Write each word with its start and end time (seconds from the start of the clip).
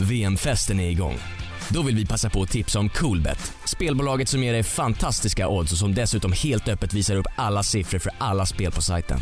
VM-festen 0.00 0.80
är 0.80 0.90
igång. 0.90 1.18
Då 1.68 1.82
vill 1.82 1.96
vi 1.96 2.06
passa 2.06 2.30
på 2.30 2.42
att 2.42 2.50
tipsa 2.50 2.78
om 2.78 2.88
Coolbet. 2.88 3.52
Spelbolaget 3.64 4.28
som 4.28 4.42
ger 4.42 4.52
dig 4.52 4.62
fantastiska 4.62 5.48
odds 5.48 5.72
och 5.72 5.78
som 5.78 5.94
dessutom 5.94 6.32
helt 6.32 6.68
öppet 6.68 6.92
visar 6.92 7.16
upp 7.16 7.26
alla 7.36 7.62
siffror 7.62 7.98
för 7.98 8.12
alla 8.18 8.46
spel 8.46 8.72
på 8.72 8.82
sajten. 8.82 9.18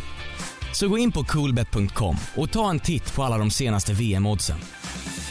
Så 0.72 0.88
gå 0.88 0.98
in 0.98 1.12
på 1.12 1.24
coolbet.com 1.24 2.16
och 2.36 2.50
ta 2.50 2.70
en 2.70 2.80
titt 2.80 3.14
på 3.14 3.22
alla 3.22 3.38
de 3.38 3.50
senaste 3.50 3.92
VM-oddsen. 3.92 4.58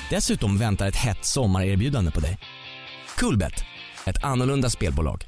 Dessutom 0.10 0.58
väntar 0.58 0.88
ett 0.88 0.96
hett 0.96 1.26
sommarerbjudande 1.26 2.12
på 2.12 2.20
dig. 2.20 2.38
Coolbet, 3.20 3.64
ett 4.06 4.24
annorlunda 4.24 4.70
spelbolag. 4.70 5.26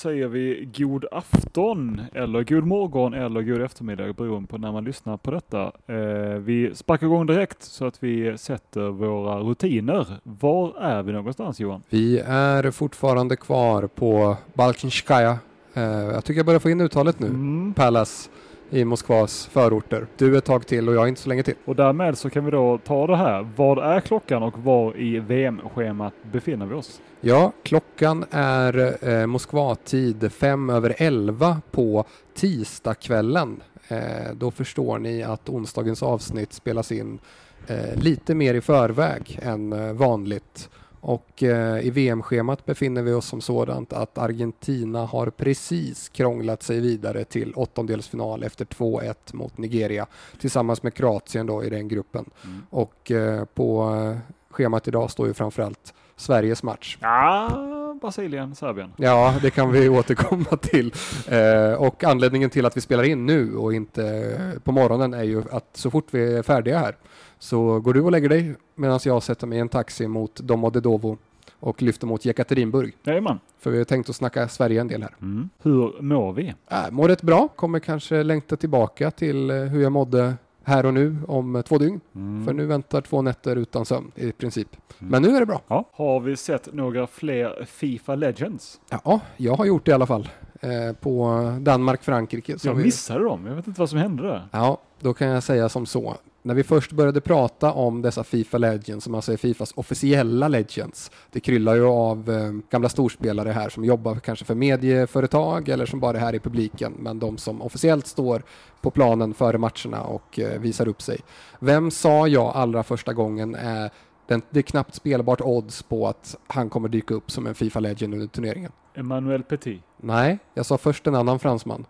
Säger 0.00 0.28
vi 0.28 0.68
god 0.76 1.04
afton 1.12 2.00
eller 2.14 2.44
god 2.44 2.66
morgon 2.66 3.14
eller 3.14 3.42
god 3.42 3.62
eftermiddag 3.62 4.12
beroende 4.12 4.48
på 4.48 4.58
när 4.58 4.72
man 4.72 4.84
lyssnar 4.84 5.16
på 5.16 5.30
detta. 5.30 5.72
Eh, 5.86 6.38
vi 6.38 6.74
sparkar 6.74 7.06
igång 7.06 7.26
direkt 7.26 7.62
så 7.62 7.86
att 7.86 8.02
vi 8.02 8.38
sätter 8.38 8.80
våra 8.80 9.38
rutiner. 9.38 10.06
Var 10.22 10.78
är 10.80 11.02
vi 11.02 11.12
någonstans 11.12 11.60
Johan? 11.60 11.82
Vi 11.90 12.18
är 12.26 12.70
fortfarande 12.70 13.36
kvar 13.36 13.86
på 13.86 14.36
Balkinskaya. 14.54 15.38
Eh, 15.74 15.82
jag 15.82 16.24
tycker 16.24 16.38
jag 16.38 16.46
börjar 16.46 16.60
få 16.60 16.70
in 16.70 16.80
uttalet 16.80 17.20
nu. 17.20 17.26
Mm. 17.26 17.74
Palace 17.74 18.30
i 18.70 18.84
Moskvas 18.84 19.46
förorter. 19.46 20.06
Du 20.16 20.38
ett 20.38 20.44
tag 20.44 20.66
till 20.66 20.88
och 20.88 20.94
jag 20.94 21.08
inte 21.08 21.20
så 21.20 21.28
länge 21.28 21.42
till. 21.42 21.54
Och 21.64 21.76
därmed 21.76 22.18
så 22.18 22.30
kan 22.30 22.44
vi 22.44 22.50
då 22.50 22.78
ta 22.78 23.06
det 23.06 23.16
här. 23.16 23.48
Vad 23.56 23.78
är 23.78 24.00
klockan 24.00 24.42
och 24.42 24.58
var 24.58 24.96
i 24.96 25.18
VM-schemat 25.18 26.14
befinner 26.32 26.66
vi 26.66 26.74
oss? 26.74 27.00
Ja, 27.20 27.52
klockan 27.62 28.24
är 28.30 29.08
eh, 29.08 29.26
Moskvatid 29.26 30.32
fem 30.32 30.70
över 30.70 30.94
elva 30.98 31.60
på 31.70 32.04
tisdagskvällen. 32.34 33.62
Eh, 33.88 34.34
då 34.34 34.50
förstår 34.50 34.98
ni 34.98 35.22
att 35.22 35.48
onsdagens 35.48 36.02
avsnitt 36.02 36.52
spelas 36.52 36.92
in 36.92 37.18
eh, 37.66 37.94
lite 38.02 38.34
mer 38.34 38.54
i 38.54 38.60
förväg 38.60 39.38
än 39.42 39.72
eh, 39.72 39.92
vanligt. 39.92 40.68
Och 41.00 41.42
eh, 41.42 41.86
i 41.86 41.90
VM-schemat 41.90 42.66
befinner 42.66 43.02
vi 43.02 43.12
oss 43.12 43.26
som 43.26 43.40
sådant 43.40 43.92
att 43.92 44.18
Argentina 44.18 45.04
har 45.04 45.30
precis 45.30 46.08
krånglat 46.08 46.62
sig 46.62 46.80
vidare 46.80 47.24
till 47.24 47.52
åttondelsfinal 47.56 48.42
efter 48.42 48.64
2-1 48.64 49.14
mot 49.32 49.58
Nigeria 49.58 50.06
tillsammans 50.40 50.82
med 50.82 50.94
Kroatien 50.94 51.46
då 51.46 51.64
i 51.64 51.70
den 51.70 51.88
gruppen. 51.88 52.30
Mm. 52.44 52.62
Och 52.70 53.10
eh, 53.10 53.44
på 53.44 53.94
eh, 53.94 54.18
schemat 54.50 54.88
idag 54.88 55.10
står 55.10 55.26
ju 55.26 55.34
framförallt 55.34 55.94
Sveriges 56.16 56.62
match. 56.62 56.98
Ja, 57.00 57.96
Brasilien, 58.00 58.54
Serbien. 58.54 58.92
Ja, 58.96 59.34
det 59.42 59.50
kan 59.50 59.72
vi 59.72 59.88
återkomma 59.98 60.56
till. 60.60 60.94
Eh, 61.28 61.72
och 61.72 62.04
anledningen 62.04 62.50
till 62.50 62.66
att 62.66 62.76
vi 62.76 62.80
spelar 62.80 63.04
in 63.04 63.26
nu 63.26 63.56
och 63.56 63.74
inte 63.74 64.04
eh, 64.04 64.60
på 64.60 64.72
morgonen 64.72 65.14
är 65.14 65.22
ju 65.22 65.42
att 65.50 65.68
så 65.72 65.90
fort 65.90 66.06
vi 66.10 66.34
är 66.34 66.42
färdiga 66.42 66.78
här 66.78 66.96
så 67.42 67.80
går 67.80 67.94
du 67.94 68.00
och 68.00 68.10
lägger 68.12 68.28
dig 68.28 68.54
medan 68.74 69.00
jag 69.04 69.22
sätter 69.22 69.46
mig 69.46 69.58
i 69.58 69.60
en 69.60 69.68
taxi 69.68 70.08
mot 70.08 70.36
Domodedovo 70.40 71.18
och 71.60 71.82
lyfter 71.82 72.06
mot 72.06 72.24
Jekaterinburg. 72.24 72.96
Jajamän. 73.04 73.38
För 73.58 73.70
vi 73.70 73.78
har 73.78 73.84
tänkt 73.84 74.08
att 74.10 74.16
snacka 74.16 74.48
Sverige 74.48 74.80
en 74.80 74.88
del 74.88 75.02
här. 75.02 75.14
Mm. 75.22 75.48
Hur 75.62 76.02
mår 76.02 76.32
vi? 76.32 76.54
Äh, 76.70 76.76
mår 76.90 77.08
rätt 77.08 77.22
bra, 77.22 77.48
kommer 77.48 77.78
kanske 77.78 78.22
längta 78.22 78.56
tillbaka 78.56 79.10
till 79.10 79.50
eh, 79.50 79.56
hur 79.56 79.82
jag 79.82 79.92
mådde 79.92 80.34
här 80.64 80.86
och 80.86 80.94
nu 80.94 81.16
om 81.28 81.56
eh, 81.56 81.62
två 81.62 81.78
dygn. 81.78 82.00
Mm. 82.14 82.46
För 82.46 82.52
nu 82.52 82.66
väntar 82.66 83.00
två 83.00 83.22
nätter 83.22 83.56
utan 83.56 83.84
sömn 83.86 84.12
i 84.14 84.32
princip. 84.32 84.68
Mm. 84.98 85.10
Men 85.10 85.22
nu 85.22 85.36
är 85.36 85.40
det 85.40 85.46
bra. 85.46 85.60
Ja. 85.68 85.84
Har 85.92 86.20
vi 86.20 86.36
sett 86.36 86.74
några 86.74 87.06
fler 87.06 87.64
Fifa 87.68 88.14
Legends? 88.14 88.80
Ja, 89.04 89.20
jag 89.36 89.54
har 89.54 89.64
gjort 89.64 89.84
det 89.84 89.90
i 89.90 89.94
alla 89.94 90.06
fall. 90.06 90.28
Eh, 90.60 90.92
på 91.00 91.34
Danmark-Frankrike. 91.60 92.56
Jag 92.62 92.74
vi- 92.74 92.84
missade 92.84 93.24
dem. 93.24 93.46
Jag 93.46 93.54
vet 93.54 93.66
inte 93.66 93.80
vad 93.80 93.90
som 93.90 93.98
hände 93.98 94.22
där. 94.22 94.48
Ja, 94.50 94.78
då 95.00 95.14
kan 95.14 95.28
jag 95.28 95.42
säga 95.42 95.68
som 95.68 95.86
så. 95.86 96.16
När 96.42 96.54
vi 96.54 96.62
först 96.62 96.92
började 96.92 97.20
prata 97.20 97.72
om 97.72 98.02
dessa 98.02 98.24
Fifa 98.24 98.58
Legends, 98.58 99.04
som 99.04 99.14
alltså 99.14 99.32
är 99.32 99.36
Fifas 99.36 99.72
officiella 99.76 100.48
Legends, 100.48 101.10
det 101.30 101.40
kryllar 101.40 101.74
ju 101.74 101.84
av 101.84 102.30
eh, 102.30 102.52
gamla 102.70 102.88
storspelare 102.88 103.50
här 103.50 103.68
som 103.68 103.84
jobbar 103.84 104.14
kanske 104.14 104.44
för 104.44 104.54
medieföretag 104.54 105.68
eller 105.68 105.86
som 105.86 106.00
bara 106.00 106.16
är 106.16 106.20
här 106.20 106.34
i 106.34 106.38
publiken, 106.38 106.92
men 106.98 107.18
de 107.18 107.38
som 107.38 107.62
officiellt 107.62 108.06
står 108.06 108.42
på 108.80 108.90
planen 108.90 109.34
före 109.34 109.58
matcherna 109.58 110.02
och 110.02 110.38
eh, 110.38 110.60
visar 110.60 110.88
upp 110.88 111.02
sig. 111.02 111.20
Vem 111.58 111.90
sa 111.90 112.26
jag 112.28 112.56
allra 112.56 112.82
första 112.82 113.12
gången 113.12 113.54
är 113.54 113.90
den, 114.26 114.42
det 114.50 114.58
är 114.58 114.62
knappt 114.62 114.94
spelbart 114.94 115.40
odds 115.40 115.82
på 115.82 116.08
att 116.08 116.36
han 116.46 116.70
kommer 116.70 116.88
dyka 116.88 117.14
upp 117.14 117.30
som 117.30 117.46
en 117.46 117.54
Fifa 117.54 117.80
Legend 117.80 118.14
under 118.14 118.26
turneringen. 118.26 118.72
Emmanuel 118.94 119.42
Petit. 119.42 119.82
Nej, 119.96 120.38
jag 120.54 120.66
sa 120.66 120.78
först 120.78 121.06
en 121.06 121.14
annan 121.14 121.38
fransman. 121.38 121.86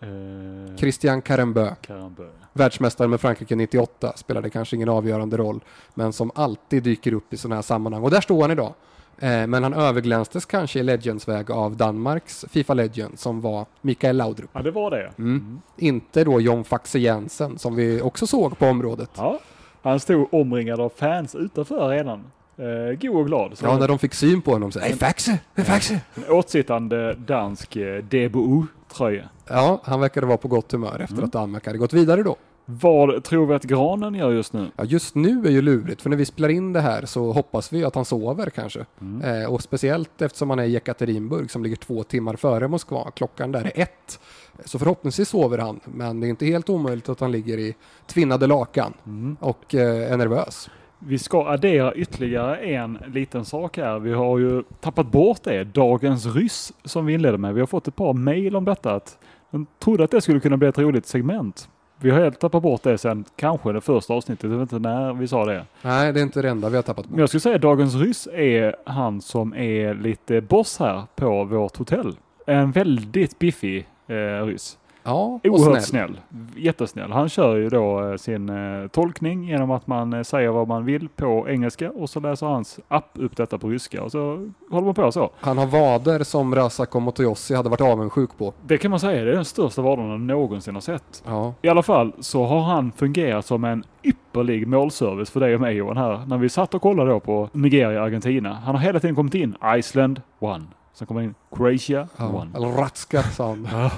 Eh, 0.00 0.76
Christian 0.76 1.22
Carembeu. 1.22 1.70
Karambö. 1.80 2.28
världsmästare 2.52 3.08
med 3.08 3.20
Frankrike 3.20 3.56
98, 3.56 4.12
spelade 4.16 4.50
kanske 4.50 4.76
ingen 4.76 4.88
avgörande 4.88 5.36
roll, 5.36 5.60
men 5.94 6.12
som 6.12 6.30
alltid 6.34 6.82
dyker 6.82 7.12
upp 7.12 7.32
i 7.32 7.36
sådana 7.36 7.54
här 7.54 7.62
sammanhang. 7.62 8.02
Och 8.02 8.10
där 8.10 8.20
står 8.20 8.42
han 8.42 8.50
idag. 8.50 8.74
Eh, 9.18 9.46
men 9.46 9.62
han 9.62 9.74
överglänstes 9.74 10.44
kanske 10.44 10.78
i 10.78 10.82
Legends 10.82 11.28
väg 11.28 11.50
av 11.50 11.76
Danmarks 11.76 12.44
Fifa 12.48 12.74
Legend 12.74 13.18
som 13.18 13.40
var 13.40 13.66
Mikael 13.80 14.16
Laudrup. 14.16 14.50
Ja, 14.52 14.62
det 14.62 14.70
var 14.70 14.90
det. 14.90 15.12
Mm. 15.18 15.60
Inte 15.76 16.24
då 16.24 16.40
John 16.40 16.64
Faxe 16.64 16.98
Jensen 16.98 17.58
som 17.58 17.74
vi 17.76 18.00
också 18.02 18.26
såg 18.26 18.58
på 18.58 18.66
området. 18.66 19.10
Ja. 19.16 19.38
Han 19.82 20.00
stod 20.00 20.34
omringad 20.34 20.80
av 20.80 20.88
fans 20.88 21.34
utanför 21.34 21.78
arenan. 21.78 22.24
Eh, 22.58 22.98
god 23.00 23.16
och 23.16 23.26
glad. 23.26 23.58
Så 23.58 23.66
Ja, 23.66 23.78
när 23.78 23.88
de 23.88 23.98
fick 23.98 24.14
syn 24.14 24.42
på 24.42 24.50
honom 24.52 24.72
så 24.72 24.80
Hej 24.80 24.92
Faxe! 24.96 25.38
Hej 25.54 25.64
Faxe! 25.64 26.00
En 26.14 26.24
åtsittande 26.30 27.14
dansk 27.14 27.76
eh, 27.76 28.02
DBO-tröja. 28.04 29.28
Ja, 29.48 29.80
han 29.84 30.00
verkade 30.00 30.26
vara 30.26 30.36
på 30.36 30.48
gott 30.48 30.72
humör 30.72 31.00
efter 31.00 31.14
Mm. 31.14 31.24
att 31.24 31.32
Danmark 31.32 31.66
hade 31.66 31.78
gått 31.78 31.92
vidare 31.92 32.22
då. 32.22 32.36
Vad 32.68 33.24
tror 33.24 33.46
vi 33.46 33.54
att 33.54 33.62
Granen 33.64 34.14
gör 34.14 34.30
just 34.30 34.52
nu? 34.52 34.70
Ja, 34.76 34.84
just 34.84 35.14
nu 35.14 35.46
är 35.46 35.50
ju 35.50 35.62
lurigt, 35.62 36.02
för 36.02 36.10
när 36.10 36.16
vi 36.16 36.24
spelar 36.24 36.48
in 36.48 36.72
det 36.72 36.80
här 36.80 37.06
så 37.06 37.32
hoppas 37.32 37.72
vi 37.72 37.84
att 37.84 37.94
han 37.94 38.04
sover 38.04 38.50
kanske. 38.50 38.84
Mm. 39.00 39.42
Eh, 39.42 39.48
och 39.52 39.62
speciellt 39.62 40.22
eftersom 40.22 40.50
han 40.50 40.58
är 40.58 40.64
i 40.64 40.68
Jekaterinburg 40.70 41.50
som 41.50 41.62
ligger 41.62 41.76
två 41.76 42.02
timmar 42.02 42.36
före 42.36 42.68
Moskva. 42.68 43.10
Klockan 43.10 43.52
där 43.52 43.64
är 43.64 43.72
ett. 43.82 44.20
Så 44.64 44.78
förhoppningsvis 44.78 45.28
sover 45.28 45.58
han, 45.58 45.80
men 45.84 46.20
det 46.20 46.26
är 46.26 46.28
inte 46.28 46.46
helt 46.46 46.68
omöjligt 46.68 47.08
att 47.08 47.20
han 47.20 47.32
ligger 47.32 47.58
i 47.58 47.74
tvinnade 48.06 48.46
lakan 48.46 48.92
Mm. 49.06 49.36
och 49.40 49.74
eh, 49.74 50.12
är 50.12 50.16
nervös. 50.16 50.70
Vi 50.98 51.18
ska 51.18 51.46
addera 51.46 51.94
ytterligare 51.94 52.56
en 52.56 52.98
liten 53.06 53.44
sak 53.44 53.76
här. 53.76 53.98
Vi 53.98 54.12
har 54.12 54.38
ju 54.38 54.62
tappat 54.80 55.06
bort 55.06 55.42
det, 55.42 55.64
dagens 55.64 56.26
ryss 56.26 56.72
som 56.84 57.06
vi 57.06 57.14
inledde 57.14 57.38
med. 57.38 57.54
Vi 57.54 57.60
har 57.60 57.66
fått 57.66 57.88
ett 57.88 57.96
par 57.96 58.12
mejl 58.12 58.56
om 58.56 58.64
detta. 58.64 58.94
Att 58.94 59.18
de 59.50 59.66
trodde 59.78 60.04
att 60.04 60.10
det 60.10 60.20
skulle 60.20 60.40
kunna 60.40 60.56
bli 60.56 60.68
ett 60.68 60.78
roligt 60.78 61.06
segment. 61.06 61.68
Vi 62.00 62.10
har 62.10 62.20
helt 62.20 62.40
tappat 62.40 62.62
bort 62.62 62.82
det 62.82 62.98
sen 62.98 63.24
kanske 63.36 63.72
det 63.72 63.80
första 63.80 64.14
avsnittet. 64.14 64.50
Jag 64.50 64.58
vet 64.58 64.72
inte 64.72 64.88
när 64.88 65.12
vi 65.12 65.28
sa 65.28 65.44
det. 65.44 65.66
Nej, 65.82 66.12
det 66.12 66.20
är 66.20 66.22
inte 66.22 66.42
det 66.42 66.48
enda 66.48 66.68
vi 66.68 66.76
har 66.76 66.82
tappat 66.82 67.04
Men 67.04 67.12
bort. 67.12 67.20
jag 67.20 67.28
skulle 67.28 67.40
säga 67.40 67.56
att 67.56 67.62
dagens 67.62 67.94
ryss 67.94 68.28
är 68.32 68.76
han 68.86 69.20
som 69.20 69.54
är 69.54 69.94
lite 69.94 70.40
boss 70.40 70.78
här 70.78 71.02
på 71.16 71.44
vårt 71.44 71.76
hotell. 71.76 72.16
En 72.46 72.72
väldigt 72.72 73.38
biffig 73.38 73.86
eh, 74.06 74.44
ryss. 74.46 74.78
Ja, 75.06 75.40
Oerhört 75.44 75.82
snäll. 75.82 75.82
snäll. 75.82 76.20
Jättesnäll. 76.56 77.12
Han 77.12 77.28
kör 77.28 77.56
ju 77.56 77.68
då 77.68 78.10
eh, 78.10 78.16
sin 78.16 78.48
eh, 78.48 78.88
tolkning 78.88 79.44
genom 79.44 79.70
att 79.70 79.86
man 79.86 80.12
eh, 80.12 80.22
säger 80.22 80.48
vad 80.48 80.68
man 80.68 80.84
vill 80.84 81.08
på 81.08 81.46
engelska 81.48 81.90
och 81.90 82.10
så 82.10 82.20
läser 82.20 82.46
hans 82.46 82.80
app 82.88 83.10
upp 83.14 83.36
detta 83.36 83.58
på 83.58 83.68
ryska 83.68 84.02
och 84.02 84.12
så 84.12 84.50
håller 84.70 84.84
man 84.84 84.94
på 84.94 85.12
så. 85.12 85.30
Han 85.40 85.58
har 85.58 85.66
vader 85.66 86.24
som 86.24 86.54
Razak 86.54 86.94
och 86.94 87.02
Motoyossi 87.02 87.54
hade 87.54 87.68
varit 87.68 87.80
avundsjuk 87.80 88.30
på. 88.38 88.54
Det 88.66 88.78
kan 88.78 88.90
man 88.90 89.00
säga, 89.00 89.24
det 89.24 89.30
är 89.30 89.34
den 89.34 89.44
största 89.44 89.82
vadan 89.82 90.10
jag 90.10 90.20
någonsin 90.20 90.74
har 90.74 90.80
sett. 90.82 91.22
Ja, 91.26 91.54
I 91.62 91.68
alla 91.68 91.82
fall 91.82 92.12
så 92.20 92.44
har 92.44 92.60
han 92.62 92.92
fungerat 92.92 93.46
som 93.46 93.64
en 93.64 93.84
ypperlig 94.02 94.66
målservice 94.68 95.30
för 95.30 95.40
dig 95.40 95.54
och 95.54 95.60
mig 95.60 95.74
Johan 95.76 95.96
här. 95.96 96.20
När 96.26 96.38
vi 96.38 96.48
satt 96.48 96.74
och 96.74 96.82
kollade 96.82 97.10
då 97.10 97.20
på 97.20 97.48
Nigeria-Argentina. 97.52 98.52
Han 98.64 98.74
har 98.74 98.82
hela 98.82 99.00
tiden 99.00 99.16
kommit 99.16 99.34
in. 99.34 99.54
Iceland, 99.76 100.20
one. 100.38 100.64
Sen 100.98 101.06
kommer 101.06 101.22
in 101.22 101.34
Croatia, 101.56 102.08
ja. 102.16 102.24
one. 102.28 102.50
eller 102.56 102.68
Ratska 102.68 103.22
sa 103.22 103.48
han. 103.48 103.68
Ja, 103.72 103.90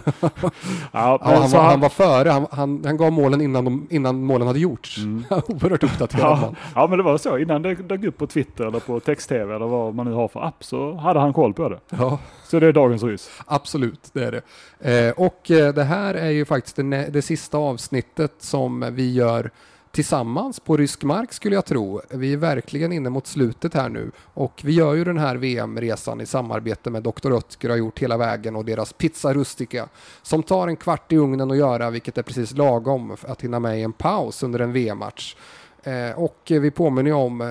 Ja, 0.92 1.18
han, 1.22 1.50
var, 1.50 1.62
han- 1.62 1.80
var 1.80 1.88
före, 1.88 2.28
han, 2.28 2.46
han, 2.50 2.82
han 2.84 2.96
gav 2.96 3.12
målen 3.12 3.40
innan, 3.40 3.64
de, 3.64 3.86
innan 3.90 4.24
målen 4.24 4.46
hade 4.46 4.58
gjorts. 4.58 4.98
Mm. 4.98 5.24
Oerhört 5.30 5.82
uppdaterad 5.84 6.38
Ja, 6.42 6.54
ja, 6.74 6.86
men 6.86 6.98
det 6.98 7.04
var 7.04 7.18
så. 7.18 7.38
Innan 7.38 7.62
det 7.62 7.74
dök 7.74 8.04
upp 8.04 8.18
på 8.18 8.26
Twitter 8.26 8.64
eller 8.66 8.80
på 8.80 9.00
text-tv 9.00 9.54
eller 9.54 9.66
vad 9.66 9.94
man 9.94 10.06
nu 10.06 10.12
har 10.12 10.28
för 10.28 10.40
app 10.46 10.64
så 10.64 10.94
hade 10.94 11.20
han 11.20 11.32
koll 11.32 11.54
på 11.54 11.68
det. 11.68 11.78
Ja. 11.90 12.18
Så 12.44 12.60
det 12.60 12.66
är 12.66 12.72
dagens 12.72 13.02
ryss. 13.02 13.30
Absolut, 13.46 14.10
det 14.12 14.24
är 14.24 14.32
det. 14.78 15.06
Eh, 15.08 15.12
och 15.12 15.50
eh, 15.50 15.74
det 15.74 15.84
här 15.84 16.14
är 16.14 16.30
ju 16.30 16.44
faktiskt 16.44 16.76
det, 16.76 16.84
det 17.12 17.22
sista 17.22 17.58
avsnittet 17.58 18.32
som 18.38 18.86
vi 18.94 19.12
gör 19.12 19.50
tillsammans 19.90 20.60
på 20.60 20.76
rysk 20.76 21.02
mark 21.02 21.32
skulle 21.32 21.54
jag 21.54 21.64
tro. 21.64 22.00
Vi 22.10 22.32
är 22.32 22.36
verkligen 22.36 22.92
inne 22.92 23.10
mot 23.10 23.26
slutet 23.26 23.74
här 23.74 23.88
nu 23.88 24.10
och 24.34 24.60
vi 24.64 24.72
gör 24.72 24.94
ju 24.94 25.04
den 25.04 25.18
här 25.18 25.36
VM-resan 25.36 26.20
i 26.20 26.26
samarbete 26.26 26.90
med 26.90 27.02
Dr. 27.02 27.32
Oetker 27.32 27.68
har 27.68 27.76
gjort 27.76 27.98
hela 27.98 28.16
vägen 28.16 28.56
och 28.56 28.64
deras 28.64 28.92
Pizza 28.92 29.34
Rustica 29.34 29.88
som 30.22 30.42
tar 30.42 30.68
en 30.68 30.76
kvart 30.76 31.12
i 31.12 31.16
ugnen 31.16 31.50
att 31.50 31.56
göra 31.56 31.90
vilket 31.90 32.18
är 32.18 32.22
precis 32.22 32.52
lagom 32.52 33.16
för 33.16 33.28
att 33.28 33.42
hinna 33.42 33.60
med 33.60 33.78
i 33.78 33.82
en 33.82 33.92
paus 33.92 34.42
under 34.42 34.60
en 34.60 34.72
VM-match. 34.72 35.36
Eh, 35.82 36.18
och 36.18 36.38
vi 36.46 36.70
påminner 36.70 37.12
om 37.12 37.40
eh, 37.40 37.46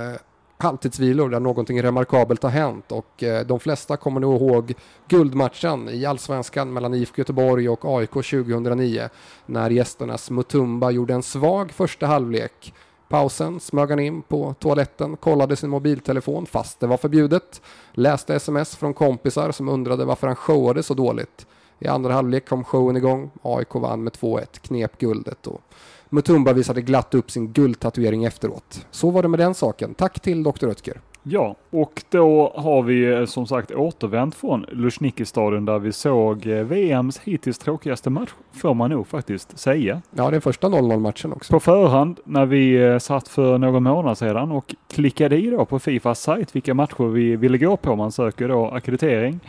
halvtidsvilor 0.57 1.29
där 1.29 1.39
någonting 1.39 1.83
remarkabelt 1.83 2.43
har 2.43 2.49
hänt 2.49 2.91
och 2.91 3.23
eh, 3.23 3.45
de 3.45 3.59
flesta 3.59 3.97
kommer 3.97 4.19
nog 4.19 4.41
ihåg 4.41 4.73
guldmatchen 5.07 5.89
i 5.89 6.05
allsvenskan 6.05 6.73
mellan 6.73 6.93
IFK 6.93 7.19
Göteborg 7.19 7.69
och 7.69 7.97
AIK 7.97 8.11
2009 8.11 9.09
när 9.45 9.69
gästernas 9.69 10.31
Mutumba 10.31 10.91
gjorde 10.91 11.13
en 11.13 11.23
svag 11.23 11.71
första 11.71 12.07
halvlek. 12.07 12.73
Pausen 13.09 13.59
smög 13.59 13.89
han 13.89 13.99
in 13.99 14.21
på 14.21 14.55
toaletten, 14.59 15.17
kollade 15.17 15.55
sin 15.55 15.69
mobiltelefon 15.69 16.45
fast 16.45 16.79
det 16.79 16.87
var 16.87 16.97
förbjudet, 16.97 17.61
läste 17.91 18.35
sms 18.35 18.75
från 18.75 18.93
kompisar 18.93 19.51
som 19.51 19.69
undrade 19.69 20.05
varför 20.05 20.27
han 20.27 20.35
showade 20.35 20.83
så 20.83 20.93
dåligt. 20.93 21.47
I 21.79 21.87
andra 21.87 22.13
halvlek 22.13 22.49
kom 22.49 22.63
showen 22.63 22.97
igång, 22.97 23.31
AIK 23.41 23.75
vann 23.75 24.03
med 24.03 24.13
2-1, 24.13 24.45
knep 24.61 24.97
guldet 24.97 25.47
och 25.47 25.61
Mutumba 26.09 26.53
visade 26.53 26.81
glatt 26.81 27.13
upp 27.13 27.31
sin 27.31 27.53
guldtatuering 27.53 28.23
efteråt. 28.23 28.85
Så 28.91 29.11
var 29.11 29.21
det 29.21 29.27
med 29.27 29.39
den 29.39 29.53
saken. 29.53 29.93
Tack 29.93 30.19
till 30.19 30.43
Dr. 30.43 30.67
Röttger. 30.67 31.01
Ja, 31.29 31.55
och 31.69 32.03
då 32.09 32.53
har 32.55 32.81
vi 32.81 33.13
eh, 33.13 33.25
som 33.25 33.47
sagt 33.47 33.71
återvänt 33.71 34.35
från 34.35 34.65
Lushniki-stadion 34.71 35.65
där 35.65 35.79
vi 35.79 35.91
såg 35.91 36.47
eh, 36.47 36.63
VMs 36.63 37.19
hittills 37.19 37.59
tråkigaste 37.59 38.09
match, 38.09 38.29
får 38.53 38.73
man 38.73 38.89
nog 38.89 39.07
faktiskt 39.07 39.59
säga. 39.59 40.01
Ja, 40.11 40.31
den 40.31 40.41
första 40.41 40.67
0-0 40.67 40.99
matchen 40.99 41.33
också. 41.33 41.53
På 41.53 41.59
förhand 41.59 42.19
när 42.23 42.45
vi 42.45 42.75
eh, 42.75 42.97
satt 42.97 43.27
för 43.27 43.57
någon 43.57 43.83
månad 43.83 44.17
sedan 44.17 44.51
och 44.51 44.75
klickade 44.89 45.37
i 45.37 45.49
då 45.49 45.65
på 45.65 45.79
Fifas 45.79 46.21
sajt 46.21 46.55
vilka 46.55 46.73
matcher 46.73 47.03
vi 47.03 47.35
ville 47.35 47.57
gå 47.57 47.77
på. 47.77 47.95
Man 47.95 48.11
söker 48.11 48.47
då 48.47 48.65
akkreditering. 48.67 49.39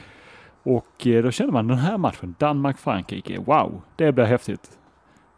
Och 0.62 1.06
då 1.22 1.30
känner 1.30 1.52
man 1.52 1.68
den 1.68 1.78
här 1.78 1.98
matchen, 1.98 2.34
Danmark-Frankrike, 2.38 3.38
wow, 3.38 3.80
det 3.96 4.12
blir 4.12 4.24
häftigt. 4.24 4.77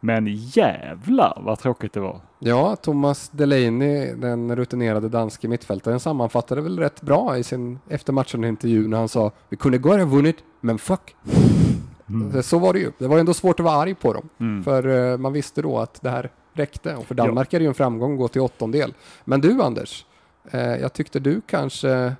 Men 0.00 0.26
jävlar 0.26 1.42
vad 1.44 1.58
tråkigt 1.58 1.92
det 1.92 2.00
var. 2.00 2.20
Ja, 2.38 2.76
Thomas 2.76 3.28
Delaney, 3.28 4.14
den 4.14 4.56
rutinerade 4.56 5.08
danske 5.08 5.48
mittfältaren, 5.48 6.00
sammanfattade 6.00 6.60
väl 6.60 6.78
rätt 6.78 7.02
bra 7.02 7.38
i 7.38 7.42
sin 7.42 7.78
efter 7.88 8.12
matchen-intervju 8.12 8.88
när 8.88 8.98
han 8.98 9.08
sa 9.08 9.30
vi 9.48 9.56
kunde 9.56 9.78
gå 9.78 9.96
ha 9.96 10.04
vunnit, 10.04 10.36
men 10.60 10.78
fuck. 10.78 11.16
Mm. 12.08 12.42
Så 12.42 12.58
var 12.58 12.72
det 12.72 12.78
ju. 12.78 12.92
Det 12.98 13.08
var 13.08 13.18
ändå 13.18 13.34
svårt 13.34 13.60
att 13.60 13.64
vara 13.64 13.74
arg 13.74 13.94
på 13.94 14.12
dem. 14.12 14.28
Mm. 14.40 14.64
För 14.64 14.86
uh, 14.86 15.18
man 15.18 15.32
visste 15.32 15.62
då 15.62 15.78
att 15.78 16.02
det 16.02 16.10
här 16.10 16.30
räckte. 16.52 16.96
Och 16.96 17.06
för 17.06 17.14
Danmark 17.14 17.48
ja. 17.50 17.56
är 17.56 17.60
det 17.60 17.64
ju 17.64 17.68
en 17.68 17.74
framgång 17.74 18.12
att 18.12 18.18
gå 18.18 18.28
till 18.28 18.40
åttondel. 18.40 18.94
Men 19.24 19.40
du 19.40 19.62
Anders, 19.62 20.06
uh, 20.54 20.60
jag 20.60 20.92
tyckte 20.92 21.20
du 21.20 21.40
kanske 21.46 22.14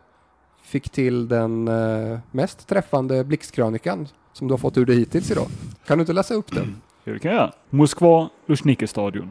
fick 0.62 0.91
till 0.91 1.29
den 1.29 1.69
uh, 1.69 2.19
mest 2.31 2.69
träffande 2.69 3.25
blixtkrönikan 3.25 4.09
som 4.32 4.49
du 4.49 4.53
har 4.53 4.59
fått 4.59 4.79
ur 4.79 4.87
dig 4.87 4.97
hittills 4.97 5.31
idag. 5.31 5.47
Kan 5.87 5.99
du 5.99 6.03
inte 6.03 6.12
läsa 6.12 6.35
upp 6.35 6.55
den? 6.55 6.77
Det 7.05 7.19
kan 7.19 7.31
jag 7.31 7.41
göra. 7.41 7.52
Moskva, 7.70 8.29
Luzhniki-stadion. 8.47 9.31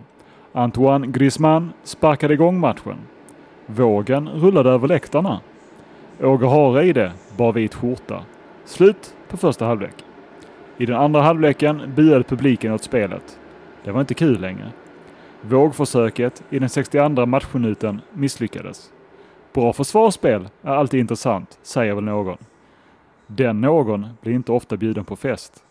Antoine 0.54 1.12
Griezmann 1.12 1.74
sparkade 1.83 2.33
igång 2.33 2.60
matchen. 2.60 2.98
Vågen 3.66 4.30
rullade 4.30 4.69
över 4.69 4.88
läktarna. 4.88 5.42
Åge 6.21 6.48
Hareide 6.48 7.12
bar 7.38 7.54
vit 7.54 7.75
skjorta. 7.75 8.24
Slut 8.66 9.16
på 9.30 9.38
första 9.38 9.66
halvlek. 9.66 9.95
I 10.77 10.86
den 10.86 10.95
andra 10.95 11.21
halvleken 11.21 11.94
buade 11.95 12.24
publiken 12.24 12.74
åt 12.74 12.83
spelet. 12.83 13.39
Det 13.83 13.92
var 13.92 14.01
inte 14.01 14.13
kul 14.13 14.42
längre. 14.42 14.72
Vågförsöket 15.42 16.44
i 16.50 16.60
den 16.60 16.69
62 16.69 17.25
matchminuten 17.25 18.01
misslyckades. 18.13 18.92
Bra 19.54 19.74
försvarsspel 19.74 20.50
är 20.62 20.72
alltid 20.72 21.00
intressant, 21.00 21.60
säger 21.62 21.94
väl 21.94 22.04
någon. 22.04 22.38
Den 23.27 23.62
någon 23.62 24.07
blir 24.22 24.33
inte 24.33 24.51
ofta 24.51 24.77
bjuden 24.77 25.06
på 25.06 25.15
fest. 25.15 25.63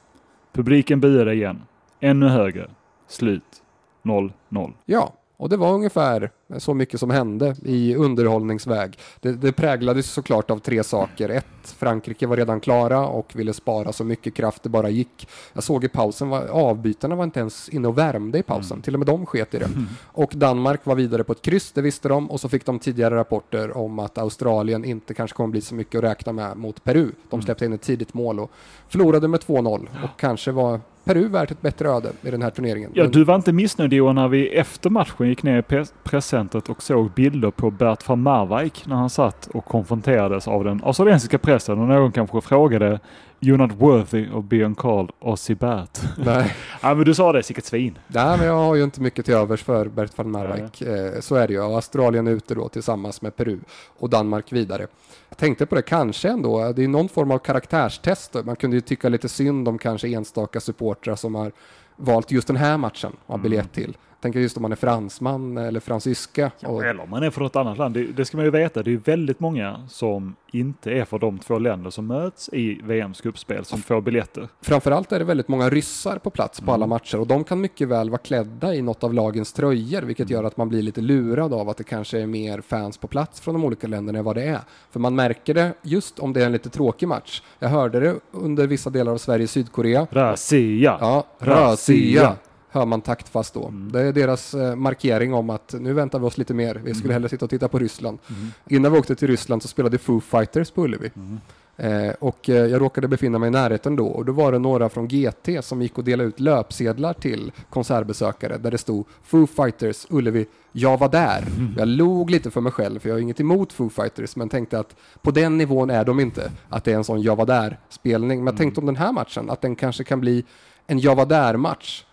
Publiken 0.53 1.01
buade 1.01 1.35
igen. 1.35 1.63
Ännu 2.01 2.29
högre. 2.29 2.71
Slut. 3.07 3.63
0-0. 4.03 4.73
Ja, 4.85 5.13
och 5.39 5.49
det 5.49 5.57
var 5.57 5.73
ungefär 5.73 6.31
så 6.59 6.75
mycket 6.75 7.01
som 7.01 7.11
hände 7.11 7.57
i 7.65 7.95
underhållningsväg. 7.95 8.99
Det, 9.21 9.33
det 9.33 9.53
präglades 9.53 10.11
såklart 10.11 10.51
av 10.51 10.59
tre 10.59 10.85
saker. 10.85 11.29
Ett, 11.29 11.47
Frankrike 11.65 12.27
var 12.27 12.37
redan 12.37 12.61
klara 12.61 13.07
och 13.07 13.37
ville 13.37 13.53
spara 13.53 13.93
så 13.93 14.05
mycket 14.05 14.35
kraft 14.35 14.63
det 14.63 14.69
bara 14.69 14.89
gick. 14.89 15.29
Jag 15.53 15.63
såg 15.63 15.85
i 15.85 15.89
pausen, 15.89 16.29
var, 16.29 16.47
avbytarna 16.47 17.15
var 17.15 17.25
inte 17.25 17.41
ens 17.41 17.69
inne 17.69 17.89
och 17.89 17.99
värmde 17.99 18.39
i 18.39 18.43
pausen. 18.43 18.75
Mm. 18.75 18.83
Till 18.83 18.95
och 18.95 19.01
med 19.01 19.07
de 19.07 19.27
sket 19.27 19.55
i 19.55 19.59
det. 19.59 19.65
Mm. 19.65 19.87
Och 20.05 20.33
Danmark 20.35 20.87
var 20.87 20.95
vidare 20.95 21.25
på 21.25 21.33
ett 21.33 21.43
kryss, 21.43 21.73
det 21.73 21.83
visste 21.83 22.09
de. 22.09 22.31
Och 22.31 22.41
så 22.41 22.49
fick 22.49 22.67
de 22.67 22.79
tidigare 22.79 23.17
rapporter 23.17 23.77
om 23.77 23.99
att 23.99 24.19
Australien 24.19 24.85
inte 24.85 25.15
kanske 25.15 25.37
kommer 25.37 25.51
bli 25.51 25.61
så 25.61 25.75
mycket 25.75 25.99
att 25.99 26.05
räkna 26.05 26.33
med 26.33 26.57
mot 26.57 26.85
Peru. 26.85 27.05
De 27.31 27.37
mm. 27.37 27.43
släppte 27.43 27.65
in 27.65 27.73
ett 27.73 27.83
tidigt 27.83 28.15
mål 28.15 28.41
och 28.41 28.51
förlorade 28.89 29.29
med 29.29 29.41
2-0 29.41 29.89
och 30.05 30.21
kanske 30.21 30.53
var 30.53 30.81
Peru 31.09 31.29
värt 31.29 31.51
ett 31.51 31.63
bättre 31.63 31.89
öde 31.89 32.13
i 32.23 32.31
den 32.31 32.43
här 32.43 32.51
turneringen. 32.51 32.91
Ja, 32.95 33.07
du 33.07 33.25
var 33.25 33.35
inte 33.35 33.53
missnöjd 33.53 33.93
Johan 33.93 34.15
när 34.15 34.29
vi 34.29 34.49
efter 34.49 34.91
matchen 34.91 35.29
gick 35.29 35.43
ner 35.43 35.59
i 35.59 35.85
presscentret 36.05 36.69
och 36.69 36.83
såg 36.83 37.11
bilder 37.11 37.51
på 37.51 37.71
Bert 37.71 38.09
van 38.09 38.23
Marwijk 38.23 38.87
när 38.87 38.97
han 38.97 39.11
satt 39.11 39.47
och 39.47 39.65
konfronterades 39.65 40.49
av 40.49 40.65
den 40.65 40.81
australiensiska 40.85 41.39
pressen 41.39 41.79
och 41.79 41.89
någon 41.89 42.13
kanske 42.13 42.41
frågade 42.41 43.01
You're 43.41 43.57
not 43.57 43.73
worthy 43.73 44.29
of 44.33 44.45
being 44.45 44.75
called 44.75 45.11
Ozzy 45.21 45.55
Bert. 45.55 46.01
Nej. 46.17 46.55
ja, 46.83 46.95
men 46.95 47.05
du 47.05 47.15
sa 47.15 47.33
det, 47.33 47.43
sicket 47.43 47.65
svin. 47.65 47.99
Nej, 48.07 48.39
men 48.39 48.47
jag 48.47 48.57
har 48.57 48.75
ju 48.75 48.85
inte 48.85 49.01
mycket 49.01 49.25
till 49.25 49.35
övers 49.35 49.63
för 49.63 49.89
Bert 49.89 50.19
van 50.19 50.31
Marwijk. 50.31 50.83
Eh, 50.83 51.21
så 51.21 51.35
är 51.35 51.49
det 51.49 51.53
ju. 51.53 51.63
Australien 51.63 52.27
är 52.27 52.31
ute 52.31 52.55
då 52.55 52.69
tillsammans 52.69 53.23
med 53.23 53.37
Peru 53.37 53.59
och 53.99 54.11
Danmark 54.11 54.53
vidare. 54.53 54.87
Jag 55.29 55.39
tänkte 55.39 55.67
på 55.67 55.75
det, 55.75 55.83
kanske 55.83 56.29
ändå, 56.29 56.73
det 56.73 56.85
är 56.85 56.89
någon 56.89 57.09
form 57.09 57.31
av 57.31 57.39
karaktärstest. 57.39 58.37
Man 58.45 58.57
kunde 58.57 58.77
ju 58.77 58.81
tycka 58.81 59.09
lite 59.09 59.29
synd 59.29 59.69
om 59.69 59.79
kanske 59.79 60.09
enstaka 60.09 60.61
supportrar 60.61 61.17
som 61.17 61.35
har 61.35 61.53
valt 61.97 62.31
just 62.31 62.47
den 62.47 62.57
här 62.57 62.77
matchen 62.77 63.13
och 63.27 63.35
har 63.35 63.43
biljett 63.43 63.73
till 63.73 63.97
tänker 64.21 64.41
just 64.41 64.57
om 64.57 64.63
man 64.63 64.73
är 64.73 64.77
fransman 64.77 65.57
eller 65.57 65.81
fransyska. 65.81 66.51
Ja. 66.61 66.85
Eller 66.85 67.03
om 67.03 67.11
man 67.11 67.23
är 67.23 67.31
från 67.31 67.47
ett 67.47 67.57
annat 67.57 67.79
land. 67.79 67.95
Det, 67.95 68.05
det, 68.05 68.25
ska 68.25 68.37
man 68.37 68.45
ju 68.45 68.51
veta. 68.51 68.83
Det 68.83 68.93
är 68.93 68.97
väldigt 68.97 69.41
många 69.41 69.87
som 69.89 70.37
inte 70.53 70.91
är 70.91 71.05
för 71.05 71.19
de 71.19 71.39
två 71.39 71.59
länder 71.59 71.91
som 71.91 72.07
möts 72.07 72.51
i 72.53 72.81
VMs 72.83 73.21
gruppspel 73.21 73.65
som 73.65 73.83
får 73.83 74.01
biljetter. 74.01 74.49
Framförallt 74.61 75.13
är 75.13 75.19
det 75.19 75.25
väldigt 75.25 75.49
många 75.49 75.71
ryssar 75.71 76.19
på 76.19 76.31
plats 76.31 76.61
på 76.61 76.65
mm. 76.65 76.75
alla 76.75 76.87
matcher 76.87 77.21
och 77.21 77.27
de 77.27 77.45
kan 77.45 77.61
mycket 77.61 77.89
väl 77.89 78.11
vara 78.11 78.19
klädda 78.19 78.75
i 78.75 78.83
något 78.83 79.05
av 79.05 79.15
lagens 79.15 79.53
tröjor 79.53 80.03
vilket 80.03 80.31
gör 80.31 80.45
att 80.45 80.57
man 80.57 80.69
blir 80.69 80.83
lite 80.83 81.01
lurad 81.01 81.55
av 81.55 81.69
att 81.69 81.77
det 81.77 81.85
kanske 81.85 82.21
är 82.21 82.27
mer 82.27 82.61
fans 82.61 82.99
på 82.99 83.07
plats 83.07 83.41
från 83.41 83.55
de 83.55 83.65
olika 83.65 83.87
länderna 83.87 84.19
än 84.19 84.25
vad 84.25 84.37
det 84.37 84.45
är. 84.45 84.61
För 84.91 85.01
man 85.01 85.15
märker 85.15 85.55
det 85.55 85.73
just 85.83 86.19
om 86.19 86.33
det 86.33 86.43
är 86.43 86.47
en 86.47 86.53
lite 86.53 86.71
tråkig 86.71 87.09
match. 87.09 87.43
Jag 87.59 87.69
hörde 87.69 88.01
det 88.01 88.15
under 88.31 88.67
vissa 88.67 88.91
delar 88.91 89.13
av 89.13 89.19
Sverige-Sydkorea. 89.19 90.07
Razia! 90.11 90.99
Ja, 91.01 91.27
Razia! 91.39 92.37
Hör 92.71 92.87
man 92.87 93.01
taktfast 93.01 93.55
då. 93.55 93.69
Mm. 93.69 93.93
Det 93.93 94.01
är 94.01 94.13
deras 94.13 94.55
eh, 94.55 94.77
markering 94.77 95.35
om 95.35 95.51
att 95.51 95.75
nu 95.81 95.93
väntar 95.93 96.19
vi 96.19 96.27
oss 96.27 96.39
lite 96.39 96.55
mer. 96.55 96.75
Vi 96.75 96.95
skulle 96.95 97.05
mm. 97.05 97.13
hellre 97.13 97.29
sitta 97.29 97.45
och 97.45 97.51
titta 97.51 97.69
på 97.69 97.79
Ryssland. 97.79 98.19
Mm. 98.29 98.51
Innan 98.67 98.93
vi 98.93 98.99
åkte 98.99 99.15
till 99.15 99.29
Ryssland 99.29 99.63
så 99.63 99.69
spelade 99.69 99.99
Foo 99.99 100.21
Fighters 100.21 100.71
på 100.71 100.85
Ullevi. 100.85 101.11
Mm. 101.17 101.39
Eh, 101.81 102.15
och 102.19 102.49
eh, 102.49 102.67
jag 102.67 102.81
råkade 102.81 103.09
befinna 103.09 103.39
mig 103.39 103.47
i 103.47 103.51
närheten 103.51 103.97
då 103.97 104.07
och 104.07 104.25
då 104.25 104.33
var 104.33 104.53
det 104.53 104.59
några 104.59 104.89
från 104.89 105.09
GT 105.09 105.65
som 105.65 105.83
gick 105.83 105.99
och 105.99 106.05
delade 106.05 106.29
ut 106.29 106.41
löpsedlar 106.41 107.13
till 107.13 107.53
konsertbesökare 107.71 108.59
där 108.59 108.71
det 108.71 108.79
stod 108.79 109.07
Foo 109.23 109.47
Fighters 109.47 110.07
Ullevi, 110.11 110.47
jag 110.73 110.99
var 110.99 111.09
där. 111.09 111.45
Mm. 111.59 111.75
Jag 111.79 111.89
log 111.89 112.31
lite 112.31 112.51
för 112.51 112.61
mig 112.61 112.73
själv 112.73 113.01
för 113.01 113.09
jag 113.09 113.17
har 113.17 113.21
inget 113.21 113.41
emot 113.41 113.73
Foo 113.73 113.89
Fighters 113.89 114.37
men 114.37 114.49
tänkte 114.49 114.79
att 114.79 114.97
på 115.23 115.31
den 115.31 115.59
nivån 115.59 115.91
är 115.91 116.05
de 116.05 116.21
inte, 116.21 116.51
att 116.69 116.85
det 116.85 116.93
är 116.93 116.97
en 116.97 117.05
sån 117.05 117.23
jag 117.23 117.37
var 117.37 117.47
där 117.47 117.79
spelning. 117.89 118.45
Men 118.45 118.53
jag 118.53 118.59
tänkte 118.59 118.81
om 118.81 118.87
den 118.87 118.97
här 118.97 119.13
matchen, 119.13 119.51
att 119.51 119.61
den 119.61 119.77
kanske 119.77 120.05
kan 120.05 120.21
bli 120.21 120.45
en 120.87 120.99
jag 120.99 121.15
var 121.15 121.27
där 121.27 121.57
match 121.57 122.05
Eh, 122.05 122.08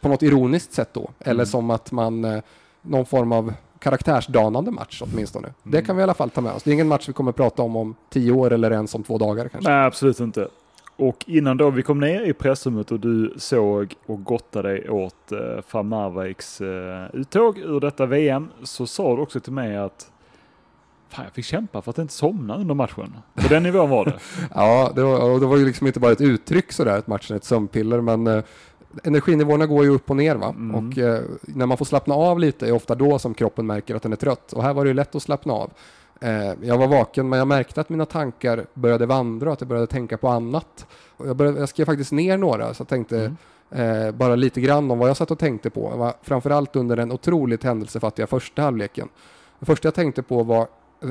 på 0.00 0.08
något 0.08 0.22
ironiskt 0.22 0.72
sätt 0.72 0.88
då. 0.92 1.10
Eller 1.20 1.34
mm. 1.34 1.46
som 1.46 1.70
att 1.70 1.92
man, 1.92 2.24
eh, 2.24 2.42
någon 2.82 3.06
form 3.06 3.32
av 3.32 3.54
karaktärsdanande 3.78 4.70
match 4.70 5.02
åtminstone. 5.04 5.46
Mm. 5.46 5.56
Det 5.62 5.82
kan 5.82 5.96
vi 5.96 6.00
i 6.00 6.02
alla 6.02 6.14
fall 6.14 6.30
ta 6.30 6.40
med 6.40 6.52
oss. 6.52 6.62
Det 6.62 6.70
är 6.70 6.72
ingen 6.72 6.88
match 6.88 7.08
vi 7.08 7.12
kommer 7.12 7.30
att 7.30 7.36
prata 7.36 7.62
om 7.62 7.76
om 7.76 7.94
tio 8.10 8.32
år 8.32 8.52
eller 8.52 8.70
ens 8.70 8.94
om 8.94 9.02
två 9.02 9.18
dagar 9.18 9.48
kanske. 9.48 9.70
Nej, 9.70 9.86
absolut 9.86 10.20
inte. 10.20 10.48
Och 10.96 11.24
innan 11.26 11.56
då 11.56 11.70
vi 11.70 11.82
kom 11.82 12.00
ner 12.00 12.20
i 12.20 12.32
pressrummet 12.32 12.92
och 12.92 13.00
du 13.00 13.34
såg 13.36 13.94
och 14.06 14.24
gottade 14.24 14.68
dig 14.68 14.90
åt 14.90 15.32
eh, 15.32 15.38
van 15.70 15.88
Marwijks 15.88 16.60
eh, 16.60 17.06
uttåg 17.12 17.58
ur 17.58 17.80
detta 17.80 18.06
VM 18.06 18.48
så 18.62 18.86
sa 18.86 19.16
du 19.16 19.22
också 19.22 19.40
till 19.40 19.52
mig 19.52 19.76
att 19.76 20.10
Fan, 21.08 21.24
jag 21.24 21.34
fick 21.34 21.44
kämpa 21.44 21.82
för 21.82 21.90
att 21.90 21.98
inte 21.98 22.14
somna 22.14 22.56
under 22.56 22.74
matchen. 22.74 23.16
På 23.34 23.48
den 23.48 23.62
nivån 23.62 23.90
var 23.90 24.04
det. 24.04 24.18
ja, 24.54 24.92
det 24.94 25.02
var, 25.02 25.30
och 25.30 25.40
det 25.40 25.46
var 25.46 25.56
ju 25.56 25.64
liksom 25.64 25.86
inte 25.86 26.00
bara 26.00 26.12
ett 26.12 26.20
uttryck 26.20 26.72
sådär 26.72 26.98
att 26.98 27.06
matchen 27.06 27.34
är 27.34 27.36
ett 27.36 27.44
sömnpiller, 27.44 28.00
men 28.00 28.26
eh, 28.26 28.44
energinivåerna 29.04 29.66
går 29.66 29.84
ju 29.84 29.90
upp 29.90 30.10
och 30.10 30.16
ner 30.16 30.36
va? 30.36 30.48
Mm. 30.48 30.74
och 30.74 30.98
eh, 30.98 31.22
när 31.42 31.66
man 31.66 31.78
får 31.78 31.84
slappna 31.84 32.14
av 32.14 32.38
lite 32.38 32.66
är 32.66 32.72
ofta 32.72 32.94
då 32.94 33.18
som 33.18 33.34
kroppen 33.34 33.66
märker 33.66 33.94
att 33.94 34.02
den 34.02 34.12
är 34.12 34.16
trött 34.16 34.52
och 34.52 34.62
här 34.62 34.74
var 34.74 34.84
det 34.84 34.88
ju 34.88 34.94
lätt 34.94 35.14
att 35.14 35.22
slappna 35.22 35.52
av. 35.52 35.70
Eh, 36.20 36.52
jag 36.60 36.78
var 36.78 36.86
vaken 36.86 37.28
men 37.28 37.38
jag 37.38 37.48
märkte 37.48 37.80
att 37.80 37.88
mina 37.88 38.06
tankar 38.06 38.66
började 38.74 39.06
vandra, 39.06 39.52
att 39.52 39.60
jag 39.60 39.68
började 39.68 39.86
tänka 39.86 40.18
på 40.18 40.28
annat. 40.28 40.86
Och 41.16 41.28
jag, 41.28 41.36
började, 41.36 41.60
jag 41.60 41.68
skrev 41.68 41.84
faktiskt 41.84 42.12
ner 42.12 42.38
några 42.38 42.74
så 42.74 42.80
jag 42.80 42.88
tänkte 42.88 43.36
mm. 43.70 44.06
eh, 44.06 44.12
bara 44.14 44.36
lite 44.36 44.60
grann 44.60 44.90
om 44.90 44.98
vad 44.98 45.08
jag 45.08 45.16
satt 45.16 45.30
och 45.30 45.38
tänkte 45.38 45.70
på. 45.70 45.88
Var 45.88 46.14
framförallt 46.22 46.76
under 46.76 46.96
den 46.96 47.12
otroligt 47.12 47.64
händelsefattiga 47.64 48.26
första 48.26 48.62
halvleken. 48.62 49.08
Det 49.58 49.66
första 49.66 49.86
jag 49.86 49.94
tänkte 49.94 50.22
på 50.22 50.42
var 50.42 50.66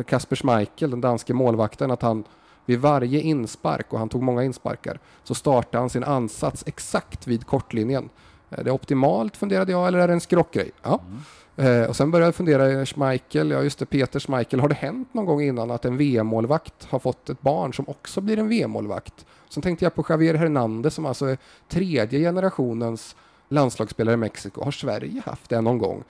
Kasper 0.05 0.35
Schmeichel, 0.35 0.91
den 0.91 1.01
danske 1.01 1.33
målvakten, 1.33 1.91
att 1.91 2.01
han 2.01 2.23
vid 2.65 2.79
varje 2.79 3.21
inspark, 3.21 3.93
och 3.93 3.99
han 3.99 4.09
tog 4.09 4.23
många 4.23 4.43
insparkar, 4.43 4.99
så 5.23 5.35
startade 5.35 5.77
han 5.77 5.89
sin 5.89 6.03
ansats 6.03 6.63
exakt 6.67 7.27
vid 7.27 7.45
kortlinjen. 7.45 8.09
Är 8.49 8.63
det 8.63 8.71
optimalt 8.71 9.37
funderade 9.37 9.71
jag, 9.71 9.87
eller 9.87 9.99
är 9.99 10.07
det 10.07 10.13
en 10.13 10.21
skrockgrej? 10.21 10.71
Ja. 10.83 11.01
Eh, 11.55 11.83
och 11.83 11.95
sen 11.95 12.11
började 12.11 12.27
jag 12.27 12.35
fundera, 12.35 12.85
Schmeichel, 12.85 13.51
ja 13.51 13.63
just 13.63 13.79
det, 13.79 13.85
Peter 13.85 14.19
Schmeichel, 14.19 14.59
har 14.59 14.69
det 14.69 14.75
hänt 14.75 15.13
någon 15.13 15.25
gång 15.25 15.41
innan 15.41 15.71
att 15.71 15.85
en 15.85 15.97
VM-målvakt 15.97 16.87
har 16.89 16.99
fått 16.99 17.29
ett 17.29 17.41
barn 17.41 17.73
som 17.73 17.85
också 17.87 18.21
blir 18.21 18.39
en 18.39 18.49
VM-målvakt? 18.49 19.25
Sen 19.49 19.63
tänkte 19.63 19.85
jag 19.85 19.95
på 19.95 20.05
Javier 20.09 20.33
Hernandez 20.33 20.93
som 20.93 21.05
alltså 21.05 21.25
är 21.25 21.37
tredje 21.69 22.19
generationens 22.19 23.15
landslagsspelare 23.49 24.13
i 24.13 24.17
Mexiko. 24.17 24.63
Har 24.63 24.71
Sverige 24.71 25.21
haft 25.25 25.49
det 25.49 25.61
någon 25.61 25.77
gång? 25.77 26.03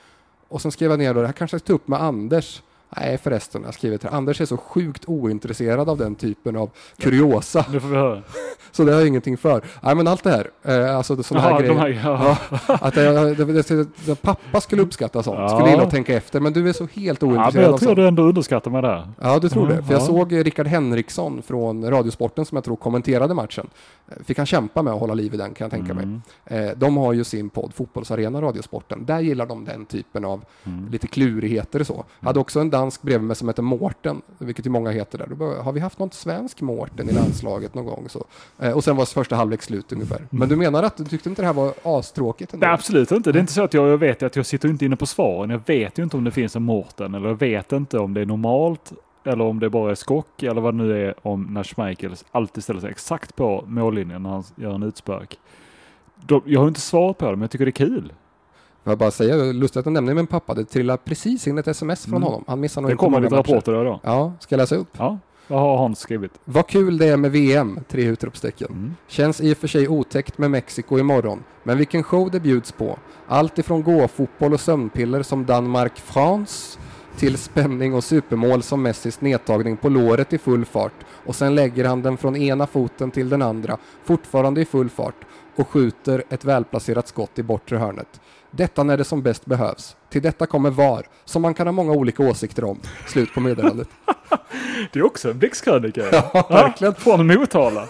Och 0.47 0.61
sen 0.61 0.71
skrev 0.71 0.89
jag 0.89 0.99
ner 0.99 1.13
då, 1.13 1.21
det 1.21 1.27
här 1.27 1.33
kanske 1.33 1.55
jag 1.55 1.61
ska 1.61 1.67
ta 1.67 1.73
upp 1.73 1.87
med 1.87 2.01
Anders. 2.01 2.63
Nej 2.97 3.17
förresten, 3.17 3.61
jag 3.65 3.73
skrivit 3.73 4.03
här. 4.03 4.11
Anders 4.11 4.41
är 4.41 4.45
så 4.45 4.57
sjukt 4.57 5.03
ointresserad 5.07 5.89
av 5.89 5.97
den 5.97 6.15
typen 6.15 6.55
av 6.55 6.69
kuriosa. 6.97 7.65
Nu 7.71 7.79
får 7.79 7.87
vi 7.87 7.95
höra. 7.95 8.21
Så 8.71 8.83
det 8.83 8.91
har 8.91 8.99
jag 8.99 9.07
ingenting 9.07 9.37
för. 9.37 9.61
Nej 9.81 9.95
men 9.95 10.07
allt 10.07 10.23
det 10.23 10.29
här, 10.29 10.49
eh, 10.63 10.97
alltså 10.97 11.23
sådana 11.23 11.47
här 11.49 11.59
grejer. 11.59 11.73
här, 11.73 12.01
ja. 12.03 12.37
Ja, 12.67 12.77
att 12.81 12.95
jag, 12.95 13.37
det, 13.37 13.45
det, 13.45 13.87
det, 14.05 14.15
pappa 14.21 14.61
skulle 14.61 14.81
uppskatta 14.81 15.23
sånt, 15.23 15.39
Ja. 15.39 15.49
skulle 15.49 15.69
gilla 15.71 15.83
att 15.83 15.89
tänka 15.91 16.13
efter, 16.15 16.39
men 16.39 16.53
du 16.53 16.69
är 16.69 16.73
så 16.73 16.87
helt 16.93 17.21
ja, 17.21 17.27
men 17.27 17.37
ointresserad 17.37 17.71
jag 17.71 17.79
tror 17.79 17.95
du 17.95 18.07
ändå 18.07 18.23
underskattar 18.23 18.71
mig 18.71 18.81
där. 18.81 19.07
Ja, 19.21 19.39
du 19.39 19.49
tror 19.49 19.67
det. 19.67 19.83
För 19.83 19.93
jag 19.93 20.01
Ja. 20.01 20.05
såg 20.05 20.45
Rickard 20.45 20.67
Henriksson 20.67 21.41
från 21.41 21.89
Radiosporten 21.89 22.45
som 22.45 22.55
jag 22.55 22.63
tror 22.63 22.75
kommenterade 22.75 23.33
matchen. 23.33 23.67
Eh, 24.07 24.23
Fick 24.25 24.37
han 24.37 24.45
kämpa 24.45 24.81
med 24.81 24.93
att 24.93 24.99
hålla 24.99 25.13
liv 25.13 25.33
i 25.33 25.37
den 25.37 25.53
kan 25.53 25.65
jag 25.65 25.71
tänka 25.71 25.93
mig. 25.93 26.03
Mm. 26.03 26.21
Eh, 26.69 26.71
De 26.77 26.97
har 26.97 27.13
ju 27.13 27.23
sin 27.23 27.49
podd 27.49 27.73
Fotbollsarena, 27.73 28.41
Radiosporten. 28.41 29.05
Där 29.05 29.19
gillar 29.19 29.45
de 29.45 29.65
den 29.65 29.85
typen 29.85 30.25
av 30.25 30.45
Mm. 30.65 30.89
lite 30.91 31.07
klurigheter 31.07 31.79
och 31.79 31.87
så. 31.87 32.05
Hade 32.21 32.39
också 32.39 32.59
en 32.59 32.69
dansk 32.83 33.01
bredvid 33.01 33.27
mig 33.27 33.35
som 33.35 33.47
heter 33.47 33.63
Mårten, 33.63 34.21
vilket 34.37 34.65
ju 34.65 34.69
många 34.69 34.91
heter 34.91 35.17
där. 35.17 35.27
Då 35.27 35.35
bara, 35.35 35.61
har 35.61 35.71
vi 35.71 35.79
haft 35.79 35.99
någon 35.99 36.11
svensk 36.11 36.61
Mårten 36.61 37.09
i 37.09 37.13
landslaget 37.13 37.73
någon 37.73 37.85
gång? 37.85 38.05
Så. 38.09 38.25
Eh, 38.59 38.71
Och 38.71 38.83
sen 38.83 38.95
var 38.95 39.05
första 39.05 39.35
halvlek 39.35 39.61
slut 39.61 39.91
ungefär. 39.91 40.27
Men 40.29 40.49
du 40.49 40.55
menar 40.55 40.83
att 40.83 40.97
du 40.97 41.03
tyckte 41.05 41.29
inte 41.29 41.41
det 41.41 41.45
här 41.45 41.53
var 41.53 41.73
astråkigt? 41.83 42.53
Ändå? 42.53 42.65
Nej, 42.65 42.73
absolut 42.73 43.11
inte. 43.11 43.31
Det 43.31 43.37
är 43.37 43.41
inte 43.41 43.53
så 43.53 43.63
att 43.63 43.73
jag, 43.73 43.87
jag 43.87 43.97
vet 43.97 44.23
att 44.23 44.35
jag 44.35 44.45
sitter 44.45 44.69
inte 44.69 44.85
inne 44.85 44.95
på 44.95 45.05
svaren. 45.05 45.49
Jag 45.49 45.61
vet 45.65 45.99
ju 45.99 46.03
inte 46.03 46.17
om 46.17 46.23
det 46.23 46.31
finns 46.31 46.55
en 46.55 46.63
Mårten 46.63 47.15
eller 47.15 47.27
jag 47.27 47.39
vet 47.39 47.71
inte 47.71 47.99
om 47.99 48.13
det 48.13 48.21
är 48.21 48.25
normalt 48.25 48.93
eller 49.25 49.43
om 49.45 49.59
det 49.59 49.69
bara 49.69 49.91
är 49.91 49.95
skock 49.95 50.43
eller 50.43 50.61
vad 50.61 50.73
det 50.73 50.77
nu 50.77 51.07
är 51.07 51.13
om 51.27 51.43
när 51.43 51.63
Schmeichel 51.63 52.15
alltid 52.31 52.63
ställer 52.63 52.79
sig 52.79 52.89
exakt 52.89 53.35
på 53.35 53.63
mållinjen 53.67 54.23
när 54.23 54.29
han 54.29 54.43
gör 54.55 54.75
en 54.75 54.83
utspark. 54.83 55.39
Jag 56.45 56.59
har 56.59 56.67
inte 56.67 56.81
svar 56.81 57.13
på 57.13 57.25
det, 57.25 57.31
men 57.31 57.41
jag 57.41 57.51
tycker 57.51 57.65
det 57.65 57.69
är 57.69 57.87
kul. 57.87 58.13
Jag 58.83 58.97
bara 58.97 59.11
säga, 59.11 59.35
lustigt 59.35 59.77
att 59.77 59.83
du 59.85 59.91
nämner 59.91 60.13
min 60.13 60.27
pappa. 60.27 60.53
Det 60.53 60.65
trillade 60.65 61.01
precis 61.05 61.47
in 61.47 61.57
ett 61.57 61.67
sms 61.67 62.05
från 62.05 62.13
Mm. 62.15 62.23
honom. 62.23 62.43
Han 62.47 62.59
missade 62.59 62.81
nog 62.81 62.91
Det 62.91 62.95
kommer 62.97 63.21
lite 63.21 63.35
rapporter 63.35 63.81
idag. 63.81 63.99
Ja, 64.03 64.33
ska 64.39 64.55
jag 64.55 64.57
läsa 64.57 64.75
upp? 64.75 64.87
Ja, 64.97 65.17
vad 65.47 65.59
har 65.59 65.77
Hans 65.77 65.99
skrivit? 65.99 66.31
Vad 66.45 66.67
kul 66.67 66.97
det 66.97 67.07
är 67.07 67.17
med 67.17 67.31
VM! 67.31 67.79
Tre 67.89 68.03
utropstecken. 68.05 68.67
Mm. 68.71 68.95
Känns 69.07 69.41
i 69.41 69.53
och 69.53 69.57
för 69.57 69.67
sig 69.67 69.87
otäckt 69.87 70.37
med 70.37 70.51
Mexiko 70.51 70.99
imorgon, 70.99 71.43
men 71.63 71.77
vilken 71.77 72.03
show 72.03 72.31
det 72.31 72.39
bjuds 72.39 72.71
på. 72.71 72.97
Allt 73.27 73.59
ifrån 73.59 73.83
gåfotboll 73.83 74.53
och 74.53 74.59
sömnpiller 74.59 75.23
som 75.23 75.45
Danmark-France 75.45 76.79
till 77.17 77.37
spänning 77.37 77.93
och 77.93 78.03
supermål 78.03 78.63
som 78.63 78.81
Messis 78.81 79.21
nedtagning 79.21 79.77
på 79.77 79.89
låret 79.89 80.33
i 80.33 80.37
full 80.37 80.65
fart 80.65 80.93
och 81.25 81.35
sen 81.35 81.55
lägger 81.55 81.85
han 81.85 82.01
den 82.01 82.17
från 82.17 82.35
ena 82.35 82.67
foten 82.67 83.11
till 83.11 83.29
den 83.29 83.41
andra, 83.41 83.77
fortfarande 84.03 84.61
i 84.61 84.65
full 84.65 84.89
fart 84.89 85.15
och 85.55 85.67
skjuter 85.67 86.23
ett 86.29 86.45
välplacerat 86.45 87.07
skott 87.07 87.39
i 87.39 87.43
bortre 87.43 87.77
hörnet. 87.77 88.21
Detta 88.55 88.83
när 88.83 88.97
det 88.97 89.03
som 89.03 89.21
bäst 89.21 89.45
behövs. 89.45 89.95
Till 90.13 90.21
detta 90.21 90.45
kommer 90.45 90.69
VAR, 90.69 91.07
som 91.25 91.41
man 91.41 91.53
kan 91.53 91.67
ha 91.67 91.71
många 91.71 91.91
olika 91.91 92.23
åsikter 92.29 92.63
om. 92.63 92.79
Slut 93.07 93.33
på 93.33 93.39
meddelandet. 93.39 93.87
Det 94.93 94.99
är 94.99 95.05
också 95.05 95.29
en 95.31 95.39
blixtkrönika. 95.39 96.01
Ja, 96.11 96.45
verkligen. 96.49 96.93
Från 96.93 97.27
Motala. 97.27 97.85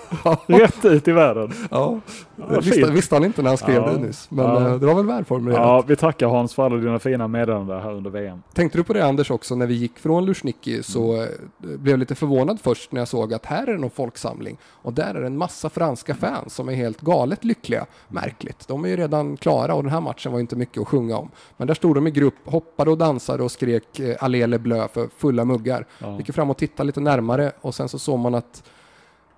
Rätt 0.48 0.86
ut 0.86 1.08
i 1.08 1.12
världen. 1.12 1.54
Ja, 1.72 2.00
Ja, 2.36 2.60
visste, 2.60 2.92
visste 2.92 3.16
han 3.16 3.26
inte 3.26 3.42
när 3.42 3.50
han 3.50 3.58
skrev 3.58 3.76
Ja. 3.76 3.92
det 3.92 3.98
nyss, 4.00 4.32
men 4.32 4.46
Ja. 4.46 4.68
eh, 4.68 4.76
det 4.76 4.86
var 4.86 4.96
väl 4.96 5.06
välformulerat. 5.06 5.62
Ja, 5.62 5.84
vi 5.88 5.96
tackar 5.96 6.28
Hans 6.28 6.54
för 6.54 6.66
alla 6.66 6.76
dina 6.76 7.00
fina 7.00 7.28
meddelanden 7.28 7.82
här 7.82 7.92
under 7.94 8.10
VM. 8.12 8.44
Tänkte 8.54 8.78
du 8.78 8.84
på 8.84 8.94
det 8.94 9.06
Anders 9.06 9.32
också 9.32 9.56
när 9.56 9.68
vi 9.68 9.74
gick 9.74 10.00
från 10.00 10.26
Lushniki 10.26 10.84
så 10.84 11.22
eh, 11.22 11.28
blev 11.58 11.92
jag 11.94 12.00
lite 12.00 12.16
förvånad 12.16 12.60
först 12.62 12.92
när 12.92 13.02
jag 13.02 13.08
såg 13.08 13.34
att 13.34 13.46
här 13.46 13.68
är 13.68 13.74
det 13.74 13.78
någon 13.82 13.90
folksamling 13.90 14.58
och 14.66 14.94
där 14.94 15.16
är 15.16 15.22
det 15.22 15.28
en 15.28 15.38
massa 15.38 15.70
franska 15.70 16.16
fans 16.16 16.54
som 16.56 16.70
är 16.70 16.74
helt 16.74 17.02
galet 17.02 17.44
lyckliga. 17.44 17.86
Märkligt. 18.08 18.68
De 18.68 18.86
är 18.86 18.90
ju 18.90 18.96
redan 18.98 19.38
klara 19.38 19.74
och 19.76 19.84
den 19.84 19.92
här 19.92 20.02
matchen 20.02 20.32
var 20.32 20.40
inte 20.40 20.56
mycket 20.56 20.82
att 20.82 20.88
sjunga 20.88 21.18
om. 21.18 21.30
Men 21.58 21.68
där 21.68 21.74
stod 21.76 21.96
de 21.96 22.08
i 22.08 22.12
grupp, 22.14 22.36
hoppade 22.46 22.92
och 22.92 22.98
dansade 22.98 23.44
och 23.44 23.52
skrek 23.52 24.00
eh, 24.00 24.16
Allele 24.20 24.60
blö 24.60 24.88
för 24.88 25.10
fulla 25.18 25.46
muggar. 25.46 25.86
Ja. 26.00 26.18
Gick 26.18 26.34
fram 26.34 26.50
och 26.50 26.58
tittade 26.58 26.88
lite 26.88 27.00
närmare 27.00 27.52
och 27.62 27.76
sen 27.76 27.90
så 27.90 28.00
såg 28.00 28.20
man 28.20 28.36
att 28.36 28.64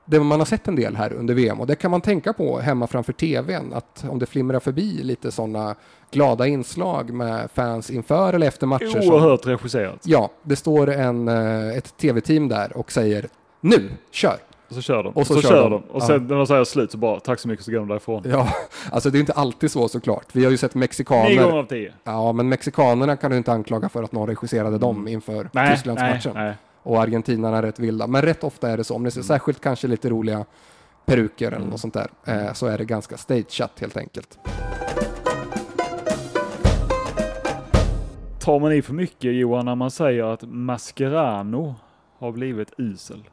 det 0.08 0.20
man 0.20 0.40
har 0.40 0.46
sett 0.46 0.68
en 0.68 0.76
del 0.76 0.96
här 0.96 1.14
under 1.14 1.34
VM 1.34 1.60
och 1.60 1.68
det 1.68 1.76
kan 1.76 1.92
man 1.92 2.02
tänka 2.02 2.34
på 2.34 2.60
hemma 2.60 2.88
framför 2.88 3.14
TVn 3.14 3.74
att 3.74 4.06
om 4.10 4.20
det 4.20 4.26
flimrar 4.26 4.60
förbi 4.60 5.04
lite 5.04 5.32
sådana 5.32 5.76
glada 6.12 6.48
inslag 6.48 7.10
med 7.14 7.52
fans 7.54 7.90
inför 7.90 8.34
eller 8.34 8.48
efter 8.48 8.68
matcher. 8.68 8.86
som- 9.02 9.14
Oerhört 9.14 9.46
regisserat. 9.48 10.00
Ja, 10.04 10.32
det 10.44 10.56
står 10.56 10.90
en, 10.90 11.28
eh, 11.28 11.78
ett 11.78 11.98
tv-team 11.98 12.48
där 12.50 12.78
och 12.78 12.92
säger 12.92 13.28
nu, 13.62 13.90
kör! 14.12 14.38
Och 14.70 14.76
så 14.76 14.82
kör 14.82 15.04
de. 15.04 15.14
Och 15.14 15.28
så 15.28 15.42
kör 15.42 15.70
de. 15.70 15.82
Och 15.84 16.02
Ja. 16.02 16.08
sen 16.08 16.28
när 16.28 16.36
de 16.36 16.48
säger 16.48 16.64
slut 16.64 16.92
så 16.92 16.98
bara 16.98 17.20
tack 17.20 17.40
så 17.40 17.48
mycket 17.48 17.66
så 17.66 17.72
går 17.72 17.80
de 17.80 17.88
därifrån. 17.88 18.24
Ja, 18.26 18.48
alltså 18.92 19.10
det 19.10 19.18
är 19.18 19.20
inte 19.20 19.34
alltid 19.34 19.72
så 19.72 19.88
såklart. 19.88 20.26
Vi 20.32 20.44
har 20.44 20.52
ju 20.52 20.58
sett 20.58 20.76
Nio 20.76 20.80
mexikaner. 20.80 21.44
gånger 21.44 21.58
av 21.58 21.64
tio. 21.66 21.94
Ja, 22.04 22.32
men 22.32 22.50
mexikanerna 22.50 23.16
kan 23.18 23.32
du 23.32 23.38
inte 23.38 23.52
anklaga 23.52 23.90
för 23.90 24.04
att 24.04 24.12
någon 24.12 24.28
regisserade 24.28 24.78
dem 24.78 25.08
inför 25.08 25.34
Mm. 25.34 25.48
Nej, 25.54 25.64
nej, 25.66 25.74
Tysklandsmatchen. 25.76 26.32
nej. 26.36 26.54
Och 26.84 27.02
argentinarna 27.02 27.58
är 27.58 27.62
rätt 27.62 27.80
vilda. 27.80 28.08
Men 28.08 28.22
rätt 28.22 28.44
ofta 28.44 28.70
är 28.70 28.78
det 28.78 28.84
så. 28.84 28.96
Om 28.96 29.04
det 29.04 29.12
ser 29.12 29.20
Mm. 29.20 29.28
särskilt 29.28 29.62
kanske 29.62 29.88
lite 29.88 30.10
roliga 30.10 30.46
peruker 31.06 31.52
eller 31.52 31.66
något 31.68 31.80
sånt 31.80 31.94
där, 31.94 32.08
eh, 32.26 32.54
så 32.54 32.68
är 32.68 32.78
det 32.78 32.86
ganska 32.86 33.18
stageat 33.18 33.80
helt 33.80 33.98
enkelt. 33.98 34.38
Tar 38.40 38.60
man 38.60 38.72
i 38.74 38.82
för 38.82 38.94
mycket 38.94 39.34
Johan 39.36 39.66
när 39.66 39.76
man 39.76 39.92
säger 39.92 40.24
att 40.24 40.44
Mascherano 40.48 41.76
har 42.20 42.32
blivit 42.32 42.74
usel? 42.78 43.24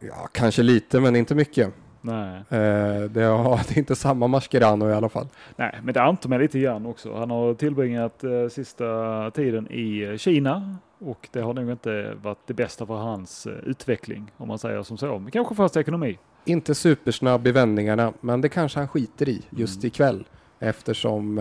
Ja, 0.00 0.28
kanske 0.32 0.62
lite, 0.62 1.00
men 1.00 1.16
inte 1.16 1.34
mycket. 1.34 1.74
Nej. 2.00 2.34
Eh, 2.48 3.00
det, 3.02 3.22
har, 3.24 3.56
det 3.68 3.74
är 3.74 3.78
inte 3.78 3.96
samma 3.96 4.26
Mascherano 4.28 4.88
i 4.90 4.92
alla 4.92 5.08
fall. 5.08 5.28
Nej, 5.56 5.78
men 5.82 5.94
det 5.94 6.02
antar 6.02 6.28
mig 6.28 6.38
lite 6.38 6.58
grann 6.58 6.86
också. 6.86 7.14
Han 7.16 7.30
har 7.30 7.54
tillbringat 7.54 8.24
eh, 8.24 8.48
sista 8.50 8.84
tiden 9.30 9.70
i 9.72 10.18
Kina 10.18 10.76
och 10.98 11.28
det 11.32 11.40
har 11.40 11.54
nog 11.54 11.70
inte 11.70 12.14
varit 12.22 12.46
det 12.46 12.54
bästa 12.54 12.86
för 12.86 12.94
hans 12.94 13.46
eh, 13.46 13.52
utveckling 13.52 14.32
om 14.36 14.48
man 14.48 14.58
säger 14.58 14.82
som 14.82 14.96
så. 14.98 15.18
Men 15.18 15.30
kanske 15.30 15.54
för 15.54 15.62
hans 15.62 15.76
ekonomi. 15.76 16.18
Inte 16.44 16.74
supersnabb 16.74 17.46
i 17.46 17.52
vändningarna, 17.52 18.12
men 18.20 18.40
det 18.40 18.48
kanske 18.48 18.78
han 18.78 18.88
skiter 18.88 19.28
i 19.28 19.42
just 19.50 19.76
Mm. 19.76 19.86
ikväll 19.86 20.24
eftersom 20.58 21.38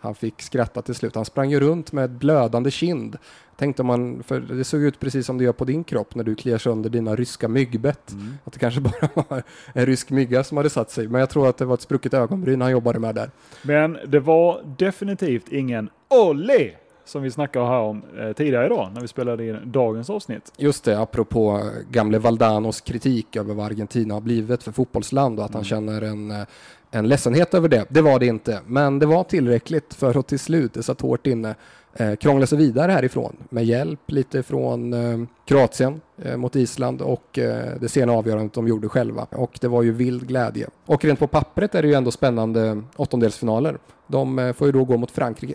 han 0.00 0.14
fick 0.14 0.42
skratta 0.42 0.82
till 0.82 0.94
slut. 0.94 1.14
Han 1.14 1.24
sprang 1.24 1.50
ju 1.50 1.60
runt 1.60 1.92
med 1.92 2.10
blödande 2.10 2.70
kind. 2.70 3.16
Tänkte 3.56 3.82
man, 3.82 4.22
för 4.22 4.40
det 4.40 4.64
såg 4.64 4.80
ut 4.80 5.00
precis 5.00 5.26
som 5.26 5.38
det 5.38 5.44
gör 5.44 5.52
på 5.52 5.64
din 5.64 5.84
kropp 5.84 6.14
när 6.14 6.24
du 6.24 6.34
kliar 6.34 6.58
sönder 6.58 6.90
dina 6.90 7.16
ryska 7.16 7.48
myggbett. 7.48 8.12
Att 8.44 8.52
det 8.52 8.58
kanske 8.58 8.80
bara 8.80 9.08
var 9.14 9.42
en 9.72 9.86
rysk 9.86 10.10
mygga 10.10 10.44
som 10.44 10.56
hade 10.56 10.70
satt 10.70 10.90
sig. 10.90 11.08
Men 11.08 11.20
jag 11.20 11.30
tror 11.30 11.48
att 11.48 11.56
det 11.56 11.64
var 11.64 11.74
ett 11.74 11.80
sprucket 11.80 12.14
ögonbryn 12.14 12.60
han 12.60 12.70
jobbade 12.70 12.98
med 12.98 13.14
där. 13.14 13.30
Men 13.62 13.98
det 14.06 14.20
var 14.20 14.74
definitivt 14.78 15.48
ingen 15.48 15.90
Olé 16.08 16.70
som 17.08 17.22
vi 17.22 17.30
snackade 17.30 17.66
här 17.66 17.80
om 17.80 18.02
eh, 18.18 18.32
tidigare 18.32 18.66
idag 18.66 18.90
när 18.94 19.00
vi 19.00 19.08
spelade 19.08 19.46
in 19.46 19.58
dagens 19.64 20.10
avsnitt. 20.10 20.52
Just 20.56 20.84
det, 20.84 20.98
apropå 20.98 21.60
gamle 21.90 22.18
Valdanos 22.18 22.80
kritik 22.80 23.36
över 23.36 23.54
vad 23.54 23.66
Argentina 23.66 24.14
har 24.14 24.20
blivit 24.20 24.62
för 24.62 24.72
fotbollsland 24.72 25.38
och 25.38 25.44
att 25.44 25.54
han 25.54 25.64
känner 25.64 26.02
en, 26.02 26.30
eh, 26.30 26.46
en 26.90 27.08
ledsenhet 27.08 27.54
över 27.54 27.68
det. 27.68 27.86
Det 27.88 28.02
var 28.02 28.18
det 28.18 28.26
inte, 28.26 28.60
men 28.66 28.98
det 28.98 29.06
var 29.06 29.24
tillräckligt 29.24 29.94
för 29.94 30.18
att 30.18 30.26
till 30.26 30.38
slut, 30.38 30.74
det 30.74 30.82
satt 30.82 31.00
hårt 31.00 31.26
inne, 31.26 31.54
eh, 31.94 32.14
krångla 32.14 32.46
sig 32.46 32.58
vidare 32.58 32.92
härifrån 32.92 33.36
med 33.50 33.64
hjälp 33.64 34.00
lite 34.06 34.42
från 34.42 34.92
eh, 34.92 35.28
Kroatien 35.44 36.00
eh, 36.22 36.36
mot 36.36 36.56
Island 36.56 37.02
och 37.02 37.38
eh, 37.38 37.74
det 37.80 37.88
sena 37.88 38.12
avgörandet 38.12 38.52
de 38.52 38.68
gjorde 38.68 38.88
själva. 38.88 39.26
Och 39.30 39.58
det 39.60 39.68
var 39.68 39.82
ju 39.82 39.92
vild 39.92 40.28
glädje. 40.28 40.66
Och 40.86 41.04
rent 41.04 41.18
på 41.18 41.26
pappret 41.26 41.74
är 41.74 41.82
det 41.82 41.88
ju 41.88 41.94
ändå 41.94 42.10
spännande 42.10 42.82
åttondelsfinaler. 42.96 43.78
De 44.08 44.38
eh, 44.38 44.52
får 44.52 44.66
ju 44.66 44.72
då 44.72 44.84
gå 44.84 44.96
mot 44.96 45.10
Frankrike 45.10 45.54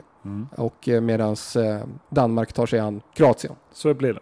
och 0.58 0.90
eh, 0.90 1.02
medans 1.02 1.56
eh, 1.56 1.82
Danmark 2.10 2.54
tar 2.54 2.66
sig 2.66 2.80
an 2.80 3.02
Kroatien. 3.14 3.54
Så 3.74 3.94
blir 3.94 4.14
det. 4.14 4.20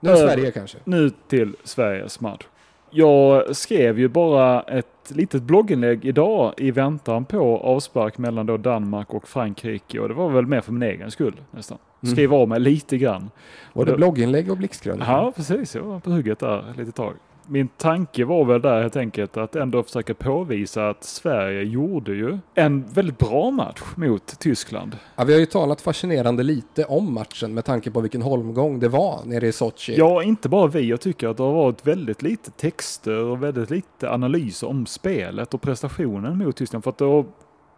Nu 0.00 0.10
Eh, 0.10 0.16
Sverige 0.16 0.50
kanske. 0.50 0.78
Nu 0.84 1.10
till 1.28 1.56
Sveriges 1.64 2.20
match. 2.20 2.42
Jag 2.90 3.56
skrev 3.56 3.98
ju 3.98 4.08
bara 4.08 4.62
ett 4.62 4.86
litet 5.08 5.42
blogginlägg 5.42 6.04
idag 6.04 6.54
i 6.56 6.70
väntan 6.70 7.24
på 7.24 7.58
avspark 7.58 8.18
mellan 8.18 8.46
då 8.46 8.56
Danmark 8.56 9.14
och 9.14 9.28
Frankrike 9.28 10.00
och 10.00 10.08
det 10.08 10.14
var 10.14 10.28
väl 10.30 10.46
mer 10.46 10.60
för 10.60 10.72
min 10.72 10.82
egen 10.82 11.10
skull 11.10 11.40
nästan. 11.50 11.78
Mm. 12.02 12.14
Skriva 12.14 12.36
av 12.36 12.48
mig 12.48 12.60
lite 12.60 12.98
grann. 12.98 13.30
Var 13.72 13.84
det 13.84 13.90
då- 13.90 13.96
blogginlägg 13.96 14.50
och 14.50 14.56
blixtkrönika? 14.56 15.04
Ja, 15.08 15.32
precis. 15.36 15.74
Jag 15.74 15.82
var 15.82 16.00
på 16.00 16.10
hugget 16.10 16.38
där 16.38 16.70
ett 16.70 16.76
litet 16.76 16.94
tag. 16.94 17.14
Min 17.46 17.68
tanke 17.68 18.24
var 18.24 18.44
väl 18.44 18.62
där 18.62 18.82
helt 18.82 18.96
enkelt 18.96 19.36
att 19.36 19.56
ändå 19.56 19.82
försöka 19.82 20.14
påvisa 20.14 20.88
att 20.88 21.04
Sverige 21.04 21.62
gjorde 21.62 22.12
ju 22.14 22.38
en 22.54 22.84
väldigt 22.88 23.18
bra 23.18 23.50
match 23.50 23.82
mot 23.96 24.38
Tyskland. 24.38 24.96
Ja, 25.16 25.24
vi 25.24 25.32
har 25.32 25.40
ju 25.40 25.46
talat 25.46 25.80
fascinerande 25.80 26.42
lite 26.42 26.84
om 26.84 27.14
matchen 27.14 27.54
med 27.54 27.64
tanke 27.64 27.90
på 27.90 28.00
vilken 28.00 28.22
holmgång 28.22 28.80
det 28.80 28.88
var 28.88 29.20
nere 29.24 29.46
i 29.46 29.52
Sochi. 29.52 29.94
Ja, 29.98 30.22
inte 30.22 30.48
bara 30.48 30.66
vi. 30.66 30.80
Jag 30.88 31.00
tycker 31.00 31.28
att 31.28 31.36
det 31.36 31.42
har 31.42 31.52
varit 31.52 31.86
väldigt 31.86 32.22
lite 32.22 32.50
texter 32.50 33.24
och 33.24 33.42
väldigt 33.42 33.70
lite 33.70 34.10
analyser 34.10 34.68
om 34.68 34.86
spelet 34.86 35.54
och 35.54 35.60
prestationen 35.62 36.38
mot 36.38 36.56
Tyskland. 36.56 36.84
För 36.84 36.90
att 36.90 36.98
det 36.98 37.04
har 37.04 37.24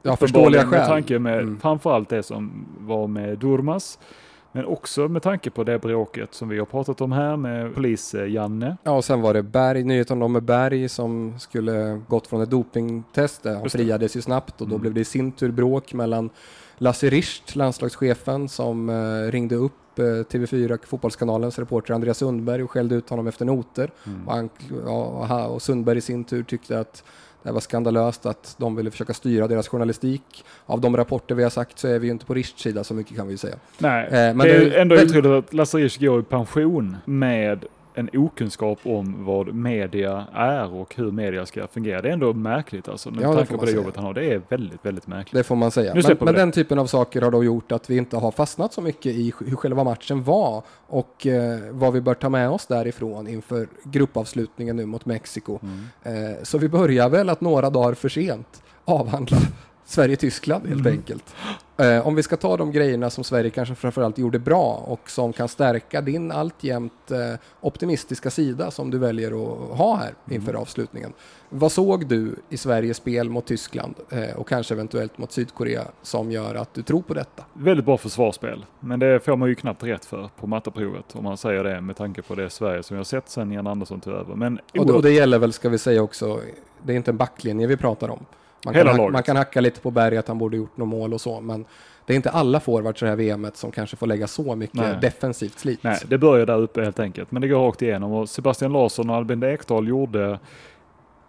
ja, 0.02 0.16
förståeliga 0.16 0.66
med 0.66 0.70
skäl. 0.80 0.88
tanke 0.88 1.18
med 1.18 1.34
Mm. 1.40 1.60
framförallt 1.60 2.08
det 2.08 2.22
som 2.22 2.66
var 2.78 3.06
med 3.06 3.38
Durmas. 3.38 3.98
Men 4.56 4.64
också 4.66 5.08
med 5.08 5.22
tanke 5.22 5.50
på 5.50 5.64
det 5.64 5.78
bråket 5.78 6.34
som 6.34 6.48
vi 6.48 6.58
har 6.58 6.66
pratat 6.66 7.00
om 7.00 7.12
här 7.12 7.36
med 7.36 7.74
polis-Janne. 7.74 8.76
Ja, 8.82 8.90
och 8.96 9.04
sen 9.04 9.20
var 9.20 9.34
det 9.34 9.42
Berg, 9.42 9.84
nyheten 9.84 10.22
om 10.22 10.32
Berg 10.32 10.88
som 10.88 11.38
skulle 11.38 12.00
gått 12.08 12.26
från 12.26 12.40
ett 12.42 12.50
dopingtest. 12.50 13.44
Han 13.44 13.70
friades 13.70 14.16
ju 14.16 14.22
snabbt 14.22 14.60
och 14.60 14.68
då 14.68 14.74
Mm. 14.74 14.80
blev 14.80 14.94
det 14.94 15.00
i 15.00 15.04
sin 15.04 15.32
tur 15.32 15.50
bråk 15.50 15.94
mellan 15.94 16.30
Lasse 16.78 17.10
Richt, 17.10 17.56
landslagschefen, 17.56 18.48
som 18.48 18.88
eh, 18.90 19.30
ringde 19.32 19.54
upp 19.54 19.98
eh, 19.98 20.02
TV4 20.02 20.78
Fotbollskanalens 20.86 21.58
reporter 21.58 21.94
Andreas 21.94 22.18
Sundberg 22.18 22.62
och 22.62 22.70
skällde 22.70 22.94
ut 22.94 23.10
honom 23.10 23.26
efter 23.26 23.44
noter. 23.44 23.90
Mm. 24.06 24.28
Och, 24.28 24.34
han, 24.34 24.50
ja, 24.86 25.46
och 25.46 25.62
Sundberg 25.62 25.98
i 25.98 26.00
sin 26.00 26.24
tur 26.24 26.42
tyckte 26.42 26.80
att 26.80 27.04
det 27.44 27.52
var 27.52 27.60
skandalöst 27.60 28.26
att 28.26 28.54
de 28.58 28.76
ville 28.76 28.90
försöka 28.90 29.14
styra 29.14 29.48
deras 29.48 29.68
journalistik. 29.68 30.44
Av 30.66 30.80
de 30.80 30.96
rapporter 30.96 31.34
vi 31.34 31.42
har 31.42 31.50
sagt 31.50 31.78
så 31.78 31.88
är 31.88 31.98
vi 31.98 32.06
ju 32.06 32.12
inte 32.12 32.26
på 32.26 32.34
Richts 32.34 32.62
sida, 32.62 32.84
så 32.84 32.94
mycket 32.94 33.16
kan 33.16 33.26
vi 33.26 33.32
ju 33.32 33.38
säga. 33.38 33.56
Nej, 33.78 34.04
Eh, 34.06 34.10
men 34.12 34.38
det 34.38 34.50
är 34.56 34.60
det- 34.70 34.80
ändå 34.80 34.94
otroligt 35.02 35.26
att 35.46 35.54
Lasse 35.54 35.78
Risch 35.78 36.00
går 36.00 36.20
i 36.20 36.22
pension 36.22 36.96
med 37.04 37.64
en 37.94 38.10
okunskap 38.12 38.78
om 38.82 39.24
vad 39.24 39.54
media 39.54 40.26
är 40.34 40.74
och 40.74 40.94
hur 40.96 41.10
media 41.10 41.46
ska 41.46 41.66
fungera. 41.66 42.02
Det 42.02 42.08
är 42.08 42.12
ändå 42.12 42.32
märkligt 42.32 42.88
alltså. 42.88 43.10
Med 43.10 43.22
Ja, 43.24 43.34
tanke 43.34 43.54
på 43.54 43.60
det 43.60 43.66
säga. 43.66 43.76
jobbet 43.80 43.96
han 43.96 44.04
har. 44.04 44.14
Det 44.14 44.24
är 44.34 44.42
väldigt, 44.48 44.86
väldigt 44.86 45.06
märkligt. 45.06 45.32
Det 45.34 45.44
får 45.44 45.56
man 45.56 45.70
säga. 45.70 45.94
Men, 45.94 46.16
men 46.20 46.34
den 46.34 46.52
typen 46.52 46.78
av 46.78 46.86
saker 46.86 47.22
har 47.22 47.30
då 47.30 47.44
gjort 47.44 47.72
att 47.72 47.90
vi 47.90 47.96
inte 47.96 48.16
har 48.16 48.30
fastnat 48.30 48.72
så 48.72 48.80
mycket 48.80 49.12
i 49.14 49.32
hur 49.46 49.56
själva 49.56 49.84
matchen 49.84 50.22
var 50.24 50.62
och 50.86 51.26
eh, 51.26 51.58
vad 51.70 51.92
vi 51.92 52.00
bör 52.00 52.14
ta 52.14 52.28
med 52.28 52.50
oss 52.50 52.66
därifrån 52.66 53.28
inför 53.28 53.68
gruppavslutningen 53.84 54.76
nu 54.76 54.86
mot 54.86 55.06
Mexiko. 55.06 55.58
Mm. 56.02 56.30
Eh, 56.32 56.36
så 56.42 56.58
vi 56.58 56.68
börjar 56.68 57.08
väl 57.08 57.28
att 57.28 57.40
några 57.40 57.70
dagar 57.70 57.94
för 57.94 58.08
sent 58.08 58.62
avhandla 58.84 59.36
Sverige-Tyskland 59.86 60.66
helt 60.68 60.80
Mm. 60.80 60.92
enkelt. 60.92 61.34
Eh, 61.76 62.06
om 62.06 62.14
vi 62.14 62.22
ska 62.22 62.36
ta 62.36 62.56
de 62.56 62.72
grejerna 62.72 63.10
som 63.10 63.24
Sverige 63.24 63.50
kanske 63.50 63.74
framförallt 63.74 64.18
gjorde 64.18 64.38
bra 64.38 64.84
och 64.86 65.10
som 65.10 65.32
kan 65.32 65.48
stärka 65.48 66.00
din 66.00 66.32
alltjämt 66.32 67.10
eh, 67.10 67.38
optimistiska 67.60 68.30
sida 68.30 68.70
som 68.70 68.90
du 68.90 68.98
väljer 68.98 69.28
att 69.30 69.78
ha 69.78 69.96
här 69.96 70.14
inför 70.30 70.50
Mm. 70.50 70.62
avslutningen. 70.62 71.12
Vad 71.48 71.72
såg 71.72 72.06
du 72.06 72.36
i 72.48 72.56
Sveriges 72.56 72.96
spel 72.96 73.30
mot 73.30 73.46
Tyskland 73.46 73.94
eh, 74.10 74.36
och 74.36 74.48
kanske 74.48 74.74
eventuellt 74.74 75.18
mot 75.18 75.32
Sydkorea 75.32 75.84
som 76.02 76.30
gör 76.32 76.54
att 76.54 76.74
du 76.74 76.82
tror 76.82 77.02
på 77.02 77.14
detta? 77.14 77.44
Väldigt 77.52 77.86
bra 77.86 77.96
försvarsspel. 77.98 78.64
Men 78.80 78.98
det 79.00 79.20
får 79.24 79.36
man 79.36 79.48
ju 79.48 79.54
knappt 79.54 79.82
rätt 79.82 80.04
för 80.04 80.30
på 80.40 80.46
matteprovet 80.46 81.04
om 81.16 81.24
man 81.24 81.36
säger 81.36 81.64
det 81.64 81.80
med 81.80 81.96
tanke 81.96 82.22
på 82.22 82.34
det 82.34 82.50
Sverige 82.50 82.82
som 82.82 82.96
har 82.96 83.04
sett 83.04 83.28
sen 83.28 83.52
Jan 83.52 83.66
Andersson 83.66 84.00
tog 84.00 84.12
över. 84.14 84.34
Men 84.34 84.60
Och 84.78 84.90
och 84.90 85.02
det 85.02 85.10
gäller 85.12 85.38
väl, 85.38 85.52
ska 85.52 85.68
vi 85.68 85.78
säga 85.78 86.02
också, 86.02 86.40
det 86.82 86.92
är 86.92 86.96
inte 86.96 87.10
en 87.10 87.16
backlinje 87.16 87.66
vi 87.66 87.76
pratar 87.76 88.08
om. 88.08 88.24
Man 88.64 88.74
kan, 88.74 88.80
Hela 88.80 88.90
hack, 88.90 88.98
laget. 88.98 89.12
man 89.12 89.22
kan 89.22 89.36
hacka 89.36 89.60
lite 89.60 89.80
på 89.80 89.90
Berg 89.90 90.16
att 90.16 90.28
han 90.28 90.38
borde 90.38 90.56
gjort 90.56 90.76
något 90.76 90.88
mål 90.88 91.14
och 91.14 91.20
så, 91.20 91.40
men 91.40 91.64
det 92.06 92.12
är 92.12 92.16
inte 92.16 92.30
alla 92.30 92.60
forwards 92.60 93.02
i 93.02 93.04
det 93.04 93.10
här 93.10 93.16
VMet 93.36 93.56
som 93.56 93.70
kanske 93.70 93.96
får 93.96 94.06
lägga 94.06 94.26
så 94.26 94.56
mycket 94.56 94.76
Nej. 94.80 94.98
defensivt 95.00 95.58
slit. 95.58 95.82
Nej, 95.82 95.98
det 96.08 96.18
börjar 96.18 96.46
där 96.46 96.58
uppe 96.58 96.82
helt 96.84 97.00
enkelt. 97.00 97.30
Men 97.32 97.42
det 97.42 97.48
går 97.48 97.58
rakt 97.66 97.82
igenom 97.82 98.12
och 98.12 98.28
Sebastian 98.28 98.72
Larsson 98.72 99.10
och 99.10 99.16
Albin 99.16 99.42
Ekdal 99.42 99.88
gjorde 99.88 100.38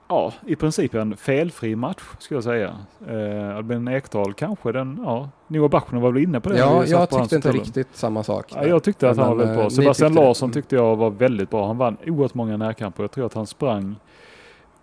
Ja, 0.07 0.33
i 0.47 0.55
princip 0.55 0.93
en 0.93 1.17
felfri 1.17 1.75
match 1.75 2.01
skulle 2.19 2.35
jag 2.37 2.43
säga. 2.43 2.75
Eh, 3.07 3.55
Albin 3.57 3.87
Ekdal 3.87 4.33
kanske 4.33 4.71
den, 4.71 4.99
ja, 5.05 5.29
Noah 5.47 5.69
Bachmann 5.69 6.01
var 6.01 6.11
väl 6.11 6.23
inne 6.23 6.39
på 6.39 6.49
det. 6.49 6.57
ja, 6.57 6.85
jag 6.85 7.09
tyckte 7.09 7.35
inte 7.35 7.51
riktigt 7.51 7.87
samma 7.93 8.23
sak. 8.23 8.51
Ja, 8.55 8.65
jag 8.65 8.83
tyckte 8.83 9.09
att 9.09 9.17
han 9.17 9.27
var 9.27 9.35
Men, 9.35 9.47
väldigt 9.47 9.57
bra. 9.61 9.69
Sebastian 9.69 10.11
tyckte. 10.11 10.23
Larsson 10.25 10.45
Mm. 10.47 10.53
tyckte 10.53 10.75
jag 10.75 10.95
var 10.95 11.09
väldigt 11.09 11.49
bra. 11.49 11.67
Han 11.67 11.77
vann 11.77 11.97
oerhört 12.05 12.33
många 12.33 12.57
närkamper. 12.57 13.03
Jag 13.03 13.11
tror 13.11 13.25
att 13.25 13.33
han 13.33 13.47
sprang, 13.47 13.95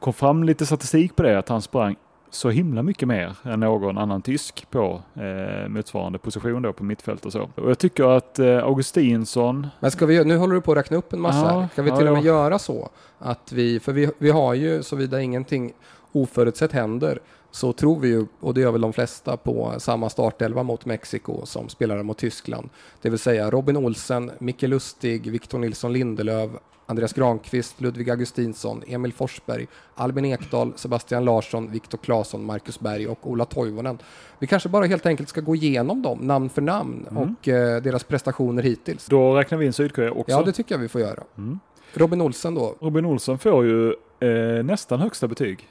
kom 0.00 0.12
fram 0.12 0.44
lite 0.44 0.66
statistik 0.66 1.16
på 1.16 1.22
det, 1.22 1.38
att 1.38 1.48
han 1.48 1.62
sprang 1.62 1.96
så 2.34 2.50
himla 2.50 2.82
mycket 2.82 3.08
mer 3.08 3.36
än 3.44 3.60
någon 3.60 3.98
annan 3.98 4.22
tysk 4.22 4.66
på 4.70 5.02
eh, 5.14 5.68
motsvarande 5.68 6.18
position 6.18 6.62
då 6.62 6.72
på 6.72 6.84
mittfält 6.84 7.26
och 7.26 7.32
så. 7.32 7.50
Och 7.54 7.70
jag 7.70 7.78
tycker 7.78 8.04
att 8.16 8.38
eh, 8.38 8.64
Augustinsson, 8.64 9.66
Men 9.80 9.90
ska 9.90 10.06
vi, 10.06 10.24
nu 10.24 10.36
håller 10.36 10.54
du 10.54 10.60
på 10.60 10.72
att 10.72 10.78
räkna 10.78 10.96
upp 10.96 11.12
en 11.12 11.20
massa. 11.20 11.38
Ja, 11.38 11.60
här. 11.60 11.68
Ska 11.72 11.82
vi 11.82 11.90
ja, 11.90 11.96
till 11.96 12.06
och 12.06 12.12
med 12.12 12.22
ja. 12.22 12.26
göra 12.26 12.58
så 12.58 12.90
att 13.18 13.52
vi, 13.52 13.80
för 13.80 13.92
vi, 13.92 14.10
vi 14.18 14.30
har 14.30 14.54
ju, 14.54 14.82
såvida 14.82 15.20
ingenting 15.20 15.72
oförutsett 16.12 16.72
händer, 16.72 17.18
så 17.50 17.72
tror 17.72 18.00
vi 18.00 18.08
ju, 18.08 18.26
och 18.40 18.54
det 18.54 18.60
gör 18.60 18.72
väl 18.72 18.80
de 18.80 18.92
flesta, 18.92 19.36
på 19.36 19.74
samma 19.78 20.10
startelva 20.10 20.62
mot 20.62 20.84
Mexiko 20.84 21.46
som 21.46 21.68
spelare 21.68 22.02
mot 22.02 22.18
Tyskland. 22.18 22.68
Det 23.02 23.10
vill 23.10 23.18
säga 23.18 23.50
Robin 23.50 23.76
Olsen, 23.76 24.30
Micke 24.38 24.62
Lustig, 24.62 25.30
Victor 25.30 25.58
Nilsson 25.58 25.92
Lindelöf, 25.92 26.50
Andreas 26.86 27.12
Granqvist, 27.12 27.80
Ludvig 27.80 28.10
Augustinsson, 28.10 28.82
Emil 28.86 29.12
Forsberg, 29.12 29.66
Albin 29.94 30.24
Ekdal, 30.24 30.72
Sebastian 30.76 31.24
Larsson, 31.24 31.70
Viktor 31.70 31.98
Claesson, 31.98 32.44
Marcus 32.44 32.80
Berg 32.80 33.06
och 33.08 33.30
Ola 33.30 33.44
Toivonen. 33.44 33.98
Vi 34.38 34.46
kanske 34.46 34.68
bara 34.68 34.84
helt 34.86 35.06
enkelt 35.06 35.28
ska 35.28 35.40
gå 35.40 35.54
igenom 35.56 36.02
dem, 36.02 36.18
namn 36.18 36.48
för 36.50 36.62
namn, 36.62 37.06
Mm. 37.10 37.22
och 37.22 37.48
eh, 37.48 37.82
deras 37.82 38.04
prestationer 38.04 38.62
hittills. 38.62 39.06
då 39.06 39.34
räknar 39.36 39.58
vi 39.58 39.66
in 39.66 39.72
Sydkorea 39.72 40.10
också. 40.12 40.30
Ja, 40.32 40.42
det 40.42 40.52
tycker 40.52 40.74
jag 40.74 40.80
vi 40.80 40.88
får 40.88 41.00
göra. 41.00 41.22
Mm. 41.38 41.60
Robin 41.94 42.20
Olsen 42.20 42.54
då. 42.54 42.76
Robin 42.80 43.04
Olsson 43.06 43.38
får 43.38 43.64
ju 43.64 43.94
eh, 44.20 44.64
nästan 44.64 45.00
högsta 45.00 45.28
betyg. 45.28 45.68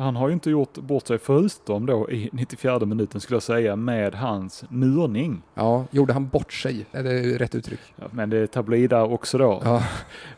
Han 0.00 0.16
har 0.16 0.28
ju 0.28 0.34
inte 0.34 0.50
gjort 0.50 0.78
bort 0.78 1.06
sig 1.06 1.18
förutom 1.18 1.86
då 1.86 2.10
i 2.10 2.30
94 2.32 2.78
minuten 2.78 3.20
skulle 3.20 3.34
jag 3.34 3.42
säga 3.42 3.76
med 3.76 4.14
hans 4.14 4.64
murning. 4.68 5.42
Ja, 5.54 5.84
gjorde 5.90 6.12
han 6.12 6.28
bort 6.28 6.52
sig? 6.52 6.86
Är 6.92 7.02
det 7.02 7.38
rätt 7.38 7.54
uttryck? 7.54 7.80
Ja, 7.96 8.04
men 8.10 8.30
det 8.30 8.38
är 8.38 8.46
tabloid 8.46 8.90
där 8.90 9.12
också 9.12 9.38
då. 9.38 9.62
Ja, 9.64 9.82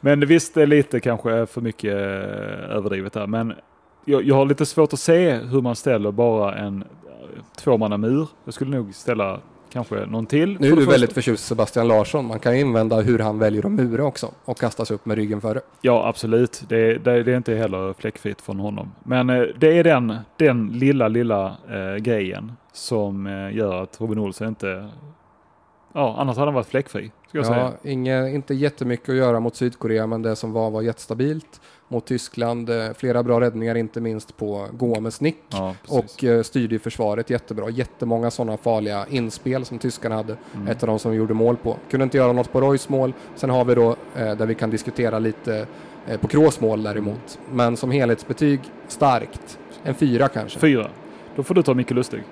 Men 0.00 0.26
visst, 0.26 0.54
det 0.54 0.62
är 0.62 0.66
lite 0.66 1.00
kanske 1.00 1.46
för 1.46 1.60
mycket 1.60 1.92
eh, 1.94 2.76
överdrivet 2.76 3.12
där. 3.12 3.26
Men 3.26 3.54
jag, 4.04 4.22
jag 4.22 4.34
har 4.34 4.46
lite 4.46 4.66
svårt 4.66 4.92
att 4.92 5.00
se 5.00 5.34
hur 5.34 5.60
man 5.60 5.76
ställer 5.76 6.12
bara 6.12 6.54
en 6.54 6.82
eh, 6.82 7.42
tvåmannamur. 7.56 8.28
Jag 8.44 8.54
skulle 8.54 8.76
nog 8.76 8.94
ställa 8.94 9.40
kanske 9.72 10.06
någon 10.06 10.26
till. 10.26 10.56
nu 10.60 10.72
är 10.72 10.76
du 10.76 10.86
väldigt 10.86 11.12
förtjust 11.12 11.46
Sebastian 11.46 11.88
Larsson. 11.88 12.24
Man 12.24 12.38
kan 12.38 12.54
ju 12.54 12.60
invända 12.60 13.00
hur 13.00 13.18
han 13.18 13.38
väljer 13.38 13.66
att 13.66 13.72
mura 13.72 14.04
också 14.04 14.30
och 14.44 14.58
kasta 14.58 14.84
sig 14.84 14.94
upp 14.94 15.06
med 15.06 15.16
ryggen 15.16 15.40
före. 15.40 15.60
Ja, 15.80 16.08
absolut. 16.08 16.62
Det, 16.68 16.98
det, 16.98 17.22
det 17.22 17.32
är 17.32 17.36
inte 17.36 17.54
heller 17.54 17.92
fläckfritt 17.92 18.42
från 18.42 18.58
honom. 18.58 18.92
Men 19.04 19.30
eh, 19.30 19.42
det 19.58 19.78
är 19.78 19.84
den, 19.84 20.16
den 20.36 20.68
lilla, 20.68 21.08
lilla 21.08 21.56
eh, 21.70 21.96
grejen 21.96 22.52
som 22.72 23.26
eh, 23.26 23.56
gör 23.56 23.82
att 23.82 24.00
Robin 24.00 24.18
Olsen 24.18 24.48
inte... 24.48 24.88
Ja, 25.94 26.14
annars 26.18 26.36
hade 26.36 26.46
han 26.46 26.54
varit 26.54 26.66
fläckfri, 26.66 27.10
ska 27.28 27.38
jag 27.38 27.46
Ja, 27.46 27.50
säga. 27.50 27.72
inge, 27.92 28.28
inte 28.30 28.54
jättemycket 28.54 29.08
att 29.08 29.14
göra 29.14 29.40
mot 29.40 29.56
Sydkorea, 29.56 30.06
men 30.06 30.22
det 30.22 30.36
som 30.36 30.52
var 30.52 30.70
var 30.70 30.82
jättestabilt. 30.82 31.60
Mot 31.88 32.06
Tyskland, 32.06 32.70
eh, 32.70 32.92
flera 32.96 33.22
bra 33.22 33.40
räddningar, 33.40 33.74
inte 33.74 34.00
minst 34.00 34.36
på 34.36 34.66
Gomes 34.72 35.20
nick. 35.20 35.36
Ja. 35.48 35.74
Och 35.88 36.24
eh, 36.24 36.42
styrde 36.42 36.78
försvaret 36.78 37.30
jättebra. 37.30 37.70
Jättemånga 37.70 38.30
sådana 38.30 38.56
farliga 38.56 39.06
inspel 39.10 39.64
som 39.64 39.78
tyskarna 39.78 40.14
hade. 40.14 40.36
Mm. 40.54 40.68
Ett 40.68 40.82
av 40.82 40.86
de 40.86 40.98
som 40.98 41.14
gjorde 41.14 41.34
mål 41.34 41.56
på. 41.56 41.76
Kunde 41.90 42.04
inte 42.04 42.16
göra 42.16 42.32
något 42.32 42.52
på 42.52 42.60
Roys 42.60 42.88
mål. 42.88 43.12
Sen 43.34 43.50
har 43.50 43.64
vi 43.64 43.74
då 43.74 43.96
eh, 44.16 44.36
där 44.36 44.46
vi 44.46 44.54
kan 44.54 44.70
diskutera 44.70 45.18
lite 45.18 45.66
eh, 46.06 46.20
på 46.20 46.28
Kroos 46.28 46.60
mål 46.60 46.82
däremot. 46.82 47.38
Men 47.52 47.76
som 47.76 47.90
helhetsbetyg 47.90 48.60
starkt. 48.88 49.58
En 49.82 49.94
fyra 49.94 50.28
kanske. 50.28 50.58
Fyra. 50.58 50.88
Då 51.36 51.42
får 51.42 51.54
du 51.54 51.62
ta 51.62 51.74
Micke 51.74 51.90
Lustig. 51.90 52.22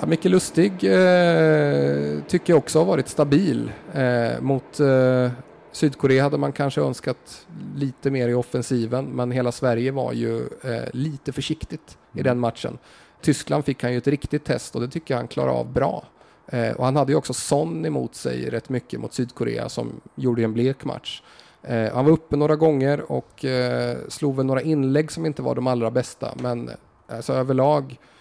Ja, 0.00 0.06
Micke 0.06 0.24
Lustig 0.24 0.72
eh, 0.72 2.20
tycker 2.28 2.52
jag 2.52 2.58
också 2.58 2.78
har 2.78 2.84
varit 2.84 3.08
stabil. 3.08 3.72
Eh, 3.94 4.40
mot 4.40 4.80
eh, 4.80 5.30
Sydkorea 5.72 6.22
hade 6.22 6.38
man 6.38 6.52
kanske 6.52 6.80
önskat 6.80 7.46
lite 7.76 8.10
mer 8.10 8.28
i 8.28 8.34
offensiven, 8.34 9.04
men 9.04 9.30
hela 9.30 9.52
Sverige 9.52 9.90
var 9.90 10.12
ju 10.12 10.40
eh, 10.40 10.84
lite 10.92 11.32
försiktigt 11.32 11.98
i 12.12 12.22
den 12.22 12.38
matchen. 12.38 12.78
Tyskland 13.20 13.64
fick 13.64 13.82
han 13.82 13.92
ju 13.92 13.98
ett 13.98 14.06
riktigt 14.06 14.44
test 14.44 14.74
och 14.74 14.80
det 14.80 14.88
tycker 14.88 15.14
jag 15.14 15.18
han 15.18 15.28
klarar 15.28 15.50
av 15.50 15.72
bra. 15.72 16.04
Eh, 16.46 16.70
och 16.70 16.84
han 16.84 16.96
hade 16.96 17.12
ju 17.12 17.18
också 17.18 17.32
Son 17.32 17.86
emot 17.86 18.14
sig 18.14 18.50
rätt 18.50 18.68
mycket 18.68 19.00
mot 19.00 19.14
Sydkorea 19.14 19.68
som 19.68 20.00
gjorde 20.14 20.42
en 20.42 20.52
blek 20.52 20.84
match. 20.84 21.22
Eh, 21.62 21.92
han 21.94 22.04
var 22.04 22.12
uppe 22.12 22.36
några 22.36 22.56
gånger 22.56 23.12
och 23.12 23.44
eh, 23.44 23.96
slog 24.08 24.36
väl 24.36 24.46
några 24.46 24.62
inlägg 24.62 25.12
som 25.12 25.26
inte 25.26 25.42
var 25.42 25.54
de 25.54 25.66
allra 25.66 25.90
bästa, 25.90 26.34
men 26.36 26.70
alltså 27.08 27.32
överlag 27.32 27.98
Eh, 27.98 28.15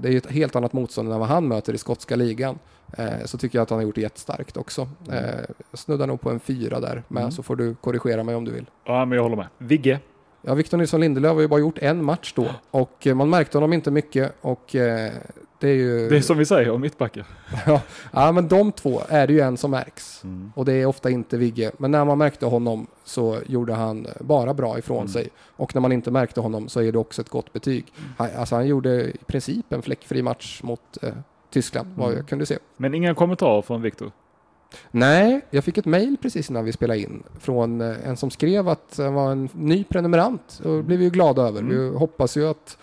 det 0.00 0.08
är 0.08 0.12
ju 0.12 0.18
ett 0.18 0.30
helt 0.30 0.56
annat 0.56 0.72
motstånd 0.72 1.12
än 1.12 1.18
vad 1.18 1.28
han 1.28 1.48
möter 1.48 1.74
i 1.74 1.78
skotska 1.78 2.16
ligan. 2.16 2.58
Eh, 2.98 3.06
Så 3.24 3.38
tycker 3.38 3.58
jag 3.58 3.62
att 3.62 3.70
han 3.70 3.78
har 3.78 3.84
gjort 3.84 3.94
det 3.94 4.00
jättestarkt 4.00 4.56
också. 4.56 4.88
Mm. 5.08 5.24
Eh, 5.24 5.30
Jag 5.70 5.78
snuddar 5.78 6.06
nog 6.06 6.20
på 6.20 6.30
en 6.30 6.40
fyra 6.40 6.80
där, 6.80 7.02
men 7.08 7.22
Mm. 7.22 7.32
så 7.32 7.42
får 7.42 7.56
du 7.56 7.74
korrigera 7.74 8.22
mig 8.24 8.34
om 8.34 8.44
du 8.44 8.52
vill. 8.52 8.66
Ja, 8.84 9.04
men 9.04 9.16
jag 9.16 9.22
håller 9.22 9.36
med. 9.36 9.46
Vigge. 9.58 10.00
Ja, 10.42 10.54
Victor 10.54 10.78
Nilsson 10.78 11.00
Lindelöf 11.00 11.34
har 11.34 11.40
ju 11.40 11.48
bara 11.48 11.60
gjort 11.60 11.78
en 11.78 12.04
match 12.04 12.32
då 12.36 12.46
och 12.70 13.06
eh, 13.06 13.14
man 13.14 13.30
märkte 13.30 13.56
honom 13.58 13.72
inte 13.72 13.90
mycket 13.90 14.32
och 14.40 14.74
eh, 14.76 15.12
det 15.60 15.68
är 15.68 15.74
ju... 15.74 16.08
Det 16.08 16.16
är 16.16 16.20
som 16.20 16.38
vi 16.38 16.44
säger 16.44 16.70
om 16.70 16.80
mittbackar. 16.80 17.26
ja, 17.66 17.80
ja, 18.12 18.32
men 18.32 18.48
de 18.48 18.72
två 18.72 19.02
är 19.08 19.26
det 19.26 19.32
ju 19.32 19.40
en 19.40 19.56
som 19.56 19.70
märks. 19.70 20.24
Mm. 20.24 20.52
Och 20.56 20.64
det 20.64 20.72
är 20.72 20.86
ofta 20.86 21.10
inte 21.10 21.36
Vigge. 21.36 21.70
Men 21.78 21.90
när 21.90 22.04
man 22.04 22.18
märkte 22.18 22.46
honom 22.46 22.86
så 23.04 23.38
gjorde 23.46 23.74
han 23.74 24.06
bara 24.20 24.54
bra 24.54 24.78
ifrån 24.78 24.96
Mm. 24.98 25.08
sig. 25.08 25.28
Och 25.56 25.74
när 25.74 25.80
man 25.82 25.92
inte 25.92 26.10
märkte 26.10 26.40
honom 26.40 26.68
så 26.68 26.80
är 26.82 26.92
det 26.92 26.98
också 26.98 27.22
ett 27.22 27.28
gott 27.28 27.52
betyg. 27.52 27.92
Han, 28.16 28.28
alltså 28.38 28.54
han 28.54 28.66
gjorde 28.66 28.90
i 29.04 29.16
princip 29.26 29.72
en 29.72 29.82
fläckfri 29.82 30.22
match 30.22 30.60
mot 30.62 30.98
eh, 31.02 31.12
Tyskland, 31.50 31.88
vad 31.96 32.06
Mm. 32.06 32.18
jag 32.18 32.28
kunde 32.28 32.46
se. 32.46 32.58
Men 32.76 32.94
inga 32.94 33.14
kommentarer 33.14 33.62
från 33.62 33.82
Viktor. 33.82 34.10
Nej, 34.90 35.40
jag 35.50 35.64
fick 35.64 35.78
ett 35.78 35.84
mejl 35.84 36.16
precis 36.22 36.50
innan 36.50 36.64
vi 36.64 36.72
spelade 36.72 37.00
in 37.00 37.22
från 37.40 37.80
eh, 37.80 38.08
en 38.08 38.16
som 38.16 38.30
skrev 38.30 38.68
att 38.68 38.94
han 38.98 39.14
var 39.14 39.32
en 39.32 39.48
ny 39.52 39.84
prenumerant. 39.84 40.60
Och 40.64 40.76
det 40.76 40.82
blev 40.82 40.98
vi 40.98 41.04
ju 41.04 41.10
glada 41.10 41.42
över. 41.42 41.60
Mm. 41.60 41.90
Vi 41.92 41.98
hoppas 41.98 42.36
ju 42.36 42.48
att 42.48 42.78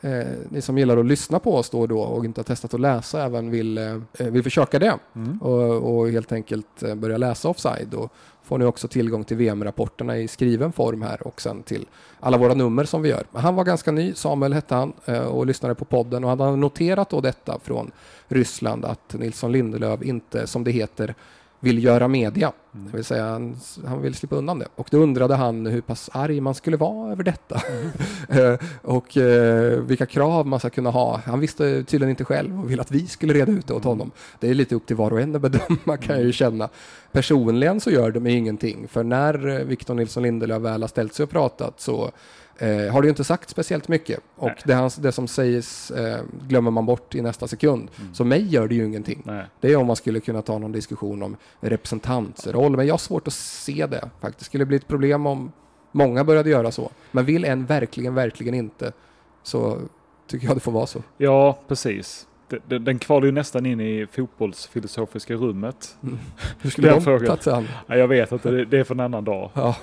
eh, 0.00 0.26
ni 0.48 0.60
som 0.60 0.78
gillar 0.78 0.96
att 0.96 1.06
lyssna 1.06 1.38
på 1.38 1.56
oss 1.56 1.70
då 1.70 1.80
och 1.80 1.88
då 1.88 2.00
och 2.00 2.24
inte 2.24 2.38
har 2.38 2.44
testat 2.44 2.74
att 2.74 2.80
läsa 2.80 3.24
även 3.24 3.50
vill, 3.50 3.78
eh, 3.78 3.96
vill 4.18 4.42
försöka 4.42 4.78
det. 4.78 4.98
Mm. 5.14 5.38
och, 5.42 5.98
och 5.98 6.10
helt 6.10 6.32
enkelt 6.32 6.82
eh, 6.82 6.94
börja 6.94 7.16
läsa 7.16 7.48
offside. 7.48 7.94
Och 7.94 8.12
får 8.42 8.58
ni 8.58 8.64
också 8.64 8.88
tillgång 8.88 9.24
till 9.24 9.36
VM-rapporterna 9.36 10.18
i 10.18 10.28
skriven 10.28 10.72
form 10.72 11.02
här 11.02 11.26
och 11.26 11.40
sen 11.40 11.62
till 11.62 11.86
alla 12.20 12.38
våra 12.38 12.54
nummer 12.54 12.84
som 12.84 13.02
vi 13.02 13.08
gör. 13.08 13.24
Han 13.32 13.54
var 13.54 13.64
ganska 13.64 13.92
ny, 13.92 14.14
Samuel 14.14 14.52
hette 14.52 14.74
han, 14.74 14.92
eh, 15.04 15.26
och 15.26 15.46
lyssnade 15.46 15.74
på 15.74 15.84
podden 15.84 16.24
och 16.24 16.30
han 16.30 16.40
hade 16.40 16.56
noterat 16.56 17.10
då 17.10 17.20
detta 17.20 17.58
från 17.62 17.90
Ryssland 18.28 18.84
att 18.84 19.14
Nilsson 19.14 19.52
Lindelöf 19.52 20.02
inte, 20.02 20.46
som 20.46 20.64
det 20.64 20.70
heter, 20.70 21.14
vill 21.60 21.84
göra 21.84 22.08
media. 22.08 22.52
Mm. 22.74 22.86
Det 22.90 22.96
vill 22.96 23.04
säga 23.04 23.24
han, 23.24 23.56
han 23.86 24.02
vill 24.02 24.14
slippa 24.14 24.36
undan 24.36 24.58
det. 24.58 24.66
Och 24.74 24.88
då 24.90 24.98
undrade 24.98 25.34
han 25.34 25.66
hur 25.66 25.80
pass 25.80 26.10
arg 26.12 26.40
man 26.40 26.54
skulle 26.54 26.76
vara 26.76 27.12
över 27.12 27.24
detta. 27.24 27.62
Eh, 28.28 28.54
och 28.82 29.16
eh, 29.16 29.80
vilka 29.80 30.06
krav 30.06 30.46
man 30.46 30.58
ska 30.58 30.70
kunna 30.70 30.90
ha. 30.90 31.20
Han 31.26 31.40
visste 31.40 31.84
tydligen 31.84 32.10
inte 32.10 32.24
själv 32.24 32.60
och 32.60 32.70
ville 32.70 32.82
att 32.82 32.90
vi 32.90 33.06
skulle 33.06 33.34
reda 33.34 33.52
ut 33.52 33.66
det 33.66 33.74
åt 33.74 33.84
honom. 33.84 34.10
Det 34.40 34.50
är 34.50 34.54
lite 34.54 34.74
upp 34.74 34.86
till 34.86 34.96
var 34.96 35.12
och 35.12 35.20
en 35.20 35.36
att 35.36 35.42
bedöma 35.42 35.96
kan 35.96 36.16
jag 36.16 36.24
ju 36.24 36.32
känna. 36.32 36.68
Personligen 37.12 37.80
så 37.80 37.90
gör 37.90 38.10
det 38.10 38.20
mig 38.20 38.32
ingenting. 38.32 38.88
För 38.88 39.02
när 39.04 39.48
eh, 39.48 39.64
Victor 39.64 39.94
Nilsson 39.94 40.22
Lindelöf 40.22 40.62
väl 40.62 40.80
har 40.80 40.88
ställt 40.88 41.14
sig 41.14 41.24
och 41.24 41.30
pratat 41.30 41.80
så 41.80 42.10
eh, 42.58 42.92
har 42.92 43.02
det 43.02 43.06
ju 43.06 43.10
inte 43.10 43.24
sagt 43.24 43.50
speciellt 43.50 43.88
mycket. 43.88 44.20
Och 44.36 44.50
det, 44.64 44.74
hans, 44.74 44.96
det 44.96 45.12
som 45.12 45.28
sägs 45.28 45.90
eh, 45.90 46.20
glömmer 46.48 46.70
man 46.70 46.86
bort 46.86 47.14
i 47.14 47.20
nästa 47.22 47.46
sekund. 47.48 47.90
Mm. 48.00 48.14
Så 48.14 48.24
mig 48.24 48.46
gör 48.46 48.68
det 48.68 48.74
ju 48.74 48.84
ingenting. 48.84 49.22
Nej. 49.24 49.44
Det 49.60 49.72
är 49.72 49.76
om 49.76 49.86
man 49.86 49.96
skulle 49.96 50.20
kunna 50.20 50.42
ta 50.42 50.58
någon 50.58 50.72
diskussion 50.72 51.22
om 51.22 51.36
representantsroll, 51.60 52.76
men 52.76 52.86
jag 52.86 52.92
har 52.92 52.98
svårt 52.98 53.26
att 53.26 53.32
se 53.34 53.86
det 53.86 54.10
faktiskt. 54.20 54.38
Det 54.38 54.44
skulle 54.44 54.64
bli 54.66 54.76
ett 54.76 54.88
problem 54.88 55.26
om 55.26 55.52
många 55.92 56.24
började 56.24 56.50
göra 56.50 56.70
så. 56.72 56.90
Men 57.10 57.24
vill 57.24 57.44
en 57.44 57.66
verkligen, 57.66 58.14
verkligen 58.14 58.54
inte 58.54 58.92
så 59.42 59.78
tycker 60.26 60.46
jag 60.46 60.56
det 60.56 60.60
får 60.60 60.72
vara 60.72 60.86
så. 60.86 61.02
Ja, 61.16 61.58
precis. 61.68 62.26
Den- 62.66 62.98
kvalar 62.98 63.26
ju 63.26 63.32
nästan 63.32 63.66
in 63.66 63.80
i 63.80 64.06
fotbollsfilosofiska 64.12 65.34
rummet. 65.34 65.96
Hur 66.60 66.70
skulle 66.70 66.88
Den 66.88 66.96
de 66.96 67.04
frågan. 67.04 67.26
tagit 67.26 67.42
sig 67.42 67.52
an? 67.52 67.68
Ja, 67.86 67.96
jag 67.96 68.08
vet 68.08 68.32
att 68.32 68.42
det, 68.42 68.64
det 68.64 68.78
är 68.78 68.84
för 68.84 68.94
en 68.94 69.00
annan 69.00 69.24
dag. 69.24 69.50
Ja. 69.54 69.76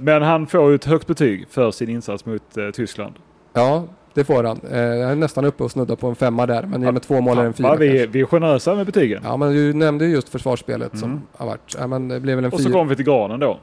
Men 0.00 0.22
han 0.22 0.46
får 0.46 0.68
ju 0.68 0.74
ett 0.74 0.84
högt 0.84 1.06
betyg 1.06 1.46
för 1.50 1.70
sin 1.70 1.88
insats 1.88 2.26
mot 2.26 2.56
eh, 2.56 2.70
Tyskland. 2.70 3.14
ja, 3.52 3.84
det 4.14 4.24
får 4.24 4.44
han. 4.44 4.60
Eh, 4.70 4.78
jag 4.80 5.10
är 5.10 5.14
nästan 5.14 5.44
uppe 5.44 5.64
och 5.64 5.70
snuddar 5.70 5.96
på 5.96 6.06
en 6.08 6.14
femma 6.14 6.46
där, 6.46 6.62
men 6.62 6.84
i 6.84 6.88
och 6.88 6.92
med 6.94 7.02
två 7.02 7.20
mål 7.20 7.38
är 7.38 7.42
det 7.42 7.46
en 7.46 7.52
fyra. 7.52 7.76
Vi, 7.76 7.88
kanske. 7.88 8.06
vi 8.06 8.20
är 8.20 8.24
generösa 8.24 8.74
med 8.74 8.86
betygen. 8.86 9.20
Ja, 9.24 9.36
men 9.36 9.52
du 9.52 9.72
nämnde 9.74 10.04
ju 10.06 10.12
just 10.12 10.28
försvarsspelet 10.28 10.98
som 10.98 11.08
Mm. 11.10 11.22
har 11.36 11.46
varit. 11.46 11.76
Ja, 11.78 11.86
men 11.86 12.08
det 12.08 12.20
blev 12.20 12.36
väl 12.36 12.44
en 12.44 12.52
Och 12.52 12.58
så 12.60 12.64
fyra. 12.64 12.72
kommer 12.72 12.90
vi 12.90 12.96
till 12.96 13.04
granen 13.04 13.40
då. 13.40 13.58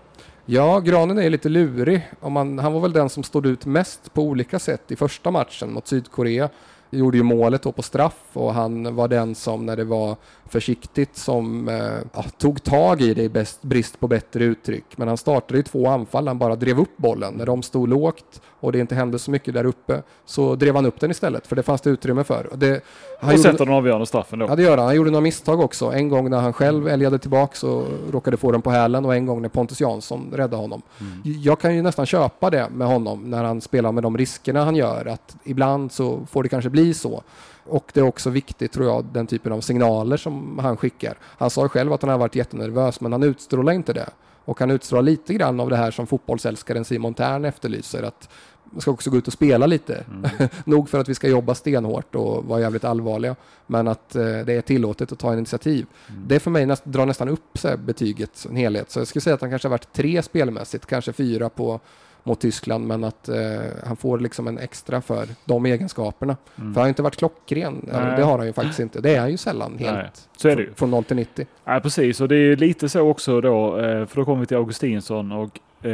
Ja, 0.46 0.80
Granen 0.80 1.18
är 1.20 1.30
lite 1.30 1.50
lurig. 1.50 2.08
Om 2.20 2.34
man, 2.34 2.60
han 2.60 2.74
var 2.74 2.80
väl 2.80 2.92
den 2.94 3.10
som 3.10 3.24
stod 3.24 3.46
ut 3.46 3.66
mest 3.66 4.14
på 4.14 4.22
olika 4.22 4.60
sätt 4.60 4.92
i 4.92 4.96
första 4.96 5.32
matchen 5.32 5.74
mot 5.74 5.88
Sydkorea. 5.88 6.50
Gjorde 6.90 7.18
ju 7.18 7.24
målet 7.24 7.62
då 7.62 7.72
på 7.72 7.82
straff 7.82 8.20
och 8.34 8.54
han 8.54 8.96
var 8.96 9.08
den 9.08 9.36
som 9.36 9.66
när 9.66 9.76
det 9.78 9.84
var 9.84 10.16
försiktigt 10.48 11.18
som 11.18 11.70
eh, 11.70 11.76
ja, 12.14 12.24
tog 12.38 12.64
tag 12.64 13.02
i 13.02 13.14
det 13.14 13.24
i 13.24 13.30
bäst, 13.30 13.62
brist 13.62 14.00
på 14.00 14.08
bättre 14.08 14.44
uttryck. 14.44 14.86
Men 14.96 15.08
han 15.08 15.18
startade 15.18 15.58
ju 15.58 15.64
två 15.64 15.88
anfall, 15.88 16.28
han 16.28 16.38
bara 16.38 16.56
drev 16.56 16.80
upp 16.80 16.98
bollen. 16.98 17.34
När 17.34 17.46
de 17.46 17.64
stod 17.64 17.90
lågt 17.90 18.42
och 18.60 18.72
det 18.72 18.80
inte 18.80 18.96
hände 18.96 19.20
så 19.20 19.32
mycket 19.32 19.54
där 19.54 19.66
uppe 19.66 20.02
så 20.26 20.56
drev 20.56 20.76
han 20.76 20.86
upp 20.86 21.00
den 21.00 21.12
istället 21.12 21.48
för 21.48 21.56
det 21.56 21.64
fanns 21.64 21.82
det 21.82 21.90
utrymme 21.90 22.24
för. 22.24 22.50
Det, 22.56 22.82
han 23.20 23.34
och 23.34 23.40
sätter 23.40 23.66
den 23.66 23.74
avgörande 23.74 24.06
straffen 24.06 24.40
då. 24.40 24.46
Ja 24.50 24.56
det 24.56 24.64
gör 24.64 24.78
han. 24.78 24.86
Han 24.86 24.96
gjorde 24.96 25.12
några 25.12 25.22
misstag 25.22 25.60
också. 25.60 25.92
En 25.92 26.10
gång 26.10 26.30
när 26.30 26.40
han 26.40 26.54
själv 26.54 26.88
älgade 26.88 27.20
tillbaks 27.20 27.64
och 27.64 27.86
råkade 28.12 28.38
få 28.38 28.52
den 28.52 28.62
på 28.62 28.70
hälen 28.70 29.06
och 29.06 29.16
en 29.16 29.26
gång 29.26 29.42
när 29.42 29.50
Pontus 29.50 29.82
Jansson 29.82 30.32
räddade 30.34 30.56
honom. 30.56 30.82
Mm. 31.00 31.42
Jag 31.42 31.60
kan 31.60 31.76
ju 31.76 31.82
nästan 31.82 32.06
köpa 32.06 32.50
det 32.50 32.70
med 32.70 32.88
honom 32.88 33.30
när 33.30 33.44
han 33.44 33.62
spelar 33.62 33.92
med 33.92 34.04
de 34.04 34.18
riskerna 34.18 34.66
han 34.66 34.76
gör. 34.76 35.06
Att 35.06 35.36
ibland 35.44 35.92
så 35.92 36.26
får 36.32 36.44
det 36.44 36.50
kanske 36.50 36.70
bli 36.70 36.94
så. 36.94 37.24
Och 37.70 37.92
det 37.94 38.00
är 38.00 38.04
också 38.04 38.30
viktigt 38.30 38.72
tror 38.72 38.86
jag, 38.86 39.06
den 39.06 39.28
typen 39.28 39.52
av 39.52 39.62
signaler 39.62 40.18
som 40.18 40.60
han 40.60 40.78
skickar. 40.78 41.18
Han 41.22 41.50
sa 41.50 41.70
själv 41.70 41.94
att 41.94 42.02
han 42.02 42.12
har 42.12 42.18
varit 42.18 42.36
jättenervös 42.36 43.02
men 43.02 43.12
han 43.12 43.24
utstrålar 43.24 43.74
inte 43.74 43.94
det. 43.94 44.10
Och 44.46 44.60
han 44.60 44.72
utstrålar 44.72 45.02
lite 45.02 45.34
grann 45.34 45.60
av 45.60 45.70
det 45.70 45.76
här 45.76 45.92
som 45.92 46.08
fotbollsälskaren 46.08 46.86
Simon 46.86 47.14
Tern 47.14 47.46
efterlyser. 47.46 48.04
Att 48.04 48.30
man 48.64 48.82
ska 48.82 48.92
också 48.92 49.10
gå 49.10 49.18
ut 49.18 49.28
och 49.28 49.34
spela 49.34 49.66
lite. 49.66 50.04
Mm. 50.12 50.30
Nog 50.66 50.90
för 50.90 51.00
att 51.00 51.10
vi 51.10 51.16
ska 51.16 51.28
jobba 51.28 51.56
stenhårt 51.56 52.16
och 52.16 52.46
vara 52.46 52.62
jävligt 52.62 52.84
allvarliga. 52.84 53.36
Men 53.68 53.88
att 53.88 54.16
eh, 54.16 54.24
det 54.24 54.54
är 54.54 54.62
tillåtet 54.62 55.12
att 55.12 55.20
ta 55.20 55.34
initiativ. 55.34 55.86
Mm. 56.10 56.28
Det 56.28 56.40
för 56.40 56.52
mig 56.52 56.66
näst, 56.66 56.86
drar 56.86 57.06
nästan 57.06 57.30
upp 57.30 57.58
så 57.58 57.68
här, 57.68 57.78
betyget 57.78 58.46
en 58.50 58.56
helhet. 58.56 58.92
Så 58.92 59.00
jag 59.00 59.08
skulle 59.08 59.22
säga 59.22 59.34
att 59.34 59.42
han 59.42 59.50
kanske 59.50 59.68
har 59.68 59.72
varit 59.72 59.94
tre 59.94 60.22
spelmässigt, 60.22 60.86
kanske 60.86 61.14
fyra 61.14 61.50
på 61.50 61.80
mot 62.28 62.40
Tyskland, 62.40 62.88
men 62.88 63.04
att 63.04 63.30
eh, 63.30 63.38
han 63.86 63.98
får 63.98 64.20
liksom 64.20 64.48
en 64.48 64.58
extra 64.58 65.02
för 65.02 65.28
de 65.46 65.66
egenskaperna. 65.66 66.38
Mm. 66.56 66.74
För 66.74 66.82
han 66.82 66.86
har 66.86 66.90
inte 66.90 67.02
varit 67.02 67.16
klockren, 67.16 67.86
Nej. 67.94 68.14
det 68.18 68.24
har 68.24 68.38
han 68.38 68.48
ju 68.48 68.54
faktiskt 68.54 68.80
inte. 68.80 69.02
Det 69.02 69.16
är 69.16 69.20
han 69.20 69.32
ju 69.32 69.38
sällan 69.38 69.78
helt. 69.78 69.98
Nej, 69.98 70.10
så 70.38 70.50
är 70.50 70.56
det 70.56 70.62
ju. 70.62 70.74
Från 70.74 70.92
0 70.92 71.04
till 71.04 71.16
90. 71.16 71.48
Ja, 71.66 71.80
precis. 71.84 72.22
Och 72.22 72.28
det 72.28 72.36
är 72.36 72.56
lite 72.56 72.90
så 72.90 73.02
också 73.10 73.42
då, 73.42 73.78
eh, 73.78 74.06
för 74.06 74.16
då 74.16 74.26
kommer 74.26 74.40
vi 74.40 74.46
till 74.46 74.58
Augustinsson 74.58 75.32
och 75.32 75.60
eh, 75.82 75.92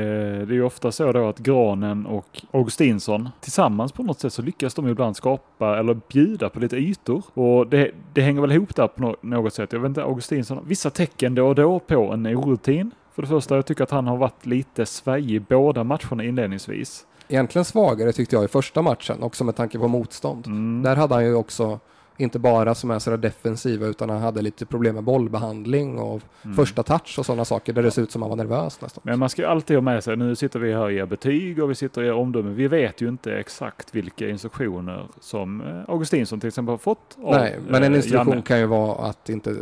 det 0.48 0.54
är 0.54 0.54
ju 0.54 0.64
ofta 0.64 0.92
så 0.92 1.12
då 1.12 1.28
att 1.30 1.40
Granen 1.40 2.06
och 2.06 2.42
Augustinsson 2.52 3.30
tillsammans 3.42 3.92
på 3.92 4.04
något 4.04 4.20
sätt 4.20 4.34
så 4.34 4.42
lyckas 4.42 4.74
de 4.74 4.88
ibland 4.88 5.16
skapa 5.16 5.80
eller 5.80 6.00
bjuda 6.14 6.50
på 6.50 6.60
lite 6.60 6.76
ytor. 6.78 7.22
Och 7.34 7.68
det, 7.68 7.92
det 8.14 8.22
hänger 8.22 8.42
väl 8.42 8.52
ihop 8.52 8.76
där 8.76 8.88
på 8.88 9.02
nå- 9.02 9.16
något 9.22 9.54
sätt. 9.54 9.74
Jag 9.74 9.80
vet 9.80 9.90
inte, 9.90 10.04
Augustinsson 10.04 10.60
vissa 10.68 10.90
tecken 10.90 11.36
då 11.36 11.48
och 11.48 11.56
då 11.56 11.80
på 11.80 12.12
en 12.14 12.26
orutin. 12.26 12.92
För 13.16 13.22
det 13.22 13.28
första, 13.28 13.56
jag 13.56 13.66
tycker 13.66 13.84
att 13.84 13.92
han 13.92 14.08
har 14.08 14.18
varit 14.18 14.46
lite 14.46 14.86
svajig 14.86 15.32
i 15.32 15.40
båda 15.40 15.84
matcherna 15.84 16.24
inledningsvis. 16.24 17.06
Egentligen 17.28 17.66
svagare 17.66 18.12
tyckte 18.12 18.36
jag 18.36 18.46
i 18.46 18.48
första 18.48 18.82
matchen, 18.82 19.24
också 19.24 19.44
med 19.44 19.56
tanke 19.56 19.80
på 19.80 19.88
motstånd. 19.88 20.48
Mm. 20.48 20.84
Där 20.84 20.96
hade 20.96 21.14
han 21.14 21.26
ju 21.26 21.36
också, 21.36 21.80
inte 22.18 22.40
bara 22.40 22.76
som 22.76 22.92
är 22.92 23.00
sådär 23.00 23.18
defensiva, 23.18 23.86
utan 23.88 24.10
han 24.10 24.22
hade 24.22 24.42
lite 24.42 24.66
problem 24.66 24.96
med 24.96 25.04
bollbehandling 25.04 26.00
och 26.00 26.22
Mm. 26.46 26.56
första 26.56 26.84
touch 26.84 27.16
och 27.20 27.26
sådana 27.26 27.46
saker 27.46 27.74
där 27.74 27.84
det 27.84 27.92
ser 27.92 28.02
ut 28.02 28.12
som 28.12 28.22
han 28.22 28.30
var 28.30 28.38
nervös 28.38 28.82
nästan. 28.82 29.02
Men 29.06 29.20
man 29.20 29.30
ska 29.30 29.42
ju 29.42 29.48
alltid 29.48 29.78
ha 29.78 29.82
med 29.82 30.04
sig, 30.04 30.18
nu 30.18 30.36
sitter 30.36 30.60
vi 30.60 30.74
här 30.74 30.82
och 30.82 30.92
ger 30.92 31.06
betyg 31.06 31.64
och 31.64 31.70
vi 31.70 31.76
sitter 31.76 32.02
och 32.02 32.06
ger 32.08 32.14
omdömen. 32.14 32.56
Vi 32.56 32.68
vet 32.68 33.02
ju 33.02 33.10
inte 33.10 33.34
exakt 33.38 33.96
vilka 33.96 34.30
instruktioner 34.30 35.06
som 35.20 35.62
eh, 35.62 35.90
Augustinsson 35.94 36.40
till 36.40 36.48
exempel 36.48 36.74
har 36.74 36.78
fått 36.78 37.18
av 37.24 37.32
Nej, 37.36 37.60
men 37.68 37.84
en 37.84 37.92
eh, 37.94 37.98
instruktion 37.98 38.28
Janne. 38.30 38.42
kan 38.42 38.60
ju 38.60 38.66
vara 38.66 39.08
att 39.10 39.30
inte 39.30 39.56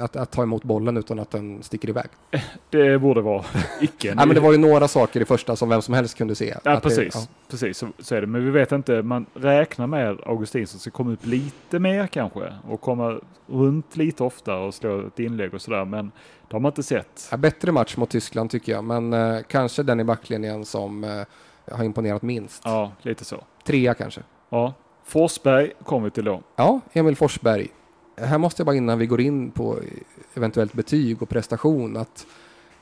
att, 0.00 0.16
att 0.16 0.30
ta 0.30 0.42
emot 0.42 0.64
bollen 0.64 0.96
utan 0.96 1.18
att 1.18 1.30
den 1.30 1.62
sticker 1.62 1.88
iväg. 1.88 2.06
Det 2.70 2.98
borde 2.98 3.20
vara 3.20 3.44
icke. 3.80 4.14
Nej, 4.14 4.26
men 4.26 4.34
det 4.34 4.40
var 4.40 4.52
ju 4.52 4.58
några 4.58 4.88
saker 4.88 5.20
i 5.20 5.24
första 5.24 5.56
som 5.56 5.68
vem 5.68 5.82
som 5.82 5.94
helst 5.94 6.16
kunde 6.18 6.34
se. 6.34 6.54
Ja, 6.64 6.70
Att 6.70 6.82
det- 6.82 6.88
precis. 6.88 7.14
ja. 7.14 7.20
precis 7.50 7.78
så, 7.78 7.88
så 7.98 8.14
är 8.14 8.20
det. 8.20 8.26
Men 8.26 8.44
vi 8.44 8.50
vet 8.50 8.72
inte, 8.72 9.02
man 9.02 9.26
räknar 9.34 9.86
med 9.86 10.18
Augustinsson 10.26 10.80
ska 10.80 10.90
komma 10.90 11.12
upp 11.12 11.26
lite 11.26 11.78
mer 11.78 12.06
kanske 12.06 12.52
och 12.68 12.80
komma 12.80 13.20
runt 13.46 13.96
lite 13.96 14.24
oftare 14.24 14.66
och 14.66 14.74
slå 14.74 15.06
ett 15.06 15.18
inlägg 15.18 15.54
och 15.54 15.62
sådär. 15.62 15.84
Men 15.84 16.10
det 16.48 16.54
har 16.54 16.60
man 16.60 16.70
inte 16.70 16.82
sett. 16.82 17.28
Ja, 17.30 17.36
bättre 17.36 17.72
match 17.72 17.96
mot 17.96 18.10
Tyskland 18.10 18.50
tycker 18.50 18.72
jag, 18.72 18.84
men 18.84 19.12
eh, 19.12 19.38
kanske 19.48 19.82
den 19.82 20.00
i 20.00 20.04
backlinjen 20.04 20.64
som 20.64 21.04
eh, 21.04 21.22
har 21.76 21.84
imponerat 21.84 22.22
minst. 22.22 22.62
Ja, 22.64 22.92
lite 23.02 23.24
så. 23.24 23.44
Trea 23.66 23.94
kanske. 23.94 24.20
Ja. 24.50 24.74
Forsberg 25.04 25.72
kommer 25.84 26.04
vi 26.04 26.10
till 26.10 26.24
då. 26.24 26.42
Ja, 26.56 26.80
Emil 26.92 27.16
Forsberg. 27.16 27.68
Här 28.16 28.38
måste 28.38 28.60
jag 28.60 28.66
bara 28.66 28.76
innan 28.76 28.98
vi 28.98 29.06
går 29.06 29.20
in 29.20 29.50
på 29.50 29.78
eventuellt 30.34 30.72
betyg 30.72 31.22
och 31.22 31.28
prestation 31.28 31.96
att 31.96 32.26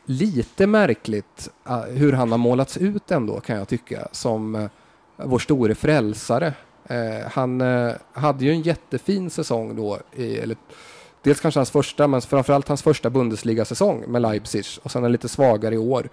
lite 0.05 0.66
märkligt 0.66 1.51
ah, 1.64 1.83
hur 1.83 2.12
han 2.12 2.31
har 2.31 2.38
målats 2.38 2.77
ut 2.77 3.11
ändå 3.11 3.40
kan 3.40 3.57
jag 3.57 3.69
tycka 3.69 4.09
som 4.12 4.55
eh, 4.55 4.71
vår 5.16 5.38
store 5.38 5.75
frälsare. 5.75 6.55
Eh, 6.85 7.29
han 7.31 7.61
eh, 7.61 7.93
hade 8.12 8.45
ju 8.45 8.51
en 8.51 8.62
jättefin 8.62 9.31
säsong 9.31 9.77
då, 9.77 9.99
i, 10.12 10.38
eller 10.38 10.57
dels 11.23 11.40
kanske 11.40 11.61
hans 11.61 11.71
första, 11.71 12.07
men 12.07 12.21
framförallt 12.21 12.69
hans 12.69 12.83
första 12.83 13.11
Bundesliga-säsong 13.11 14.05
med 14.09 14.23
Leipzig 14.23 14.64
och 14.83 14.90
sen 14.90 15.05
en 15.05 15.12
lite 15.12 15.29
svagare 15.29 15.75
i 15.75 15.79
år. 15.79 16.09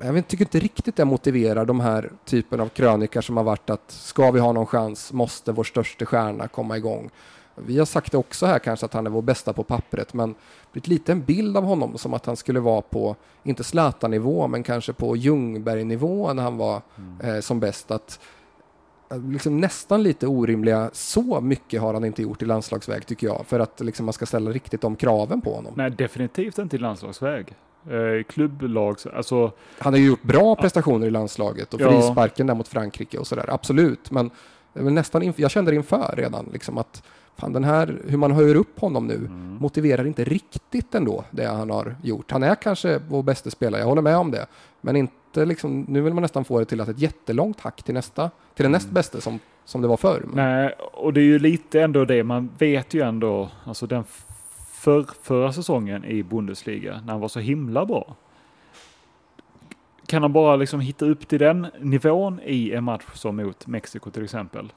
Jag 0.00 0.28
tycker 0.28 0.44
inte 0.44 0.58
riktigt 0.58 0.96
det 0.96 1.04
motiverar 1.04 1.64
de 1.64 1.80
här 1.80 2.12
typen 2.24 2.60
av 2.60 2.68
krönikor 2.68 3.20
som 3.20 3.36
har 3.36 3.44
varit 3.44 3.70
att 3.70 3.90
ska 3.90 4.30
vi 4.30 4.40
ha 4.40 4.52
någon 4.52 4.66
chans 4.66 5.12
måste 5.12 5.52
vår 5.52 5.64
största 5.64 6.06
stjärna 6.06 6.48
komma 6.48 6.76
igång. 6.76 7.10
Vi 7.54 7.78
har 7.78 7.86
sagt 7.86 8.12
det 8.12 8.18
också 8.18 8.46
här 8.46 8.58
kanske 8.58 8.86
att 8.86 8.94
han 8.94 9.06
är 9.06 9.10
vår 9.10 9.22
bästa 9.22 9.52
på 9.52 9.64
pappret, 9.64 10.14
men 10.14 10.34
blivit 10.72 10.88
lite 10.88 11.12
en 11.12 11.22
bild 11.22 11.56
av 11.56 11.64
honom 11.64 11.98
som 11.98 12.14
att 12.14 12.26
han 12.26 12.36
skulle 12.36 12.60
vara 12.60 12.82
på, 12.82 13.16
inte 13.42 13.64
Zlatan-nivå, 13.64 14.46
men 14.48 14.62
kanske 14.62 14.92
på 14.92 15.16
Ljungberg-nivå 15.16 16.32
när 16.32 16.42
han 16.42 16.56
var 16.56 16.82
eh, 17.22 17.40
som 17.40 17.60
bäst. 17.60 17.90
Att, 17.90 18.20
eh, 19.10 19.18
liksom 19.22 19.60
nästan 19.60 20.02
lite 20.02 20.26
orimliga, 20.26 20.90
så 20.92 21.40
mycket 21.40 21.80
har 21.80 21.94
han 21.94 22.04
inte 22.04 22.22
gjort 22.22 22.42
i 22.42 22.44
landslagsväg 22.44 23.06
tycker 23.06 23.26
jag, 23.26 23.44
för 23.46 23.60
att 23.60 23.80
liksom, 23.80 24.06
man 24.06 24.12
ska 24.12 24.26
ställa 24.26 24.50
riktigt 24.50 24.80
de 24.80 24.96
kraven 24.96 25.40
på 25.40 25.54
honom. 25.54 25.72
Nej, 25.76 25.90
definitivt 25.90 26.58
inte 26.58 26.76
i 26.76 26.78
landslagsväg. 26.78 27.54
Eh, 27.90 28.22
klubblags, 28.28 29.06
alltså 29.06 29.52
Han 29.78 29.92
har 29.92 30.00
ju 30.00 30.06
gjort 30.06 30.22
bra 30.22 30.56
prestationer 30.56 31.06
i 31.06 31.10
landslaget 31.10 31.74
och 31.74 31.80
Ja. 31.80 31.90
frisparken 31.90 32.46
där 32.46 32.54
mot 32.54 32.68
Frankrike 32.68 33.18
och 33.18 33.26
sådär, 33.26 33.46
absolut. 33.48 34.10
Men 34.10 34.30
det 34.72 34.82
nästan 34.82 35.32
jag 35.36 35.50
kände 35.50 35.70
det 35.70 35.74
inför 35.76 36.14
redan, 36.16 36.48
liksom 36.52 36.78
att 36.78 37.02
fan, 37.36 37.52
den 37.52 37.64
här, 37.64 38.00
hur 38.06 38.16
man 38.16 38.32
höjer 38.32 38.54
upp 38.54 38.80
honom 38.80 39.06
nu 39.06 39.14
Mm. 39.16 39.56
motiverar 39.60 40.06
inte 40.06 40.24
riktigt 40.24 40.94
ändå 40.94 41.24
det 41.30 41.44
han 41.46 41.70
har 41.70 41.96
gjort. 42.02 42.30
Han 42.30 42.42
är 42.42 42.54
kanske 42.54 43.00
vår 43.08 43.22
bästa 43.22 43.50
spelare, 43.50 43.80
jag 43.80 43.88
håller 43.88 44.02
med 44.02 44.16
om 44.16 44.30
det. 44.30 44.46
Men 44.80 44.96
inte 44.96 45.44
liksom, 45.44 45.84
nu 45.88 46.00
vill 46.00 46.14
man 46.14 46.22
nästan 46.22 46.44
få 46.44 46.58
det 46.58 46.64
till 46.64 46.80
att 46.80 46.88
ett 46.88 46.98
jättelångt 46.98 47.60
hack 47.60 47.82
till 47.82 47.94
nästa, 47.94 48.30
till 48.54 48.62
den 48.62 48.72
näst 48.72 48.90
bästa 48.90 49.20
som, 49.20 49.38
som 49.64 49.82
det 49.82 49.88
var 49.88 49.96
förr. 49.96 50.24
Nej, 50.34 50.72
och 50.92 51.12
det 51.12 51.20
är 51.20 51.24
ju 51.24 51.38
lite 51.38 51.82
ändå 51.82 52.04
det, 52.04 52.24
man 52.24 52.50
vet 52.58 52.94
ju 52.94 53.00
ändå, 53.02 53.48
alltså 53.64 53.86
den 53.86 54.04
för, 54.72 55.06
förra 55.22 55.52
säsongen 55.52 56.04
i 56.04 56.22
Bundesliga, 56.22 57.00
när 57.04 57.12
han 57.12 57.20
var 57.20 57.28
så 57.28 57.40
himla 57.40 57.86
bra. 57.86 58.16
Kan 60.06 60.22
han 60.22 60.32
bara 60.32 60.56
liksom 60.56 60.80
hitta 60.80 61.04
upp 61.04 61.28
till 61.28 61.38
den 61.38 61.66
nivån 61.80 62.40
i 62.44 62.72
en 62.72 62.84
match 62.84 63.04
som 63.14 63.36
mot 63.36 63.66
Mexiko 63.66 64.10
till 64.10 64.24
exempel, 64.24 64.72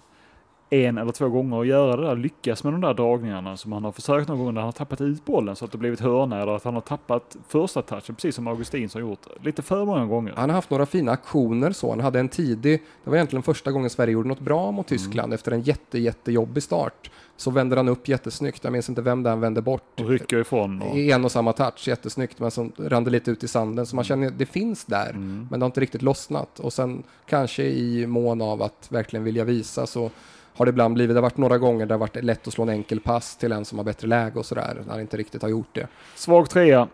en 0.70 0.98
eller 0.98 1.12
två 1.12 1.30
gånger 1.30 1.58
och 1.58 1.66
göra 1.66 1.96
det 1.96 2.08
där, 2.08 2.16
lyckas 2.16 2.64
med 2.64 2.74
de 2.74 2.82
där 2.82 2.94
dragningarna 2.94 3.58
som 3.58 3.72
han 3.72 3.84
har 3.84 3.92
försökt 3.92 4.28
någon 4.28 4.38
gång 4.40 4.54
när 4.54 4.62
han 4.62 4.68
har 4.68 4.72
tappat 4.72 5.02
ut 5.02 5.26
bollen 5.26 5.56
så 5.56 5.66
att 5.66 5.72
det 5.72 5.78
blivit 5.78 6.00
hörna 6.00 6.42
eller 6.42 6.56
att 6.56 6.64
han 6.64 6.74
har 6.74 6.82
tappat 6.82 7.38
första 7.48 7.82
touchen, 7.82 8.16
precis 8.16 8.36
som 8.36 8.48
Augustin 8.48 8.90
har 8.94 9.02
gjort 9.02 9.28
lite 9.42 9.62
för 9.62 9.86
många 9.86 10.06
gånger. 10.06 10.34
Han 10.36 10.50
har 10.50 10.56
haft 10.56 10.70
några 10.70 10.86
fina 10.86 11.12
aktioner 11.12 11.72
så. 11.72 11.90
Han 11.90 12.00
hade 12.00 12.20
en 12.20 12.30
tidig, 12.30 12.84
det 13.04 13.10
var 13.10 13.18
egentligen 13.18 13.44
första 13.44 13.72
gången 13.72 13.90
Sverige 13.90 14.14
gjorde 14.14 14.28
något 14.28 14.40
bra 14.40 14.72
mot 14.72 14.88
Tyskland 14.88 15.34
efter 15.34 15.52
en 15.52 15.62
jätte, 15.62 16.00
jättejobbig 16.00 16.64
start. 16.64 17.12
Så 17.38 17.52
vänder 17.52 17.78
han 17.78 17.88
upp 17.88 18.08
jättesnyggt. 18.08 18.64
Jag 18.64 18.74
minns 18.74 18.90
inte 18.90 19.02
vem 19.02 19.24
det 19.24 19.30
är 19.30 19.32
han 19.32 19.40
vände 19.40 19.62
bort. 19.62 20.00
Och 20.00 20.10
rycker 20.10 20.38
ifrån. 20.38 20.82
Och, 20.82 20.98
I 20.98 21.12
en 21.12 21.26
och 21.26 21.32
samma 21.32 21.54
touch, 21.54 21.88
jättesnyggt, 21.88 22.40
men 22.40 22.52
som 22.52 22.72
rann 22.78 23.04
det 23.04 23.10
lite 23.10 23.32
ut 23.32 23.44
i 23.44 23.48
sanden. 23.48 23.86
Så 23.86 23.96
man 23.96 24.06
känner 24.06 24.30
det 24.30 24.46
finns 24.46 24.86
där, 24.86 25.10
mm. 25.10 25.48
men 25.52 25.60
det 25.60 25.64
har 25.64 25.70
inte 25.70 25.82
riktigt 25.82 26.02
lossnat. 26.02 26.60
Och 26.60 26.74
sen 26.74 27.04
kanske 27.26 27.64
i 27.64 28.08
mån 28.08 28.42
av 28.42 28.62
att 28.62 28.88
verkligen 28.90 29.24
vilja 29.24 29.44
visa 29.44 29.88
så 29.88 30.12
har 30.56 30.66
det 30.66 30.70
ibland 30.70 30.94
blivit, 30.94 31.14
det 31.16 31.18
har 31.18 31.22
varit 31.22 31.38
några 31.38 31.58
gånger 31.58 31.80
där 31.80 31.86
det 31.86 31.94
har 31.94 32.00
varit 32.00 32.24
lätt 32.24 32.48
att 32.48 32.54
slå 32.54 32.64
en 32.64 32.70
enkel 32.70 33.00
pass 33.00 33.38
till 33.38 33.52
en 33.52 33.66
som 33.66 33.78
har 33.78 33.86
bättre 33.86 34.08
läge 34.08 34.40
och 34.40 34.46
sådär, 34.46 34.82
när 34.86 34.92
han 34.92 35.02
inte 35.02 35.18
riktigt 35.18 35.42
har 35.42 35.50
gjort 35.50 35.70
det. 35.76 35.88
Svag 36.16 36.50
trea. 36.50 36.88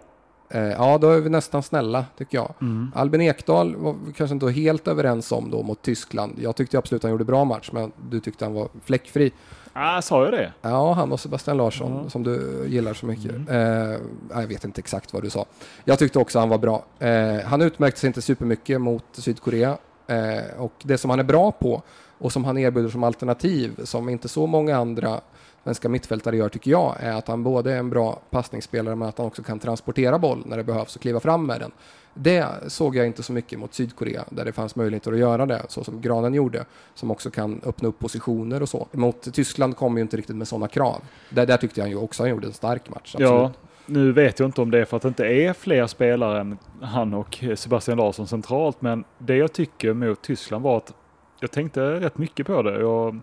Eh, 0.49 0.61
ja, 0.61 0.97
då 0.97 1.09
är 1.09 1.19
vi 1.21 1.29
nästan 1.29 1.63
snälla, 1.63 2.05
tycker 2.17 2.37
jag. 2.37 2.53
Mm. 2.61 2.91
Albin 2.95 3.21
Ekdal 3.21 3.75
var 3.75 3.95
vi 4.05 4.13
kanske 4.13 4.33
inte 4.33 4.51
helt 4.51 4.87
överens 4.87 5.31
om 5.31 5.51
då 5.51 5.63
mot 5.63 5.81
Tyskland. 5.81 6.33
Jag 6.41 6.55
tyckte 6.55 6.77
absolut 6.77 7.03
han 7.03 7.11
gjorde 7.11 7.23
bra 7.25 7.45
match, 7.45 7.69
men 7.73 7.91
du 8.09 8.19
tyckte 8.19 8.45
han 8.45 8.53
var 8.53 8.69
fläckfri. 8.85 9.31
Ah, 9.73 10.01
sa 10.01 10.23
jag 10.23 10.33
det? 10.33 10.53
Ja, 10.61 10.93
han 10.93 11.11
och 11.11 11.19
Sebastian 11.19 11.57
Larsson 11.57 11.99
Ja. 12.03 12.09
som 12.09 12.23
du 12.23 12.65
gillar 12.67 12.93
så 12.93 13.05
mycket. 13.05 13.31
Mm. 13.31 13.47
Eh, 13.91 13.97
jag 14.41 14.47
vet 14.47 14.63
inte 14.65 14.79
exakt 14.79 15.13
vad 15.13 15.23
du 15.23 15.29
sa. 15.29 15.45
Jag 15.85 15.99
tyckte 15.99 16.19
också 16.19 16.39
han 16.39 16.49
var 16.49 16.57
bra. 16.57 16.85
Eh, 16.99 17.39
han 17.45 17.61
utmärkte 17.61 17.99
sig 17.99 18.07
inte 18.07 18.21
supermycket 18.21 18.81
mot 18.81 19.03
Sydkorea 19.11 19.77
eh, 20.11 20.61
och 20.61 20.73
det 20.83 20.97
som 20.97 21.09
han 21.09 21.19
är 21.19 21.23
bra 21.23 21.51
på 21.51 21.81
och 22.17 22.31
som 22.31 22.45
han 22.45 22.57
erbjuder 22.57 22.89
som 22.89 23.03
alternativ 23.03 23.79
som 23.83 24.09
inte 24.09 24.27
så 24.27 24.47
många 24.47 24.77
andra 24.77 25.21
svenska 25.63 25.89
mittfältare 25.89 26.37
gör 26.37 26.49
tycker 26.49 26.71
jag 26.71 26.95
är 26.99 27.13
att 27.13 27.27
han 27.27 27.43
både 27.43 27.73
är 27.73 27.77
en 27.77 27.89
bra 27.89 28.19
passningsspelare 28.29 28.95
men 28.95 29.07
att 29.07 29.17
han 29.17 29.27
också 29.27 29.43
kan 29.43 29.59
transportera 29.59 30.19
boll 30.19 30.43
när 30.45 30.57
det 30.57 30.63
behövs 30.63 30.95
och 30.95 31.01
kliva 31.01 31.19
fram 31.19 31.45
med 31.45 31.59
den. 31.59 31.71
Det 32.13 32.47
såg 32.67 32.95
jag 32.95 33.07
inte 33.07 33.23
så 33.23 33.33
mycket 33.33 33.59
mot 33.59 33.73
Sydkorea 33.73 34.23
där 34.29 34.45
det 34.45 34.51
fanns 34.51 34.75
möjligheter 34.75 35.11
att 35.11 35.19
göra 35.19 35.45
det 35.45 35.61
så 35.67 35.83
som 35.83 36.01
Granen 36.01 36.33
gjorde 36.33 36.65
som 36.95 37.11
också 37.11 37.31
kan 37.31 37.61
öppna 37.65 37.89
upp 37.89 37.99
positioner 37.99 38.61
och 38.61 38.69
så. 38.69 38.87
Mot 38.91 39.33
Tyskland 39.33 39.77
kom 39.77 39.97
ju 39.97 40.01
inte 40.01 40.17
riktigt 40.17 40.35
med 40.35 40.47
sådana 40.47 40.67
krav. 40.67 41.01
Där, 41.29 41.45
där 41.45 41.57
tyckte 41.57 41.79
jag 41.79 41.89
ju 41.89 41.95
också 41.95 42.23
han 42.23 42.29
gjorde 42.29 42.47
en 42.47 42.53
stark 42.53 42.89
match. 42.89 43.15
Absolut. 43.15 43.31
Ja, 43.31 43.51
nu 43.91 44.11
vet 44.11 44.39
jag 44.39 44.47
inte 44.47 44.61
om 44.61 44.71
det 44.71 44.79
är 44.79 44.85
för 44.85 44.97
att 44.97 45.03
det 45.03 45.07
inte 45.07 45.25
är 45.25 45.53
fler 45.53 45.87
spelare 45.87 46.39
än 46.39 46.57
han 46.81 47.13
och 47.13 47.43
Sebastian 47.55 47.97
Larsson 47.97 48.27
centralt, 48.27 48.81
men 48.81 49.03
det 49.17 49.35
jag 49.35 49.53
tycker 49.53 49.93
mot 49.93 50.21
Tyskland 50.21 50.63
var 50.63 50.77
att 50.77 50.93
jag 51.39 51.51
tänkte 51.51 51.81
rätt 51.81 52.17
mycket 52.17 52.47
på 52.47 52.61
det. 52.61 52.79
Jag, 52.79 53.19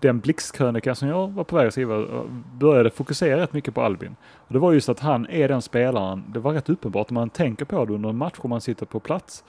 den 0.00 0.20
blixtkrönika 0.20 0.94
som 0.94 1.08
jag 1.08 1.28
var 1.28 1.44
på 1.44 1.56
väg 1.56 1.66
att 1.66 1.72
skriva 1.72 1.98
eh, 1.98 2.24
började 2.54 2.90
fokusera 2.90 3.40
rätt 3.40 3.52
mycket 3.52 3.74
på 3.74 3.82
Albin. 3.82 4.16
Och 4.34 4.52
det 4.52 4.58
var 4.58 4.72
just 4.72 4.88
att 4.88 5.00
han 5.00 5.26
är 5.26 5.48
den 5.48 5.62
spelaren, 5.62 6.24
det 6.28 6.38
var 6.38 6.52
rätt 6.52 6.68
uppenbart 6.68 7.10
om 7.10 7.14
man 7.14 7.30
tänker 7.30 7.64
på 7.64 7.84
det 7.84 7.92
under 7.92 8.08
en 8.08 8.16
match 8.16 8.36
om 8.38 8.50
man 8.50 8.60
sitter 8.60 8.86
på 8.86 9.00
plats. 9.00 9.44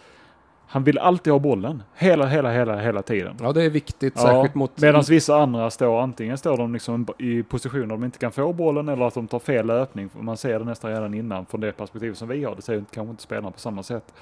Han 0.74 0.84
vill 0.84 0.98
alltid 0.98 1.34
ha 1.34 1.40
bollen, 1.40 1.84
hela, 1.96 2.26
hela, 2.26 2.52
hela, 2.52 2.80
hela 2.80 3.02
tiden. 3.02 3.36
Ja, 3.42 3.54
det 3.54 3.64
är 3.64 3.70
viktigt, 3.70 4.14
Ja, 4.16 4.22
särskilt 4.22 4.56
mot... 4.56 4.82
Medan 4.82 5.04
vissa 5.10 5.42
andra 5.42 5.70
står 5.70 6.02
antingen 6.02 6.38
står 6.38 6.58
de 6.58 6.74
liksom 6.74 7.08
i 7.20 7.44
positioner 7.44 7.82
där 7.82 7.88
de 7.88 8.04
inte 8.04 8.20
kan 8.20 8.32
få 8.32 8.54
bollen 8.54 8.90
eller 8.90 9.08
att 9.08 9.14
de 9.14 9.28
tar 9.28 9.40
fel 9.40 9.66
löpning. 9.66 10.10
Man 10.14 10.38
ser 10.38 10.60
det 10.60 10.66
nästan 10.66 10.92
redan 10.92 11.14
innan 11.14 11.46
från 11.46 11.62
det 11.62 11.72
perspektiv 11.72 12.14
som 12.14 12.28
vi 12.28 12.44
har. 12.44 12.56
Det 12.56 12.62
ser 12.62 12.84
kanske 12.92 13.12
inte 13.12 13.24
spelarna 13.24 13.52
på 13.52 13.60
samma 13.60 13.84
sätt. 13.84 14.14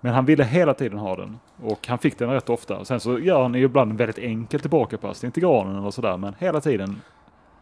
Men 0.00 0.14
han 0.14 0.24
ville 0.24 0.44
hela 0.44 0.74
tiden 0.74 0.98
ha 0.98 1.16
den 1.16 1.38
och 1.62 1.88
han 1.88 1.98
fick 1.98 2.18
den 2.18 2.30
rätt 2.30 2.50
ofta. 2.50 2.84
Sen 2.84 3.00
så 3.00 3.18
gör 3.18 3.42
han 3.42 3.54
ju 3.54 3.64
ibland 3.64 3.90
en 3.90 3.96
väldigt 3.96 4.18
enkel 4.18 4.60
tillbakapassning 4.60 5.32
till 5.32 5.42
granen 5.42 5.76
eller 5.76 5.90
sådär. 5.90 6.16
Men 6.16 6.34
hela 6.38 6.60
tiden 6.60 7.00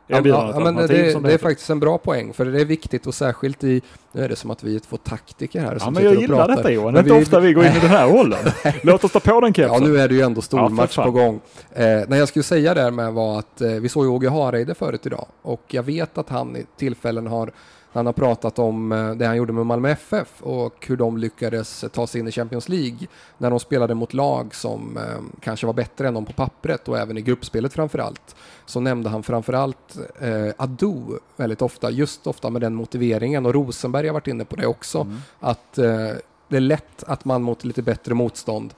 Ja, 0.06 0.20
ja, 0.24 0.60
men 0.60 0.76
det, 0.76 0.86
det 1.22 1.32
är 1.34 1.38
faktiskt 1.38 1.70
en 1.70 1.80
bra 1.80 1.98
poäng, 1.98 2.32
för 2.32 2.44
det 2.44 2.60
är 2.60 2.64
viktigt 2.64 3.06
och 3.06 3.14
särskilt 3.14 3.64
i... 3.64 3.82
Nu 4.12 4.24
är 4.24 4.28
det 4.28 4.36
som 4.36 4.50
att 4.50 4.62
vi 4.62 4.74
är 4.76 4.80
två 4.80 4.96
taktiker 4.96 5.60
här 5.60 5.72
Ja, 5.72 5.78
som 5.78 5.92
men 5.94 6.02
sitter 6.02 6.14
jag 6.14 6.20
gillar 6.22 6.36
pratar. 6.36 6.56
detta 6.56 6.70
Johan. 6.70 6.94
Det 6.94 7.02
Men 7.02 7.10
är 7.10 7.14
inte 7.14 7.18
vi- 7.18 7.24
ofta 7.24 7.40
vi 7.40 7.52
går 7.52 7.64
in 7.66 7.72
i 7.76 7.80
den 7.80 7.90
här 7.90 8.08
rollen. 8.08 8.38
Låt 8.82 9.04
oss 9.04 9.12
ta 9.12 9.20
på 9.20 9.40
den 9.40 9.52
Ja, 9.56 9.68
kepsen. 9.68 9.92
nu 9.92 9.98
är 10.00 10.08
det 10.08 10.14
ju 10.14 10.20
ändå 10.20 10.38
Ja, 10.38 10.42
stormatch 10.42 10.94
fan. 10.94 11.04
på 11.04 11.10
gång. 11.10 11.40
Eh, 11.72 11.84
när 12.08 12.16
jag 12.16 12.28
skulle 12.28 12.42
säga 12.42 12.74
där 12.74 12.90
med 12.90 13.12
var 13.12 13.38
att 13.38 13.60
eh, 13.60 13.68
vi 13.70 13.88
såg 13.88 14.04
ju 14.04 14.10
Åge 14.10 14.28
Hareide 14.30 14.74
förut 14.74 15.06
idag 15.06 15.26
och 15.42 15.62
jag 15.68 15.82
vet 15.82 16.18
att 16.18 16.28
han 16.28 16.56
i 16.56 16.64
tillfällen 16.76 17.26
har 17.26 17.52
han 17.94 18.06
har 18.06 18.12
pratat 18.12 18.58
om 18.58 18.92
eh, 18.92 19.10
det 19.10 19.26
han 19.26 19.36
gjorde 19.36 19.52
med 19.52 19.66
Malmö 19.66 19.88
FF 19.90 20.42
och 20.42 20.86
hur 20.88 20.96
de 20.96 21.18
lyckades 21.18 21.84
ta 21.92 22.06
sig 22.06 22.20
in 22.20 22.28
i 22.28 22.32
Champions 22.32 22.68
League 22.68 22.98
när 23.38 23.50
de 23.50 23.60
spelade 23.60 23.94
mot 23.94 24.14
lag 24.14 24.54
som 24.54 24.96
eh, 24.96 25.02
kanske 25.40 25.66
var 25.66 25.72
bättre 25.74 26.08
än 26.08 26.14
dem 26.14 26.24
på 26.24 26.32
pappret 26.32 26.88
och 26.88 26.98
även 26.98 27.18
i 27.18 27.22
gruppspelet 27.22 27.72
framför 27.72 27.98
allt. 27.98 28.36
Så 28.66 28.80
nämnde 28.80 29.10
han 29.10 29.22
framför 29.22 29.52
allt 29.52 29.96
eh, 30.20 30.52
Adu 30.56 30.94
väldigt 31.36 31.62
ofta, 31.62 31.90
just 31.90 32.26
ofta 32.26 32.50
med 32.50 32.60
den 32.62 32.74
motiveringen 32.74 33.46
och 33.46 33.54
Rosenberg 33.54 34.06
har 34.06 34.14
varit 34.14 34.26
inne 34.26 34.44
på 34.44 34.56
det 34.56 34.66
också, 34.66 35.00
Mm. 35.00 35.16
att 35.40 35.78
eh, 35.78 36.10
det 36.48 36.56
är 36.56 36.60
lätt 36.60 37.04
att 37.06 37.24
man 37.24 37.42
mot 37.42 37.64
lite 37.64 37.82
bättre 37.82 38.14
motstånd 38.14 38.74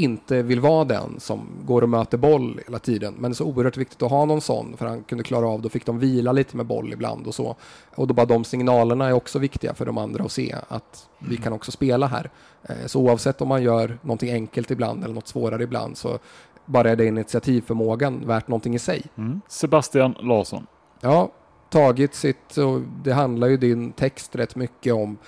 inte 0.00 0.42
vill 0.42 0.60
vara 0.60 0.84
den 0.84 1.20
som 1.20 1.40
går 1.64 1.82
och 1.82 1.88
möter 1.88 2.18
boll 2.18 2.60
hela 2.66 2.78
tiden. 2.78 3.14
Men 3.18 3.30
det 3.30 3.32
är 3.32 3.36
så 3.36 3.44
oerhört 3.44 3.76
viktigt 3.76 4.02
att 4.02 4.10
ha 4.10 4.24
någon 4.24 4.40
sån 4.40 4.76
för 4.76 4.86
han 4.86 5.02
kunde 5.02 5.24
klara 5.24 5.48
av, 5.48 5.62
då 5.62 5.68
fick 5.68 5.86
de 5.86 5.98
vila 5.98 6.32
lite 6.32 6.56
med 6.56 6.66
boll 6.66 6.92
ibland 6.92 7.26
och 7.26 7.34
så. 7.34 7.56
Och 7.94 8.06
då 8.06 8.14
bara 8.14 8.26
de 8.26 8.44
signalerna 8.44 9.08
är 9.08 9.12
också 9.12 9.38
viktiga 9.38 9.74
för 9.74 9.86
de 9.86 9.98
andra 9.98 10.24
att 10.24 10.32
se 10.32 10.54
att 10.68 11.08
vi 11.18 11.36
kan 11.36 11.52
också 11.52 11.70
spela 11.70 12.06
här. 12.06 12.30
Eh, 12.62 12.86
Så 12.86 13.00
oavsett 13.00 13.40
om 13.40 13.48
man 13.48 13.62
gör 13.62 13.98
någonting 14.02 14.30
enkelt 14.32 14.70
ibland 14.70 15.04
eller 15.04 15.14
något 15.14 15.28
svårare 15.28 15.62
ibland 15.62 15.96
så 15.96 16.18
bara 16.64 16.90
är 16.90 16.96
det 16.96 17.06
initiativförmågan 17.06 18.26
värt 18.26 18.48
någonting 18.48 18.74
i 18.74 18.78
sig. 18.78 19.02
Mm. 19.16 19.40
Sebastian 19.48 20.14
Larsson. 20.20 20.66
Ja, 21.00 21.32
tagit 21.70 22.14
sitt, 22.14 22.56
och 22.56 22.80
det 23.04 23.12
handlar 23.12 23.48
ju 23.48 23.56
din 23.56 23.92
text 23.92 24.36
rätt 24.36 24.56
mycket 24.56 24.94
om 24.94 25.18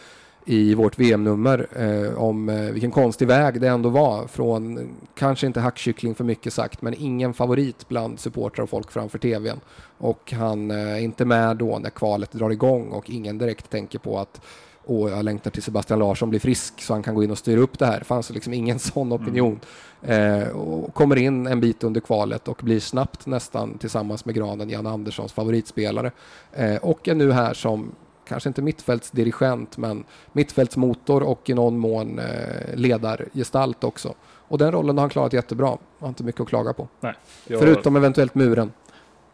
i 0.44 0.74
vårt 0.74 0.98
VM-nummer 0.98 1.66
eh, 1.76 2.22
om 2.22 2.48
eh, 2.48 2.56
vilken 2.56 2.90
konstig 2.90 3.28
väg 3.28 3.60
det 3.60 3.68
ändå 3.68 3.88
var 3.88 4.26
från, 4.26 4.78
eh, 4.78 4.84
kanske 5.14 5.46
inte 5.46 5.60
hackkyckling 5.60 6.14
för 6.14 6.24
mycket 6.24 6.52
sagt, 6.52 6.82
men 6.82 6.94
ingen 6.98 7.34
favorit 7.34 7.88
bland 7.88 8.20
supportrar 8.20 8.62
och 8.62 8.70
folk 8.70 8.90
framför 8.90 9.18
tvn. 9.18 9.60
Och 9.98 10.32
han 10.32 10.70
eh, 10.70 10.76
är 10.76 10.98
inte 10.98 11.24
med 11.24 11.56
då 11.56 11.78
när 11.78 11.90
kvalet 11.90 12.32
drar 12.32 12.50
igång 12.50 12.88
och 12.88 13.10
ingen 13.10 13.38
direkt 13.38 13.70
tänker 13.70 13.98
på 13.98 14.18
att 14.18 14.40
Åh, 14.84 15.10
jag 15.10 15.24
längtar 15.24 15.50
till 15.50 15.62
Sebastian 15.62 15.98
Larsson 15.98 16.30
blir 16.30 16.40
frisk 16.40 16.82
så 16.82 16.92
han 16.92 17.02
kan 17.02 17.14
gå 17.14 17.24
in 17.24 17.30
och 17.30 17.38
styra 17.38 17.60
upp 17.60 17.78
det 17.78 17.86
här. 17.86 17.98
Det 17.98 18.04
fanns 18.04 18.30
liksom 18.30 18.52
ingen 18.52 18.78
sån 18.78 19.12
opinion. 19.12 19.60
Eh, 20.02 20.48
och 20.48 20.94
kommer 20.94 21.16
in 21.16 21.46
en 21.46 21.60
bit 21.60 21.84
under 21.84 22.00
kvalet 22.00 22.48
och 22.48 22.60
blir 22.62 22.80
snabbt 22.80 23.26
nästan 23.26 23.78
tillsammans 23.78 24.24
med 24.24 24.34
Granen 24.34 24.70
Jan 24.70 24.86
Anderssons 24.86 25.32
favoritspelare. 25.32 26.10
Eh, 26.52 26.76
och 26.76 27.08
är 27.08 27.14
nu 27.14 27.32
här 27.32 27.54
som, 27.54 27.92
kanske 28.32 28.48
inte 28.48 28.62
mittfältsdirigent, 28.62 29.76
men 29.78 30.04
mittfältsmotor 30.32 31.22
och 31.22 31.50
i 31.50 31.54
någon 31.54 31.78
mån 31.78 32.18
eh, 32.18 32.74
ledargestalt 32.74 33.84
också. 33.84 34.14
Och 34.48 34.58
den 34.58 34.72
rollen 34.72 34.96
har 34.96 35.02
han 35.02 35.10
klarat 35.10 35.32
jättebra. 35.32 35.78
Har 35.98 36.08
inte 36.08 36.24
mycket 36.24 36.40
att 36.40 36.48
klaga 36.48 36.72
på. 36.72 36.88
Jag- 37.00 37.60
Förutom 37.60 37.96
eventuellt 37.96 38.34
muren. 38.34 38.72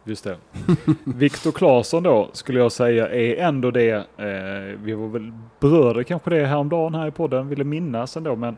Just 0.04 0.24
det. 0.24 0.36
Viktor 1.04 1.52
Claesson 1.52 2.02
då 2.02 2.30
skulle 2.32 2.58
jag 2.60 2.72
säga 2.72 3.08
är 3.08 3.36
ändå 3.36 3.70
det, 3.70 3.90
eh, 3.90 4.78
vi 4.82 4.92
var 4.92 5.08
väl 5.08 5.32
berörde 5.60 6.04
kanske 6.04 6.30
det 6.30 6.46
häromdagen 6.46 6.94
här 6.94 7.06
i 7.08 7.10
podden, 7.10 7.48
ville 7.48 7.64
minnas 7.64 8.16
ändå, 8.16 8.36
men 8.36 8.56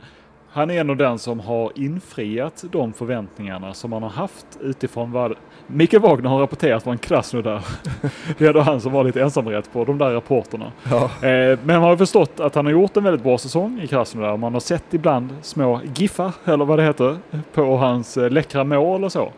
Han 0.53 0.71
är 0.71 0.85
nog 0.85 0.99
den 0.99 1.19
som 1.19 1.41
har 1.41 1.73
infriat 1.75 2.65
de 2.73 2.93
förväntningarna 2.93 3.75
som 3.75 3.91
man 3.91 4.03
har 4.03 4.11
haft 4.11 4.47
utifrån 4.61 5.13
vad 5.13 5.35
Mikael 5.73 6.03
Wagner 6.03 6.31
har 6.31 6.41
rapporterat 6.41 6.83
från 6.83 6.99
Krasnodar. 6.99 7.65
Det 8.39 8.47
är 8.47 8.53
då 8.53 8.61
han 8.61 8.81
som 8.81 8.93
var 8.93 9.05
lite 9.05 9.23
ensamrätt 9.23 9.73
på 9.73 9.85
de 9.85 9.99
där 9.99 10.11
rapporterna. 10.11 10.73
Ja. 10.91 11.05
Eh, 11.05 11.59
Men 11.65 11.81
man 11.81 11.83
har 11.83 11.97
förstått 11.97 12.41
att 12.41 12.55
han 12.55 12.65
har 12.67 12.73
gjort 12.73 12.97
en 12.97 13.05
väldigt 13.05 13.23
bra 13.23 13.39
säsong 13.39 13.81
i 13.83 13.87
Krasnodar. 13.87 14.37
Man 14.37 14.53
har 14.53 14.61
sett 14.61 14.85
ibland 14.95 15.29
små 15.43 15.81
giffar, 15.95 16.33
eller 16.45 16.65
vad 16.65 16.79
det 16.79 16.83
heter, 16.85 17.17
på 17.55 17.77
hans 17.77 18.17
eh, 18.17 18.31
läckra 18.31 18.65
mål 18.65 19.05
och 19.05 19.13
så. 19.13 19.33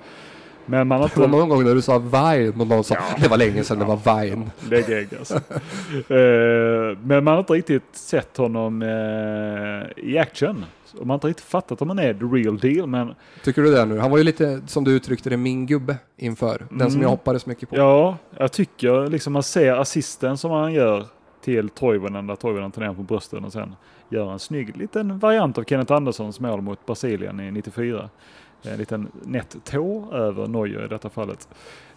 Men 0.67 0.87
man 0.89 1.01
har 1.01 1.11
Det 1.15 1.21
var 1.21 1.29
någon 1.29 1.49
gång 1.49 1.65
när 1.65 1.75
du 1.75 1.83
sa 1.83 1.99
Vine 1.99 2.53
och 2.61 2.67
någon 2.67 2.85
sa 2.85 2.97
det 3.19 3.29
var 3.29 3.37
länge 3.37 3.65
sedan 3.65 3.79
det 3.79 3.85
var 3.85 4.21
Vine. 4.23 4.51
Lägg 4.71 4.89
ägg 4.91 5.09
alltså. 5.19 5.35
Eh, 6.15 6.99
Men 7.05 7.25
man 7.25 7.27
har 7.27 7.39
inte 7.39 7.53
riktigt 7.53 7.83
sett 7.93 8.37
honom 8.37 8.83
i 9.97 10.19
action. 10.19 10.65
Och 10.95 11.07
man 11.07 11.11
har 11.11 11.15
inte 11.15 11.27
riktigt 11.29 11.45
fattat 11.47 11.83
om 11.83 11.89
han 11.89 11.99
är 11.99 12.15
the 12.15 12.25
real 12.25 12.59
deal. 12.59 12.87
Men 12.87 13.15
Tycker 13.45 13.63
du 13.63 13.71
det 13.75 13.85
nu? 13.85 13.99
Han 13.99 14.11
var 14.11 14.19
ju 14.19 14.25
lite, 14.25 14.61
som 14.67 14.85
du 14.85 14.91
uttryckte 14.93 15.31
det, 15.31 15.37
min 15.37 15.67
gubbe 15.67 15.97
inför. 16.17 16.67
Den 16.71 16.79
som 16.79 16.87
Mm. 16.89 17.03
jag 17.03 17.09
hoppades 17.09 17.47
mycket 17.47 17.69
på. 17.71 17.77
ja, 17.77 18.17
jag 18.39 18.53
tycker 18.53 19.07
liksom 19.11 19.33
man 19.33 19.43
ser 19.43 19.73
assisten 19.73 20.37
som 20.39 20.51
han 20.51 20.73
gör 20.73 21.07
till 21.45 21.69
Toivonen, 21.69 22.27
där 22.27 22.37
Toivonen 22.37 22.71
tar 22.71 22.83
ner 22.83 22.95
på 22.95 23.03
brösten 23.03 23.45
och 23.45 23.53
sen 23.53 23.75
gör 24.09 24.33
en 24.33 24.39
snygg 24.39 24.77
liten 24.77 25.19
variant 25.19 25.59
av 25.59 25.65
Kenneth 25.65 25.93
Anderssons 25.93 26.41
mål 26.41 26.61
mot 26.61 26.87
Brasilien 26.87 27.41
i 27.41 27.51
94. 27.51 28.11
En 28.63 28.79
liten 28.79 29.09
nätt 29.23 29.57
tå 29.65 30.13
över 30.13 30.47
Neuer 30.49 30.85
i 30.85 30.89
detta 30.89 31.09
fallet. 31.11 31.49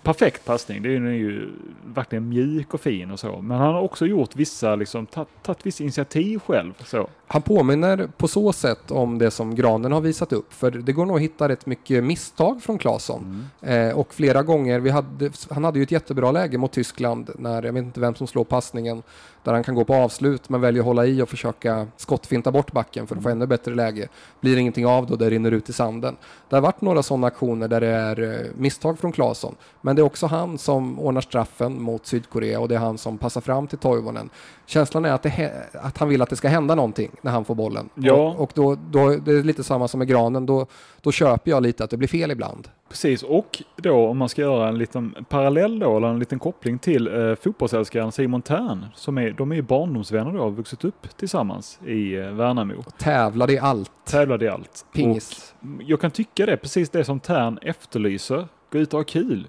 Perfekt 0.06 0.46
passning, 0.46 0.82
det 0.82 0.90
är 0.90 0.92
ju- 1.00 1.16
ju 1.18 1.50
verkligen 1.86 2.30
mjuk 2.30 2.74
och 2.74 2.82
fin 2.82 3.12
och 3.12 3.20
så. 3.20 3.42
Men 3.42 3.58
han 3.58 3.74
har 3.74 3.82
också 3.82 4.06
gjort 4.06 4.36
vissa, 4.36 4.76
liksom 4.76 5.06
tagit 5.06 5.66
vissa 5.66 5.84
initiativ 5.84 6.40
själv. 6.40 6.74
Så. 6.86 7.08
Han 7.28 7.42
påminner 7.42 8.10
på 8.18 8.28
så 8.28 8.54
sätt 8.54 8.92
om 8.92 9.18
det 9.18 9.32
som 9.32 9.56
Granen 9.56 9.92
har 9.92 10.02
visat 10.02 10.34
upp. 10.34 10.54
För 10.54 10.72
det 10.72 10.92
går 10.94 11.06
nog 11.06 11.16
att 11.16 11.22
hitta 11.22 11.50
rätt 11.50 11.66
mycket 11.66 12.04
misstag 12.04 12.62
från 12.64 12.78
Claesson. 12.78 13.48
Eh, 13.62 13.90
och 13.90 14.14
flera 14.14 14.44
gånger, 14.44 14.80
vi 14.80 14.90
hade, 14.90 15.32
han 15.50 15.64
hade 15.64 15.80
ju 15.80 15.84
ett 15.84 15.92
jättebra 15.92 16.32
läge 16.32 16.58
mot 16.58 16.72
Tyskland 16.72 17.30
när, 17.40 17.64
jag 17.64 17.74
vet 17.74 17.84
inte 17.84 18.00
vem 18.00 18.16
som 18.16 18.28
slår 18.28 18.44
passningen, 18.44 19.04
där 19.46 19.54
han 19.54 19.64
kan 19.64 19.76
gå 19.76 19.84
på 19.86 19.96
avslut 19.96 20.50
men 20.50 20.62
väljer 20.62 20.82
att 20.82 20.86
hålla 20.86 21.06
i 21.06 21.22
och 21.22 21.30
försöka 21.30 21.88
skottfinta 21.98 22.52
bort 22.52 22.72
backen 22.72 23.08
för 23.08 23.16
att 23.16 23.24
få 23.24 23.30
ännu 23.30 23.48
bättre 23.48 23.76
läge. 23.76 24.08
Blir 24.42 24.58
ingenting 24.58 24.86
av 24.86 25.08
då, 25.08 25.16
det 25.16 25.30
rinner 25.30 25.52
ut 25.52 25.70
i 25.70 25.74
sanden. 25.74 26.16
Det 26.50 26.56
har 26.56 26.62
varit 26.62 26.82
några 26.82 27.04
sådana 27.04 27.28
aktioner 27.28 27.68
där 27.68 27.82
det 27.82 27.88
är 27.88 28.22
eh, 28.22 28.52
misstag 28.58 29.00
från 29.00 29.12
Claesson. 29.12 29.56
Men 29.82 29.96
det 29.96 30.02
är 30.02 30.04
också 30.04 30.28
han 30.28 30.58
som 30.58 31.00
ordnar 31.00 31.22
straffen 31.22 31.82
mot 31.82 32.06
Sydkorea 32.06 32.60
och 32.60 32.68
det 32.68 32.76
är 32.76 32.80
han 32.80 32.98
som 32.98 33.18
passar 33.18 33.42
fram 33.42 33.68
till 33.68 33.78
Toivonen. 33.78 34.30
Känslan 34.66 35.06
är 35.06 35.12
att, 35.12 35.26
att 35.74 35.98
han 35.98 36.10
vill 36.10 36.22
att 36.22 36.30
det 36.30 36.36
ska 36.36 36.48
hända 36.48 36.76
någonting 36.76 37.12
när 37.22 37.32
han 37.32 37.46
får 37.46 37.56
bollen. 37.56 37.90
Ja. 37.96 38.14
Och, 38.14 38.42
och 38.42 38.52
då, 38.54 38.76
då, 38.76 39.10
det 39.10 39.32
är 39.32 39.44
lite 39.44 39.64
samma 39.64 39.88
som 39.88 39.98
med 39.98 40.08
Granen, 40.08 40.46
då, 40.46 40.66
då 41.02 41.12
köper 41.12 41.52
jag 41.52 41.64
lite 41.64 41.84
att 41.84 41.90
det 41.90 41.98
blir 41.98 42.08
fel 42.08 42.32
ibland. 42.32 42.68
Precis, 42.90 43.24
och 43.24 43.64
då 43.76 44.08
om 44.08 44.18
man 44.18 44.30
ska 44.30 44.42
göra 44.42 44.68
en 44.68 44.78
liten 44.78 45.26
parallell 45.30 45.80
då, 45.80 45.98
eller 45.98 46.08
en 46.08 46.20
liten 46.20 46.40
koppling 46.40 46.80
till 46.80 47.08
eh, 47.08 47.36
fotbollsälskaren 47.36 48.12
Simon 48.12 48.42
Tern. 48.42 48.86
Som 48.96 49.18
är, 49.18 49.32
de 49.32 49.52
är 49.52 49.56
ju 49.56 49.62
barndomsvänner 49.62 50.32
då, 50.32 50.40
har 50.40 50.52
vuxit 50.52 50.84
upp 50.84 51.18
tillsammans 51.18 51.80
i 51.86 52.16
eh, 52.16 52.32
Värnamo. 52.32 52.84
Tävlade 52.98 53.54
i 53.54 53.60
allt. 53.60 53.92
Tävlade 54.06 54.46
i 54.46 54.50
allt. 54.50 54.86
Pingis. 54.94 55.56
Och 55.62 55.68
jag 55.84 56.02
kan 56.02 56.12
tycka 56.12 56.46
det, 56.46 56.58
precis 56.58 56.90
det 56.90 57.04
som 57.04 57.20
Tern 57.20 57.60
efterlyser. 57.62 58.48
Gå 58.72 58.78
ut 58.78 58.94
och 58.94 59.00
ha 59.00 59.04
kul. 59.06 59.48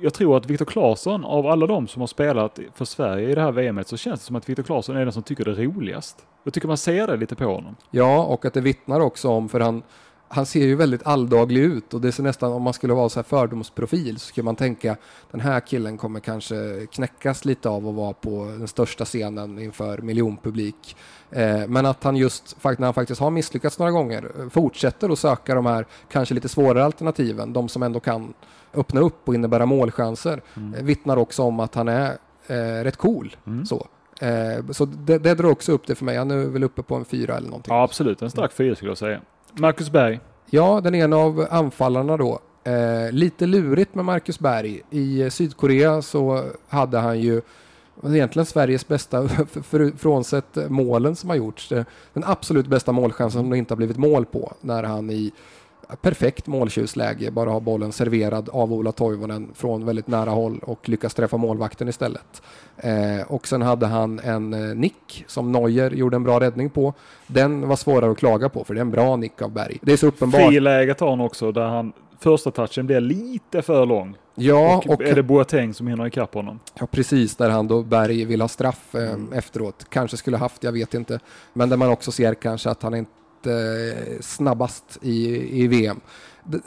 Jag 0.00 0.14
tror 0.14 0.36
att 0.36 0.46
Viktor 0.46 0.64
Claesson, 0.64 1.24
av 1.24 1.46
alla 1.46 1.66
de 1.66 1.88
som 1.88 2.02
har 2.02 2.06
spelat 2.06 2.58
för 2.74 2.84
Sverige 2.84 3.30
i 3.30 3.34
det 3.34 3.40
här 3.40 3.52
VMet, 3.52 3.88
så 3.88 3.96
känns 3.96 4.20
det 4.20 4.26
som 4.26 4.36
att 4.36 4.48
Viktor 4.48 4.62
Claesson 4.62 4.96
är 4.96 5.04
den 5.04 5.12
som 5.12 5.22
tycker 5.22 5.44
det 5.44 5.50
är 5.50 5.54
roligast. 5.54 6.26
Jag 6.44 6.54
tycker 6.54 6.68
man 6.68 6.76
ser 6.76 7.06
det 7.06 7.16
lite 7.16 7.34
på 7.34 7.44
honom. 7.44 7.76
Ja, 7.90 8.24
och 8.24 8.44
att 8.44 8.54
det 8.54 8.60
vittnar 8.60 9.00
också 9.00 9.28
om, 9.28 9.48
för 9.48 9.60
han, 9.60 9.82
han 10.34 10.46
ser 10.46 10.66
ju 10.66 10.74
väldigt 10.74 11.06
alldaglig 11.06 11.60
ut 11.60 11.94
och 11.94 12.00
det 12.00 12.12
ser 12.12 12.22
nästan, 12.22 12.52
om 12.52 12.62
man 12.62 12.72
skulle 12.72 12.94
vara 12.94 13.08
så 13.08 13.18
här 13.18 13.24
fördomsprofil, 13.24 14.18
så 14.18 14.26
skulle 14.26 14.44
man 14.44 14.56
tänka 14.56 14.96
den 15.30 15.40
här 15.40 15.60
killen 15.60 15.98
kommer 15.98 16.20
kanske 16.20 16.86
knäckas 16.92 17.44
lite 17.44 17.68
av 17.68 17.88
att 17.88 17.94
vara 17.94 18.12
på 18.12 18.54
den 18.58 18.68
största 18.68 19.04
scenen 19.04 19.58
inför 19.58 19.98
miljonpublik. 19.98 20.96
Eh, 21.30 21.66
men 21.68 21.86
att 21.86 22.04
han 22.04 22.16
just, 22.16 22.56
när 22.64 22.84
han 22.84 22.94
faktiskt 22.94 23.20
har 23.20 23.30
misslyckats 23.30 23.78
några 23.78 23.92
gånger, 23.92 24.30
eh, 24.38 24.48
fortsätter 24.48 25.10
att 25.10 25.18
söka 25.18 25.54
de 25.54 25.66
här 25.66 25.86
kanske 26.08 26.34
lite 26.34 26.48
svårare 26.48 26.84
alternativen, 26.84 27.52
de 27.52 27.68
som 27.68 27.82
ändå 27.82 28.00
kan 28.00 28.34
öppna 28.74 29.00
upp 29.00 29.28
och 29.28 29.34
innebära 29.34 29.66
målchanser, 29.66 30.42
eh, 30.56 30.84
vittnar 30.84 31.16
också 31.16 31.42
om 31.42 31.60
att 31.60 31.74
han 31.74 31.88
är 31.88 32.16
eh, 32.46 32.56
rätt 32.56 32.96
cool. 32.96 33.36
Mm. 33.46 33.66
Så, 33.66 33.86
eh, 34.20 34.66
så 34.70 34.84
det, 34.84 35.18
det 35.18 35.34
drar 35.34 35.50
också 35.50 35.72
upp 35.72 35.86
det 35.86 35.94
för 35.94 36.04
mig. 36.04 36.16
Han 36.16 36.30
är 36.30 36.36
väl 36.36 36.64
uppe 36.64 36.82
på 36.82 36.94
en 36.94 37.04
fyra 37.04 37.36
eller 37.36 37.48
någonting. 37.48 37.74
Ja, 37.74 37.82
absolut. 37.82 38.22
En 38.22 38.30
stark 38.30 38.52
fyra 38.52 38.74
skulle 38.74 38.90
jag 38.90 38.98
säga. 38.98 39.20
Marcus 39.58 39.90
Berg. 39.90 40.20
Ja, 40.50 40.80
den 40.80 40.94
ena 40.94 41.16
av 41.16 41.46
anfallarna 41.50 42.16
då. 42.16 42.40
Eh, 42.64 43.12
lite 43.12 43.46
lurigt 43.46 43.94
med 43.94 44.04
Marcus 44.04 44.38
Berg. 44.38 44.82
I 44.90 45.20
eh, 45.22 45.28
Sydkorea 45.28 46.02
så 46.02 46.44
hade 46.68 46.98
han 46.98 47.20
ju 47.20 47.40
egentligen 48.06 48.46
Sveriges 48.46 48.88
bästa, 48.88 49.28
för- 49.46 49.62
för- 49.62 49.92
frånsett 49.98 50.58
målen 50.70 51.16
som 51.16 51.30
har 51.30 51.36
gjorts, 51.36 51.72
eh, 51.72 51.84
den 52.12 52.24
absolut 52.26 52.66
bästa 52.66 52.92
målchansen 52.92 53.40
som 53.42 53.50
det 53.50 53.58
inte 53.58 53.72
har 53.74 53.76
blivit 53.76 53.96
mål 53.96 54.24
på. 54.24 54.52
När 54.60 54.82
han 54.82 55.10
i 55.10 55.32
perfekt 56.02 56.46
måltjusläge 56.46 57.30
bara 57.30 57.50
har 57.50 57.60
bollen 57.60 57.92
serverad 57.92 58.48
av 58.48 58.72
Ola 58.72 58.92
Toivonen 58.92 59.50
från 59.54 59.86
väldigt 59.86 60.06
nära 60.06 60.30
håll 60.30 60.58
och 60.62 60.88
lyckas 60.88 61.14
träffa 61.14 61.36
målvakten 61.36 61.88
istället. 61.88 62.42
Eh, 62.76 63.26
och 63.26 63.48
sen 63.48 63.62
hade 63.62 63.86
han 63.86 64.18
en 64.18 64.54
eh, 64.54 64.74
nick 64.76 65.24
som 65.26 65.52
Neuer 65.52 65.90
gjorde 65.90 66.16
en 66.16 66.24
bra 66.24 66.40
räddning 66.40 66.70
på. 66.70 66.94
Den 67.26 67.68
var 67.68 67.76
svårare 67.76 68.10
att 68.10 68.18
klaga 68.18 68.48
på 68.48 68.64
för 68.64 68.74
det 68.74 68.78
är 68.80 68.82
en 68.82 68.90
bra 68.90 69.16
nick 69.16 69.42
av 69.42 69.50
Berg. 69.52 69.78
Det 69.82 69.92
är 69.92 69.96
så 69.96 70.06
uppenbart. 70.06 70.40
Friläget 70.48 71.00
har 71.00 71.10
han 71.10 71.20
också 71.20 71.52
där 71.52 71.66
han 71.66 71.92
första 72.20 72.50
touchen 72.50 72.86
blir 72.86 73.00
lite 73.00 73.62
för 73.62 73.86
lång. 73.86 74.16
Ja, 74.34 74.82
och, 74.86 74.94
och, 74.94 75.02
är 75.02 75.14
det 75.14 75.22
Boateng 75.22 75.74
som 75.74 75.86
hinner 75.86 76.06
ikapp 76.06 76.34
honom. 76.34 76.60
ja, 76.80 76.86
precis 76.86 77.36
där 77.36 77.50
han 77.50 77.68
då 77.68 77.82
Berg 77.82 78.24
vill 78.24 78.40
ha 78.40 78.48
straff 78.48 78.94
eh, 78.94 79.02
Mm. 79.02 79.32
efteråt. 79.32 79.86
Kanske 79.88 80.16
skulle 80.16 80.36
haft, 80.36 80.64
jag 80.64 80.72
vet 80.72 80.94
inte. 80.94 81.18
Men 81.52 81.68
där 81.68 81.76
man 81.76 81.88
också 81.88 82.12
ser 82.12 82.34
kanske 82.34 82.70
att 82.70 82.82
han 82.82 82.94
inte 82.94 83.10
snabbast 84.20 84.98
i, 85.02 85.36
i 85.62 85.66
VM. 85.66 86.00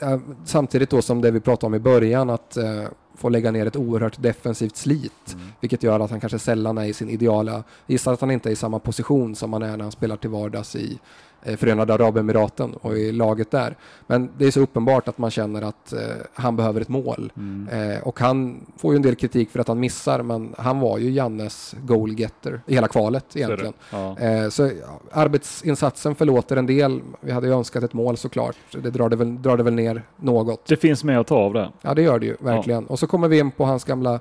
Eh, 0.00 0.18
Samtidigt 0.44 0.90
då 0.90 1.02
som 1.02 1.20
det 1.20 1.30
vi 1.30 1.40
pratade 1.40 1.66
om 1.66 1.74
i 1.74 1.78
början 1.78 2.30
att 2.30 2.56
eh, 2.56 2.84
få 3.14 3.28
lägga 3.28 3.50
ner 3.50 3.66
ett 3.66 3.76
oerhört 3.76 4.22
defensivt 4.22 4.76
slit. 4.76 5.34
Mm. 5.34 5.46
Vilket 5.60 5.82
gör 5.82 6.00
att 6.00 6.10
han 6.10 6.20
kanske 6.20 6.38
sällan 6.38 6.78
är 6.78 6.84
i 6.84 6.92
sin 6.92 7.10
ideala, 7.10 7.62
gissar 7.86 8.12
att 8.12 8.20
han 8.20 8.30
inte 8.30 8.48
är 8.48 8.52
i 8.52 8.56
samma 8.56 8.78
position 8.78 9.34
som 9.34 9.52
han 9.52 9.62
är 9.62 9.76
när 9.76 9.84
han 9.84 9.92
spelar 9.92 10.16
till 10.16 10.30
vardags 10.30 10.76
i 10.76 10.98
eh, 11.35 11.35
Förenade 11.56 11.94
Arabemiraten 11.94 12.74
och 12.74 12.98
i 12.98 13.12
laget 13.12 13.50
där. 13.50 13.76
Men 14.06 14.30
det 14.38 14.46
är 14.46 14.50
så 14.50 14.60
uppenbart 14.60 15.08
att 15.08 15.18
man 15.18 15.30
känner 15.30 15.62
att 15.62 15.92
eh, 15.92 16.00
han 16.34 16.56
behöver 16.56 16.80
ett 16.80 16.88
mål. 16.88 17.32
Eh, 17.70 18.02
och 18.02 18.20
han 18.20 18.66
får 18.76 18.92
ju 18.92 18.96
en 18.96 19.02
del 19.02 19.14
kritik 19.14 19.50
för 19.50 19.58
att 19.58 19.68
han 19.68 19.80
missar, 19.80 20.22
men 20.22 20.54
han 20.58 20.80
var 20.80 20.98
ju 20.98 21.10
Jannes 21.10 21.74
goalgetter 21.82 22.60
i 22.66 22.74
hela 22.74 22.88
kvalet 22.88 23.24
det. 23.32 23.40
egentligen. 23.40 23.72
Ja. 23.90 24.18
Eh, 24.18 24.48
så 24.48 24.62
ja, 24.62 25.00
arbetsinsatsen 25.12 26.14
förlåter 26.14 26.56
en 26.56 26.66
del. 26.66 27.00
Vi 27.20 27.32
hade 27.32 27.46
ju 27.46 27.52
önskat 27.52 27.82
ett 27.82 27.92
mål 27.92 28.16
såklart. 28.16 28.56
Det 28.70 28.90
drar 28.90 29.08
det 29.08 29.16
väl, 29.16 29.42
drar 29.42 29.56
det 29.56 29.62
väl 29.62 29.74
ner 29.74 30.02
något. 30.16 30.66
Det 30.66 30.76
finns 30.76 31.04
mer 31.04 31.18
att 31.18 31.26
ta 31.26 31.36
av 31.36 31.52
där. 31.52 31.70
Ja, 31.82 31.94
det 31.94 32.02
gör 32.02 32.18
det 32.18 32.26
ju 32.26 32.36
verkligen. 32.40 32.86
Och 32.86 32.98
så 32.98 33.06
kommer 33.06 33.28
vi 33.28 33.38
in 33.38 33.50
på 33.50 33.64
hans 33.64 33.84
gamla 33.84 34.20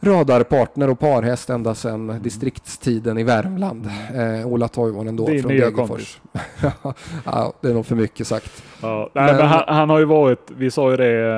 radarpartner 0.00 0.90
och 0.90 0.98
parhäst 0.98 1.50
ända 1.50 1.74
sedan 1.74 2.18
distriktstiden 2.22 3.18
i 3.18 3.22
Värmland. 3.24 3.86
Eh, 4.14 4.46
Ola 4.46 4.68
Toivonen 4.68 5.16
då 5.16 5.26
Din 5.26 5.42
från 5.42 5.52
Degerfors. 5.52 6.20
ja, 7.24 7.52
det 7.60 7.68
är 7.68 7.74
nog 7.74 7.86
för 7.86 7.96
mycket 7.96 8.26
sagt. 8.26 8.62
Ja, 8.82 9.10
nej, 9.12 9.26
Men- 9.26 9.36
men 9.36 9.46
han, 9.46 9.62
han 9.66 9.90
har 9.90 9.98
ju 9.98 10.04
varit, 10.04 10.50
vi 10.56 10.70
sa 10.70 10.90
ju 10.90 10.96
det, 10.96 11.28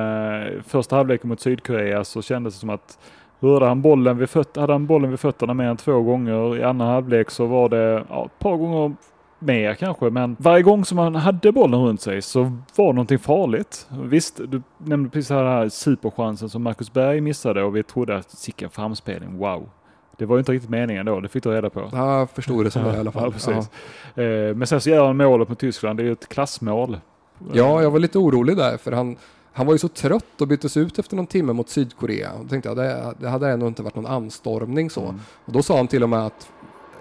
eh, 0.56 0.62
första 0.66 0.96
halvleken 0.96 1.28
mot 1.28 1.40
Sydkorea 1.40 2.04
så 2.04 2.22
kändes 2.22 2.54
det 2.54 2.60
som 2.60 2.70
att 2.70 2.98
rörde 3.40 3.66
han 3.66 3.82
bollen 3.82 4.18
vid, 4.18 4.30
föt- 4.30 4.56
hade 4.56 4.72
han 4.72 4.86
bollen 4.86 5.10
vid 5.10 5.20
fötterna 5.20 5.54
mer 5.54 5.64
än 5.64 5.76
två 5.76 6.02
gånger. 6.02 6.56
I 6.56 6.62
andra 6.62 6.86
halvlek 6.86 7.30
så 7.30 7.46
var 7.46 7.68
det 7.68 8.04
ja, 8.08 8.24
ett 8.24 8.38
par 8.38 8.56
gånger 8.56 8.94
mer 9.42 9.74
kanske, 9.74 10.10
men 10.10 10.36
varje 10.38 10.62
gång 10.62 10.84
som 10.84 10.98
han 10.98 11.14
hade 11.14 11.52
bollen 11.52 11.80
runt 11.80 12.00
sig 12.00 12.22
så 12.22 12.52
var 12.76 12.92
någonting 12.92 13.18
farligt. 13.18 13.86
Visst, 14.02 14.40
du 14.48 14.62
nämnde 14.78 15.10
precis 15.10 15.28
den 15.28 15.38
här 15.38 15.68
superchansen 15.68 16.48
som 16.48 16.62
Marcus 16.62 16.92
Berg 16.92 17.20
missade 17.20 17.62
och 17.62 17.76
vi 17.76 17.82
trodde 17.82 18.16
att 18.16 18.30
sicken 18.30 18.70
framspelning, 18.70 19.38
wow. 19.38 19.68
Det 20.16 20.26
var 20.26 20.36
ju 20.36 20.38
inte 20.38 20.52
riktigt 20.52 20.70
meningen 20.70 21.06
då, 21.06 21.20
det 21.20 21.28
fick 21.28 21.42
du 21.42 21.50
reda 21.50 21.70
på. 21.70 21.88
Ja, 21.92 22.18
jag 22.18 22.30
förstod 22.30 22.64
det 22.64 22.70
som 22.70 22.84
det 22.84 22.96
i 22.96 22.98
alla 22.98 23.12
fall. 23.12 23.22
Ja, 23.24 23.30
precis. 23.30 23.70
Eh, 24.16 24.56
Men 24.56 24.66
sen 24.66 24.80
så 24.80 24.90
gör 24.90 25.06
han 25.06 25.16
målet 25.16 25.48
mot 25.48 25.58
Tyskland, 25.58 25.98
det 25.98 26.02
är 26.02 26.04
ju 26.04 26.12
ett 26.12 26.28
klassmål. 26.28 27.00
Ja, 27.52 27.82
jag 27.82 27.90
var 27.90 27.98
lite 27.98 28.18
orolig 28.18 28.56
där 28.56 28.76
för 28.76 28.92
han, 28.92 29.16
han 29.52 29.66
var 29.66 29.74
ju 29.74 29.78
så 29.78 29.88
trött 29.88 30.40
och 30.40 30.48
byttes 30.48 30.76
ut 30.76 30.98
efter 30.98 31.16
någon 31.16 31.26
timme 31.26 31.52
mot 31.52 31.68
Sydkorea. 31.68 32.30
Då 32.42 32.48
tänkte 32.48 32.68
jag 32.68 32.76
det, 32.76 33.14
det 33.18 33.28
hade 33.28 33.48
ändå 33.48 33.66
inte 33.66 33.82
varit 33.82 33.94
någon 33.94 34.06
anstormning 34.06 34.90
så. 34.90 35.02
Mm. 35.02 35.20
Och 35.44 35.52
då 35.52 35.62
sa 35.62 35.76
han 35.76 35.88
till 35.88 36.02
och 36.02 36.08
med 36.08 36.26
att 36.26 36.48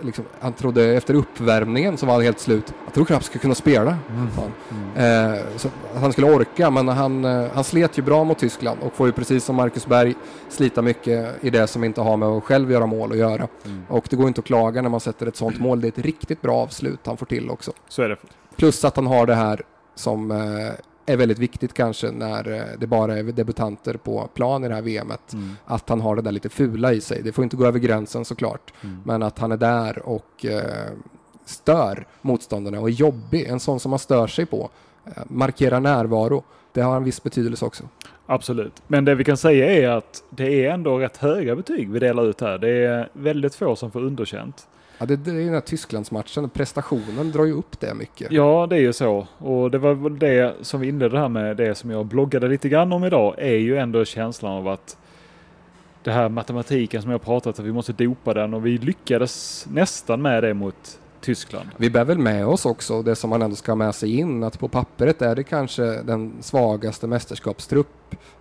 liksom, 0.02 0.26
han 0.40 0.54
trodde 0.54 0.86
efter 0.86 1.14
uppvärmningen 1.14 1.98
så 1.98 2.06
var 2.06 2.14
han 2.14 2.24
helt 2.24 2.40
slut. 2.40 2.74
Jag 2.86 2.94
tror 2.94 3.06
knappt 3.06 3.26
skulle 3.26 3.42
kunna 3.42 3.56
spela. 3.56 3.98
sa 4.36 4.42
han. 4.42 5.34
Eh, 5.36 5.40
så 5.56 5.68
att 5.68 6.02
han 6.02 6.12
skulle 6.12 6.28
orka, 6.28 6.70
men 6.70 6.88
han, 6.88 7.26
eh, 7.26 7.46
han 7.54 7.64
slet 7.64 7.98
ju 7.98 8.02
bra 8.02 8.24
mot 8.24 8.40
Tyskland 8.40 8.80
och 8.82 8.94
får 8.94 9.08
ju 9.08 9.14
precis 9.14 9.44
som 9.44 9.56
Marcus 9.56 9.88
Berg 9.88 10.16
slita 10.50 10.82
mycket 10.82 11.44
i 11.44 11.50
det 11.50 11.68
som 11.68 11.84
inte 11.84 12.02
har 12.02 12.18
med 12.18 12.30
att 12.30 12.44
själv 12.44 12.72
göra 12.72 12.86
mål 12.86 13.12
att 13.12 13.18
göra. 13.18 13.48
Och 13.88 14.06
det 14.10 14.16
går 14.16 14.28
inte 14.28 14.40
att 14.40 14.46
klaga 14.46 14.82
när 14.82 14.90
man 14.90 15.00
sätter 15.00 15.28
ett 15.28 15.36
sånt 15.36 15.60
mål. 15.60 15.82
Det 15.82 15.88
är 15.88 16.00
ett 16.00 16.06
riktigt 16.06 16.42
bra 16.42 16.56
avslut 16.56 17.00
han 17.04 17.18
får 17.18 17.26
till 17.26 17.50
också. 17.50 17.72
Så 17.88 18.02
är 18.02 18.10
det. 18.10 18.18
Plus 18.56 18.86
att 18.86 18.96
han 18.96 19.08
har 19.08 19.26
det 19.26 19.36
här 19.36 19.62
som 19.96 20.32
eh, 20.32 20.38
är 21.06 21.18
väldigt 21.18 21.40
viktigt 21.40 21.74
kanske 21.74 22.12
när 22.12 22.52
eh, 22.52 22.64
det 22.80 22.88
bara 22.88 23.18
är 23.18 23.24
debutanter 23.24 23.94
på 23.94 24.30
plan 24.34 24.64
i 24.64 24.68
det 24.68 24.76
här 24.76 24.82
VMet. 24.82 25.34
Mm. 25.34 25.56
Att 25.66 25.90
han 25.90 26.02
har 26.02 26.16
det 26.16 26.22
där 26.22 26.32
lite 26.32 26.50
fula 26.50 26.94
i 26.94 27.02
sig. 27.02 27.22
Det 27.24 27.32
får 27.32 27.44
inte 27.44 27.56
gå 27.56 27.66
över 27.66 27.80
gränsen 27.80 28.26
såklart. 28.26 28.74
Men 29.04 29.24
att 29.24 29.40
han 29.40 29.52
är 29.52 29.58
där 29.58 30.00
och 30.06 30.46
eh, 30.46 30.92
stör 31.46 32.06
motståndarna 32.22 32.80
och 32.80 32.90
är 32.90 32.94
jobbig. 32.94 33.46
En 33.46 33.60
sån 33.60 33.80
som 33.80 33.90
man 33.90 34.00
stör 34.00 34.28
sig 34.28 34.46
på. 34.46 34.70
Eh, 35.06 35.24
markerar 35.28 35.80
närvaro. 35.80 36.44
Det 36.74 36.82
har 36.82 36.98
en 36.98 37.04
viss 37.04 37.24
betydelse 37.24 37.66
också. 37.66 37.84
Absolut. 38.26 38.82
Men 38.88 39.06
det 39.06 39.16
vi 39.16 39.24
kan 39.24 39.38
säga 39.38 39.72
är 39.72 39.90
att 39.90 40.24
det 40.30 40.66
är 40.66 40.72
ändå 40.72 41.00
rätt 41.00 41.18
höga 41.18 41.56
betyg 41.56 41.92
vi 41.92 42.00
delar 42.00 42.26
ut 42.26 42.42
här. 42.42 42.58
Det 42.58 42.70
är 42.70 43.10
väldigt 43.14 43.56
få 43.56 43.76
som 43.76 43.92
får 43.92 44.04
underkänt. 44.04 44.68
Ja, 45.02 45.08
det, 45.08 45.16
det 45.16 45.32
är 45.32 45.46
den 45.46 45.54
här 45.54 45.62
Tysklandsmatchen. 45.62 46.50
Prestationen 46.50 47.32
drar 47.32 47.46
ju 47.46 47.54
upp 47.54 47.80
det 47.80 47.94
mycket. 47.94 48.32
Ja, 48.32 48.68
det 48.70 48.76
är 48.76 48.80
ju 48.80 48.94
så. 48.94 49.28
Och 49.38 49.72
det 49.72 49.78
var 49.78 49.94
väl 49.94 50.20
det 50.20 50.56
som 50.62 50.82
vi 50.82 50.88
inledde 50.88 51.20
här 51.20 51.30
med, 51.30 51.58
det 51.58 51.76
som 51.76 51.90
jag 51.90 52.06
bloggade 52.06 52.48
lite 52.48 52.70
grann 52.70 52.94
om 52.94 53.04
idag, 53.04 53.36
är 53.38 53.56
ju 53.56 53.78
ändå 53.78 54.06
känslan 54.06 54.52
av 54.52 54.68
att 54.68 54.98
det 56.04 56.12
här 56.12 56.30
matematiken 56.30 57.02
som 57.02 57.12
jag 57.12 57.22
pratat 57.22 57.60
om, 57.60 57.64
att 57.64 57.68
vi 57.68 57.74
måste 57.74 57.94
dopa 57.94 58.34
den 58.34 58.54
och 58.54 58.66
vi 58.66 58.78
lyckades 58.78 59.66
nästan 59.72 60.22
med 60.22 60.44
det 60.44 60.54
mot 60.54 61.00
Tyskland. 61.22 61.70
Vi 61.78 61.90
bär 61.90 62.06
väl 62.06 62.18
med 62.18 62.48
oss 62.48 62.66
också 62.66 63.02
det 63.02 63.16
som 63.16 63.30
man 63.30 63.42
ändå 63.42 63.56
ska 63.56 63.72
ha 63.72 63.78
med 63.78 63.96
sig 63.96 64.20
in 64.20 64.44
att 64.44 64.60
på 64.60 64.68
pappret 64.68 65.22
är 65.22 65.36
det 65.36 65.44
kanske 65.44 65.84
den 65.84 66.34
svagaste 66.42 67.08
mästerskapstrupp 67.08 67.88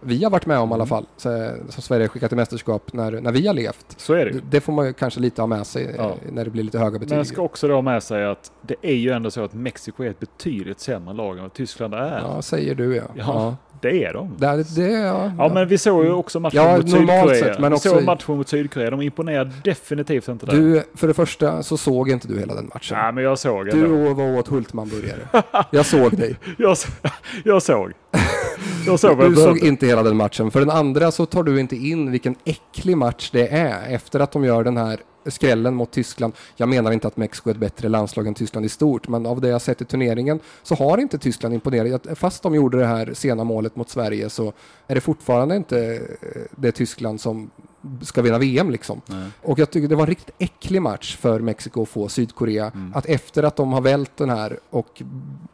vi 0.01 0.25
har 0.25 0.31
varit 0.31 0.47
med 0.47 0.59
om 0.59 0.71
i 0.71 0.75
alla 0.75 0.87
fall 0.87 1.07
så- 1.16 1.55
som 1.68 1.83
Sverige 1.83 2.09
skickat 2.09 2.31
till 2.31 2.37
mästerskap 2.37 2.93
när, 2.93 3.12
när 3.21 3.33
vi 3.33 3.47
har 3.47 3.55
levt. 3.55 3.87
Så 3.97 4.12
är 4.14 4.25
det 4.25 4.31
Det, 4.33 4.41
det 4.51 4.61
får 4.61 4.73
man 4.73 4.87
ju 4.87 4.93
kanske 4.93 5.21
lite 5.21 5.43
ha 5.43 5.47
med 5.47 5.66
sig 5.66 5.95
Ja. 5.99 6.05
eh, 6.09 6.14
när 6.33 6.45
det 6.45 6.51
blir 6.51 6.62
lite 6.62 6.79
höga 6.79 6.91
Men 6.91 7.01
betyg. 7.01 7.18
jag 7.18 7.27
ska 7.27 7.43
också 7.43 7.68
då 7.68 7.75
ha 7.75 7.83
med 7.83 8.03
sig 8.03 8.25
att 8.27 8.53
det 8.62 8.75
är 8.83 8.95
ju 8.95 9.11
ändå 9.11 9.31
så 9.31 9.45
att 9.45 9.55
Mexiko 9.55 10.03
är 10.05 10.11
ett 10.11 10.21
betydligt 10.21 10.81
sämre 10.81 11.14
lag 11.14 11.37
än 11.37 11.43
vad 11.43 11.53
Tyskland 11.55 11.95
är. 11.95 12.18
Ja, 12.18 12.43
säger 12.43 12.75
du 12.75 12.97
ja. 12.97 13.03
Ja. 13.14 13.57
Det 13.83 14.05
är 14.05 14.12
de. 14.12 14.35
Det, 14.39 14.77
det, 14.77 14.91
ja, 14.91 15.33
Ja, 15.39 15.51
men 15.55 15.68
vi 15.68 15.79
såg 15.79 16.05
ju 16.05 16.12
också 16.12 16.41
matchen 16.41 16.62
Ja, 16.62 16.77
mot 16.77 16.91
Sydkorea. 16.91 17.35
sett, 17.35 17.59
men 17.61 17.71
vi 17.73 17.77
också 17.77 17.89
såg 17.89 18.05
matchen 18.05 18.37
mot 18.37 18.49
Sydkorea. 18.49 18.91
De 18.91 19.01
imponerar 19.03 19.53
definitivt 19.64 20.29
inte 20.29 20.47
där. 20.47 20.53
Du, 20.53 20.83
för 20.95 21.07
det 21.09 21.14
första 21.14 21.62
så 21.62 21.77
såg 21.77 22.09
inte 22.11 22.29
du 22.29 22.39
hela 22.39 22.55
den 22.55 22.71
matchen. 22.75 22.97
Nej, 23.03 23.12
men 23.12 23.25
jag 23.25 23.39
såg 23.39 23.66
Du 23.66 23.71
ändå. 23.85 24.14
var 24.14 24.39
åt 24.39 24.49
Hultmanburgare. 24.49 25.18
Jag 25.71 25.87
såg 25.87 26.16
dig. 26.16 26.37
Jag, 26.59 26.77
jag 27.45 27.62
såg. 27.62 27.93
Jag 28.87 29.01
såg 29.01 29.18
Du 29.18 29.37
såg 29.37 29.59
inte 29.59 29.87
hela 29.87 30.03
den 30.03 30.16
matchen. 30.16 30.51
För 30.51 30.61
den 30.61 30.70
andra 30.70 31.11
så 31.11 31.26
tar 31.26 31.43
du 31.43 31.61
inte 31.61 31.76
in 31.76 32.11
vilken 32.11 32.35
äcklig 32.45 32.97
match 32.97 33.31
det 33.33 33.49
är 33.49 33.95
efter 33.95 34.20
att 34.20 34.33
de 34.33 34.45
gör 34.45 34.64
den 34.64 34.76
här 34.76 35.01
skrällen 35.26 35.74
mot 35.74 35.91
Tyskland. 35.91 36.33
Jag 36.57 36.68
menar 36.68 36.93
inte 36.93 37.09
att 37.09 37.16
Mexiko 37.16 37.51
är 37.51 37.55
ett 37.55 37.61
bättre 37.61 37.89
landslag 37.89 38.26
än 38.26 38.35
Tyskland 38.35 38.66
i 38.66 38.68
stort, 38.68 39.09
men 39.09 39.26
av 39.26 39.41
det 39.41 39.49
jag 39.49 39.62
sett 39.62 39.83
i 39.83 39.85
turneringen 39.85 40.41
så 40.62 40.74
har 40.74 40.99
inte 40.99 41.18
Tyskland 41.18 41.55
imponerat. 41.55 42.07
Fast 42.14 42.43
de 42.43 42.55
gjorde 42.55 42.78
det 42.78 42.87
här 42.87 43.14
sena 43.14 43.45
målet 43.45 43.76
mot 43.76 43.91
Sverige 43.91 44.31
så 44.31 44.53
är 44.87 44.95
det 44.95 45.01
fortfarande 45.01 45.57
inte 45.57 45.95
eh, 45.95 46.43
det 46.57 46.72
Tyskland 46.72 47.20
som 47.20 47.51
ska 48.03 48.22
vinna 48.22 48.39
VM 48.39 48.70
liksom. 48.70 49.01
Nej. 49.07 49.28
Och 49.43 49.59
jag 49.59 49.70
tycker 49.70 49.89
det 49.89 49.95
var 49.95 50.03
en 50.03 50.09
riktigt 50.09 50.35
äcklig 50.39 50.83
match 50.83 51.16
för 51.16 51.41
Mexiko 51.41 51.83
att 51.83 51.89
få 51.89 52.09
Sydkorea. 52.09 52.72
Att 52.95 53.07
efter 53.07 53.43
att 53.43 53.57
de 53.57 53.72
har 53.72 53.81
vält 53.81 54.16
den 54.16 54.31
här 54.31 54.59
och 54.70 55.03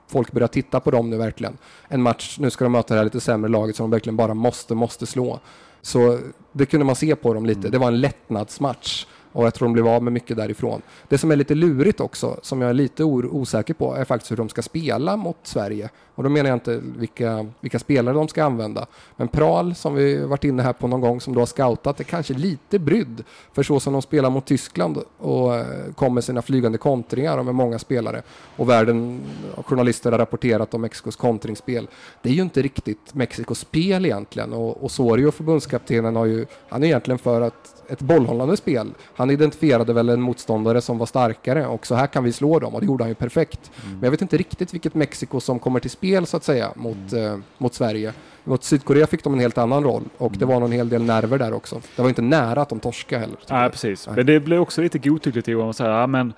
folk 0.09 0.33
börjar 0.33 0.49
titta 0.49 0.81
på 0.81 0.91
dem 0.91 1.11
nu 1.11 1.17
verkligen. 1.17 1.57
En 1.89 2.03
match, 2.03 2.37
nu 2.39 2.51
ska 2.51 2.65
de 2.65 2.73
möta 2.73 2.95
det 2.95 3.01
här 3.01 3.05
lite 3.05 3.21
sämre 3.21 3.51
laget 3.51 3.77
som 3.77 3.85
de 3.85 3.91
verkligen 3.91 4.17
bara 4.17 4.35
måste, 4.35 4.75
måste 4.75 5.07
slå. 5.07 5.41
Så 5.83 6.19
det 6.53 6.67
kunde 6.67 6.87
man 6.87 6.97
se 6.97 7.17
på 7.17 7.35
dem 7.35 7.47
lite. 7.47 7.69
Det 7.69 7.79
var 7.79 7.89
en 7.89 8.01
lättnadsmatch. 8.01 9.07
Och 9.33 9.47
jag 9.47 9.55
tror 9.55 9.69
de 9.69 9.73
blev 9.73 9.89
av 9.89 10.03
med 10.03 10.13
mycket 10.13 10.37
därifrån. 10.37 10.83
Det 11.09 11.19
som 11.19 11.31
är 11.31 11.37
lite 11.37 11.55
lurigt 11.55 12.01
också, 12.01 12.39
som 12.43 12.61
jag 12.61 12.71
är 12.71 12.75
lite 12.75 13.05
osäker 13.05 13.75
på, 13.75 13.95
är 13.95 14.05
faktiskt 14.05 14.31
hur 14.33 14.37
de 14.37 14.49
ska 14.49 14.63
spela 14.63 15.17
mot 15.17 15.37
Sverige. 15.43 15.91
Och 16.17 16.23
då 16.23 16.29
menar 16.29 16.51
jag 16.51 16.57
inte 16.57 16.81
vilka, 16.83 17.47
vilka 17.61 17.79
spelare 17.79 18.15
de 18.15 18.29
ska 18.29 18.45
använda. 18.45 18.87
Men 19.17 19.29
Pral, 19.29 19.75
som 19.75 19.95
vi 19.95 20.19
varit 20.19 20.45
inne 20.45 20.63
här 20.63 20.73
på 20.73 20.89
någon 20.89 21.01
gång, 21.01 21.21
som 21.21 21.35
då 21.35 21.41
har 21.41 21.47
scoutat, 21.47 22.01
är 22.01 22.05
kanske 22.05 22.35
lite 22.35 22.79
brydd. 22.79 23.25
För 23.53 23.63
så 23.63 23.81
som 23.81 23.93
de 23.93 24.03
spelar 24.03 24.31
mot 24.31 24.47
Tyskland 24.47 24.99
och 25.19 25.57
eh, 25.57 25.93
kom 25.95 26.15
med 26.15 26.25
sina 26.25 26.43
flygande 26.43 26.79
kontringar 26.79 27.39
och 27.39 27.45
med 27.45 27.55
många 27.55 27.79
spelare. 27.79 28.23
Och 28.57 28.69
världen, 28.69 29.21
och 29.55 29.67
journalister 29.67 30.13
har 30.13 30.19
rapporterat 30.19 30.75
om 30.75 30.81
Mexikos 30.81 31.17
kontringsspel. 31.17 31.89
Det 32.23 32.29
är 32.29 32.35
ju 32.35 32.43
inte 32.43 32.63
riktigt 32.63 33.15
Mexikos 33.15 33.59
spel 33.59 34.07
egentligen. 34.07 34.53
Och 34.53 34.85
Osorio, 34.85 35.31
förbundskaptenen, 35.31 36.17
har 36.17 36.27
ju, 36.27 36.47
han 36.69 36.83
är 36.83 36.87
egentligen 36.87 37.19
för 37.19 37.41
att 37.41 37.77
ett 37.89 38.03
bollhållande 38.03 38.57
spel. 38.57 38.95
Han 39.15 39.31
identifierade 39.31 39.93
väl 39.93 40.09
en 40.09 40.21
motståndare 40.21 40.81
som 40.81 40.99
var 40.99 41.07
starkare 41.07 41.67
och 41.67 41.87
så 41.87 41.95
här 41.95 42.07
kan 42.07 42.25
vi 42.25 42.33
slå 42.33 42.59
dem 42.59 42.75
och 42.75 42.81
det 42.81 42.87
gjorde 42.87 43.05
han 43.05 43.09
ju 43.09 43.15
perfekt. 43.15 43.71
Men 43.85 44.03
jag 44.03 44.11
vet 44.11 44.23
inte 44.23 44.37
riktigt 44.37 44.75
vilket 44.75 44.95
Mexiko 44.95 45.41
som 45.41 45.59
kommer 45.59 45.81
till 45.81 45.91
spel 45.91 46.06
så 46.27 46.37
att 46.37 46.45
säga 46.45 46.73
mot, 46.77 47.13
eh, 47.13 47.37
mot 47.59 47.75
Sverige. 47.75 48.13
Mot 48.45 48.65
Sydkorea 48.65 49.07
fick 49.07 49.25
de 49.25 49.33
en 49.35 49.41
helt 49.41 49.59
annan 49.59 49.85
roll 49.85 50.03
och 50.19 50.33
det 50.33 50.45
var 50.45 50.61
en 50.63 50.73
hel 50.73 50.89
del 50.89 51.03
nerver 51.03 51.39
där 51.39 51.53
också. 51.53 51.81
Det 51.97 52.03
var 52.03 52.09
inte 52.09 52.23
nära 52.23 52.63
att 52.63 52.69
de 52.69 52.81
torskade 52.81 53.21
heller. 53.21 53.37
Nej, 53.51 53.63
jag. 53.63 53.73
precis. 53.73 54.07
Nej. 54.07 54.17
Men 54.17 54.27
det 54.27 54.41
blir 54.41 54.59
också 54.59 54.83
lite 54.83 54.99
godtyckligt 54.99 55.49
Johan 55.49 55.71
att 55.71 55.77
säga, 55.77 55.91
ja 55.91 56.07
men 56.07 56.33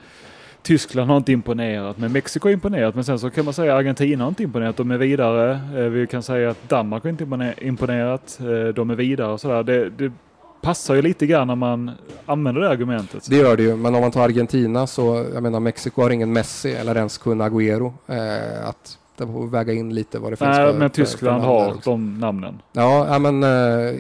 Tyskland 0.63 1.11
har 1.11 1.17
inte 1.17 1.33
imponerat, 1.33 1.99
men 1.99 2.13
Mexiko 2.13 2.49
har 2.49 2.53
imponerat. 2.53 2.95
Men 2.95 3.05
sen 3.05 3.19
så 3.19 3.31
kan 3.31 3.45
man 3.45 3.55
säga 3.55 3.73
att 3.73 3.79
Argentina 3.79 4.25
har 4.25 4.29
inte 4.29 4.43
imponerat, 4.43 4.77
de 4.77 4.91
är 4.91 4.99
vidare. 4.99 5.61
Eh, 5.77 5.83
Vi 5.85 6.07
kan 6.07 6.23
säga 6.23 6.51
att 6.51 6.69
Danmark 6.69 7.03
har 7.03 7.11
inte 7.11 7.25
impone- 7.25 7.63
imponerat, 7.63 8.39
eh, 8.41 8.75
de 8.75 8.91
är 8.91 8.95
vidare 8.95 9.33
och 9.33 9.41
sådär. 9.41 9.63
Det, 9.63 9.91
det 9.91 10.13
passar 10.63 10.95
ju 10.95 11.03
lite 11.03 11.27
grann 11.27 11.47
när 11.47 11.55
man 11.55 11.91
använder 12.27 12.61
det 12.63 12.69
argumentet. 12.69 13.27
Det 13.31 13.37
gör 13.37 13.57
det 13.57 13.63
ju, 13.63 13.77
men 13.77 13.95
om 13.95 14.01
man 14.01 14.11
tar 14.11 14.25
Argentina 14.25 14.87
så, 14.87 15.27
jag 15.35 15.43
menar 15.43 15.61
Mexiko 15.61 16.03
har 16.03 16.11
ingen 16.11 16.33
Messi 16.33 16.73
eller 16.73 16.97
ens 16.97 17.19
Kun 17.19 17.43
Agüero. 17.43 17.93
Eh, 18.07 18.69
att 18.69 18.99
det 19.19 19.27
får 19.27 19.47
väga 19.47 19.73
in 19.73 19.95
lite 19.95 20.19
vad 20.19 20.33
det 20.33 20.37
finns 20.37 20.49
Nej, 20.57 20.73
för, 20.73 20.79
men 20.79 20.91
Tyskland 20.91 21.43
för 21.43 21.49
där 21.49 21.55
har 21.59 21.75
också. 21.75 21.91
de 21.91 22.19
namnen. 22.21 22.63
Ja, 22.73 23.19
men 23.19 23.45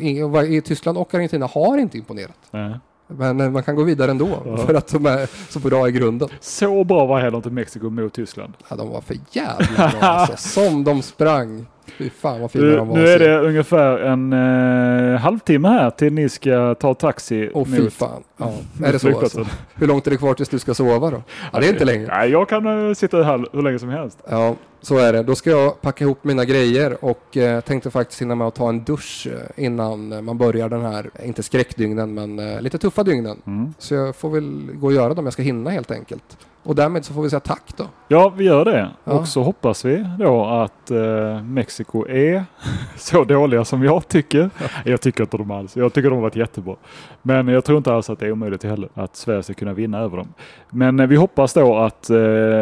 i, 0.01 0.23
vad- 0.23 0.45
i 0.45 0.61
Tyskland 0.61 0.99
och 0.99 1.15
Argentina 1.15 1.47
har 1.47 1.79
inte 1.79 1.99
imponerat. 1.99 2.37
Nej. 2.51 2.79
Men 3.11 3.41
eh, 3.41 3.51
man 3.51 3.63
kan 3.63 3.77
gå 3.77 3.83
vidare 3.83 4.11
ändå 4.11 4.29
Ja. 4.45 4.57
för 4.57 4.75
att 4.75 4.89
de 4.89 5.07
är 5.07 5.53
så 5.53 5.59
bra 5.59 5.89
i 5.89 5.93
grunden. 5.93 6.29
Så 6.41 6.85
bra 6.85 7.07
var 7.07 7.21
heller 7.21 7.37
inte 7.37 7.51
Mexiko 7.51 7.91
mot 7.91 8.13
Tyskland. 8.13 8.53
Ja, 8.69 8.77
de 8.77 8.89
var 8.89 9.01
för 9.01 9.17
jävla 9.31 9.89
bra 10.01 10.09
alltså. 10.09 10.37
Som 10.61 10.85
de 10.85 11.03
sprang. 11.03 11.67
Fy 11.99 12.11
fan 12.11 12.41
vad 12.41 12.51
fina 12.51 12.65
Nu, 12.65 12.77
de 12.77 12.89
var. 12.89 12.97
nu 12.97 13.09
är 13.09 13.19
se. 13.19 13.27
det 13.27 13.39
ungefär 13.39 13.99
en 13.99 14.33
eh, 14.33 15.21
halvtimme 15.21 15.69
här 15.69 15.91
till 15.91 16.13
ni 16.13 16.29
ska 16.29 16.75
ta 16.75 16.95
taxi 16.95 17.51
Åh 17.55 17.65
fy 17.65 17.83
mot 17.83 17.93
fan. 17.93 18.23
Ja. 18.37 18.53
Är 18.85 18.93
det 18.93 18.99
så 18.99 19.19
alltså? 19.19 19.47
Hur 19.75 19.87
långt 19.87 20.07
är 20.07 20.11
det 20.11 20.17
kvar 20.17 20.35
tills 20.35 20.49
du 20.49 20.59
ska 20.59 20.75
sova 20.75 21.11
då? 21.11 21.23
Ja, 21.53 21.61
det 21.61 21.67
är 21.67 21.71
inte 21.71 21.85
länge. 21.85 22.07
Nej, 22.07 22.31
jag 22.31 22.49
kan 22.49 22.89
eh, 22.89 22.95
sitta 22.95 23.23
här 23.23 23.47
hur 23.53 23.63
länge 23.63 23.79
som 23.79 23.89
helst. 23.89 24.19
Ja, 24.31 24.55
så 24.83 24.99
är 24.99 25.13
det. 25.13 25.23
Då 25.23 25.35
ska 25.35 25.51
jag 25.51 25.81
packa 25.81 26.05
ihop 26.05 26.25
mina 26.25 26.45
grejer 26.45 27.05
och 27.05 27.37
eh, 27.37 27.61
tänkte 27.61 27.91
faktiskt 27.91 28.23
hinna 28.23 28.35
med 28.35 28.47
att 28.47 28.55
ta 28.55 28.69
en 28.69 28.85
dusch 28.85 29.27
eh, 29.33 29.65
innan 29.65 30.13
eh, 30.13 30.21
man 30.21 30.39
börjar 30.39 30.69
den 30.69 30.83
här, 30.83 31.11
inte 31.25 31.43
skräckdygnen, 31.43 32.15
men 32.15 32.39
eh, 32.39 32.61
lite 32.61 32.79
tuffa 32.79 33.03
dygnen. 33.03 33.43
Mm. 33.47 33.75
Så 33.79 33.95
jag 33.95 34.17
får 34.17 34.31
väl 34.31 34.69
gå 34.75 34.87
och 34.87 34.93
göra 34.93 35.15
dem 35.15 35.27
jag 35.27 35.33
ska 35.33 35.43
hinna 35.43 35.71
helt 35.71 35.91
enkelt. 35.91 36.39
Och 36.63 36.75
därmed 36.75 37.05
så 37.05 37.15
får 37.15 37.23
vi 37.23 37.31
säga 37.31 37.41
tack 37.41 37.63
då. 37.77 37.85
Ja, 38.09 38.33
vi 38.37 38.45
gör 38.45 38.65
det. 38.65 38.91
Ja. 39.05 39.13
Och 39.13 39.29
så 39.29 39.43
hoppas 39.43 39.85
vi 39.85 40.07
då 40.19 40.45
att 40.45 40.91
eh, 40.91 41.43
Mexiko 41.43 42.09
är 42.09 42.45
så 42.97 43.25
dåliga 43.25 43.65
som 43.65 43.83
jag 43.83 44.09
tycker. 44.09 44.51
Jag 44.85 45.01
tycker 45.01 45.23
inte 45.23 45.37
de 45.37 45.51
alls. 45.51 45.77
Jag 45.77 45.93
tycker 45.93 46.11
de 46.11 46.15
har 46.15 46.23
varit 46.23 46.37
jättebra. 46.37 46.77
Men 47.23 47.49
jag 47.49 47.65
tror 47.65 47.79
inte 47.79 47.95
alls 47.95 48.11
att 48.11 48.19
det 48.19 48.27
är 48.27 48.33
omöjligt 48.33 48.65
heller 48.65 48.89
att 48.95 49.17
Sverige 49.17 49.43
ska 49.43 49.55
kunna 49.55 49.73
vinna 49.73 49.99
över 49.99 50.17
dem. 50.17 50.29
Men 50.71 51.01
eh, 51.01 51.07
vi 51.07 51.17
hoppas 51.17 51.55
då 51.55 51.77
att 51.77 52.11
eh, 52.11 52.17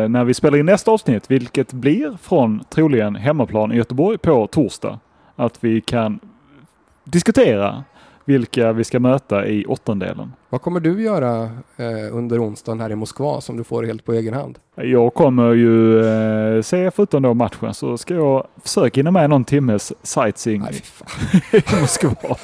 när 0.09 0.25
vi 0.25 0.35
spelar 0.35 0.59
in 0.59 0.67
nästa 0.67 0.91
avsnitt, 0.91 1.31
vilket 1.31 1.73
blir 1.73 2.17
från 2.23 2.65
troligen 2.69 3.17
hemmaplan 3.17 3.73
i 3.73 3.77
Göteborg 3.77 4.19
på 4.19 4.47
torsdag, 4.47 4.99
att 5.37 5.65
vi 5.65 5.81
kan 5.81 6.21
diskutera 7.05 7.85
vilka 8.27 8.72
vi 8.72 8.85
ska 8.85 9.01
möta 9.01 9.47
i 9.47 9.64
åttondelen. 9.64 10.33
Vad 10.49 10.62
kommer 10.62 10.81
du 10.81 11.03
göra 11.03 11.43
eh, 11.77 12.16
under 12.16 12.45
onsdagen 12.45 12.81
här 12.81 12.91
i 12.91 12.95
Moskva 12.95 13.41
som 13.41 13.57
du 13.57 13.64
får 13.64 13.83
helt 13.83 14.05
på 14.05 14.12
egen 14.12 14.35
hand? 14.35 14.59
Jag 14.74 15.14
kommer 15.14 15.53
ju 15.53 16.05
eh, 16.07 16.62
se, 16.62 16.91
förutom 16.91 17.22
då 17.22 17.35
matchen, 17.35 17.74
så 17.74 17.99
ska 17.99 18.14
jag 18.14 18.47
försöka 18.62 18.99
hinna 19.01 19.11
med 19.11 19.31
någon 19.31 19.45
timmes 19.45 19.93
sightseeing 20.03 20.62
Nej, 20.62 20.83
i 21.53 21.81
Moskva. 21.81 22.14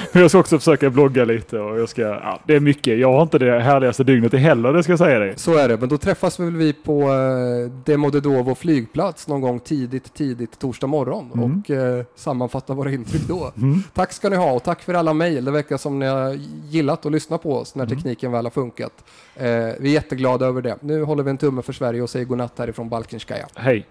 jag 0.12 0.30
ska 0.30 0.38
också 0.38 0.58
försöka 0.58 0.90
blogga 0.90 1.24
lite 1.24 1.58
och 1.58 1.80
jag 1.80 1.88
ska, 1.88 2.02
ja, 2.02 2.40
det 2.46 2.56
är 2.56 2.60
mycket. 2.60 2.98
Jag 2.98 3.12
har 3.12 3.22
inte 3.22 3.38
det 3.38 3.60
härligaste 3.60 4.04
dygnet 4.04 4.32
heller, 4.32 4.72
det 4.72 4.82
ska 4.82 4.92
jag 4.92 4.98
säga 4.98 5.18
dig. 5.18 5.32
Så 5.36 5.56
är 5.58 5.68
det, 5.68 5.76
men 5.76 5.88
då 5.88 5.98
träffas 5.98 6.40
väl 6.40 6.56
vi 6.56 6.72
på 6.72 7.00
eh, 7.02 7.72
Demodedovo 7.84 8.54
flygplats 8.54 9.28
någon 9.28 9.40
gång 9.40 9.60
tidigt, 9.60 10.14
tidigt 10.14 10.58
torsdag 10.58 10.86
morgon 10.86 11.30
Mm. 11.34 11.62
och 11.64 11.70
eh, 11.70 12.04
sammanfatta 12.16 12.74
våra 12.74 12.90
intryck 12.92 13.22
då. 13.28 13.52
Mm. 13.56 13.82
Tack 13.94 14.12
ska 14.12 14.28
ni 14.28 14.36
ha 14.36 14.52
och 14.52 14.62
tack 14.62 14.82
för 14.82 14.94
alla 14.94 15.12
mejl. 15.12 15.44
Det 15.44 15.50
verkar 15.50 15.76
som 15.76 15.98
ni 15.98 16.06
har 16.06 16.36
gillat 16.70 17.06
att 17.06 17.12
lyssna 17.12 17.38
på 17.38 17.56
oss 17.56 17.74
när 17.74 17.84
Mm. 17.84 17.96
tekniken 17.96 18.32
väl 18.32 18.44
har 18.44 18.50
funkat. 18.50 18.92
Eh, 19.36 19.46
vi 19.80 19.88
är 19.88 19.92
jätteglada 19.92 20.46
över 20.46 20.62
det. 20.62 20.76
Nu 20.80 21.02
håller 21.02 21.22
vi 21.22 21.30
en 21.30 21.38
tumme 21.38 21.62
för 21.62 21.72
Sverige 21.72 22.02
och 22.02 22.10
säger 22.10 22.24
godnatt 22.26 22.58
härifrån 22.58 22.88
Balkinskaja. 22.88 23.46
Hej! 23.54 23.86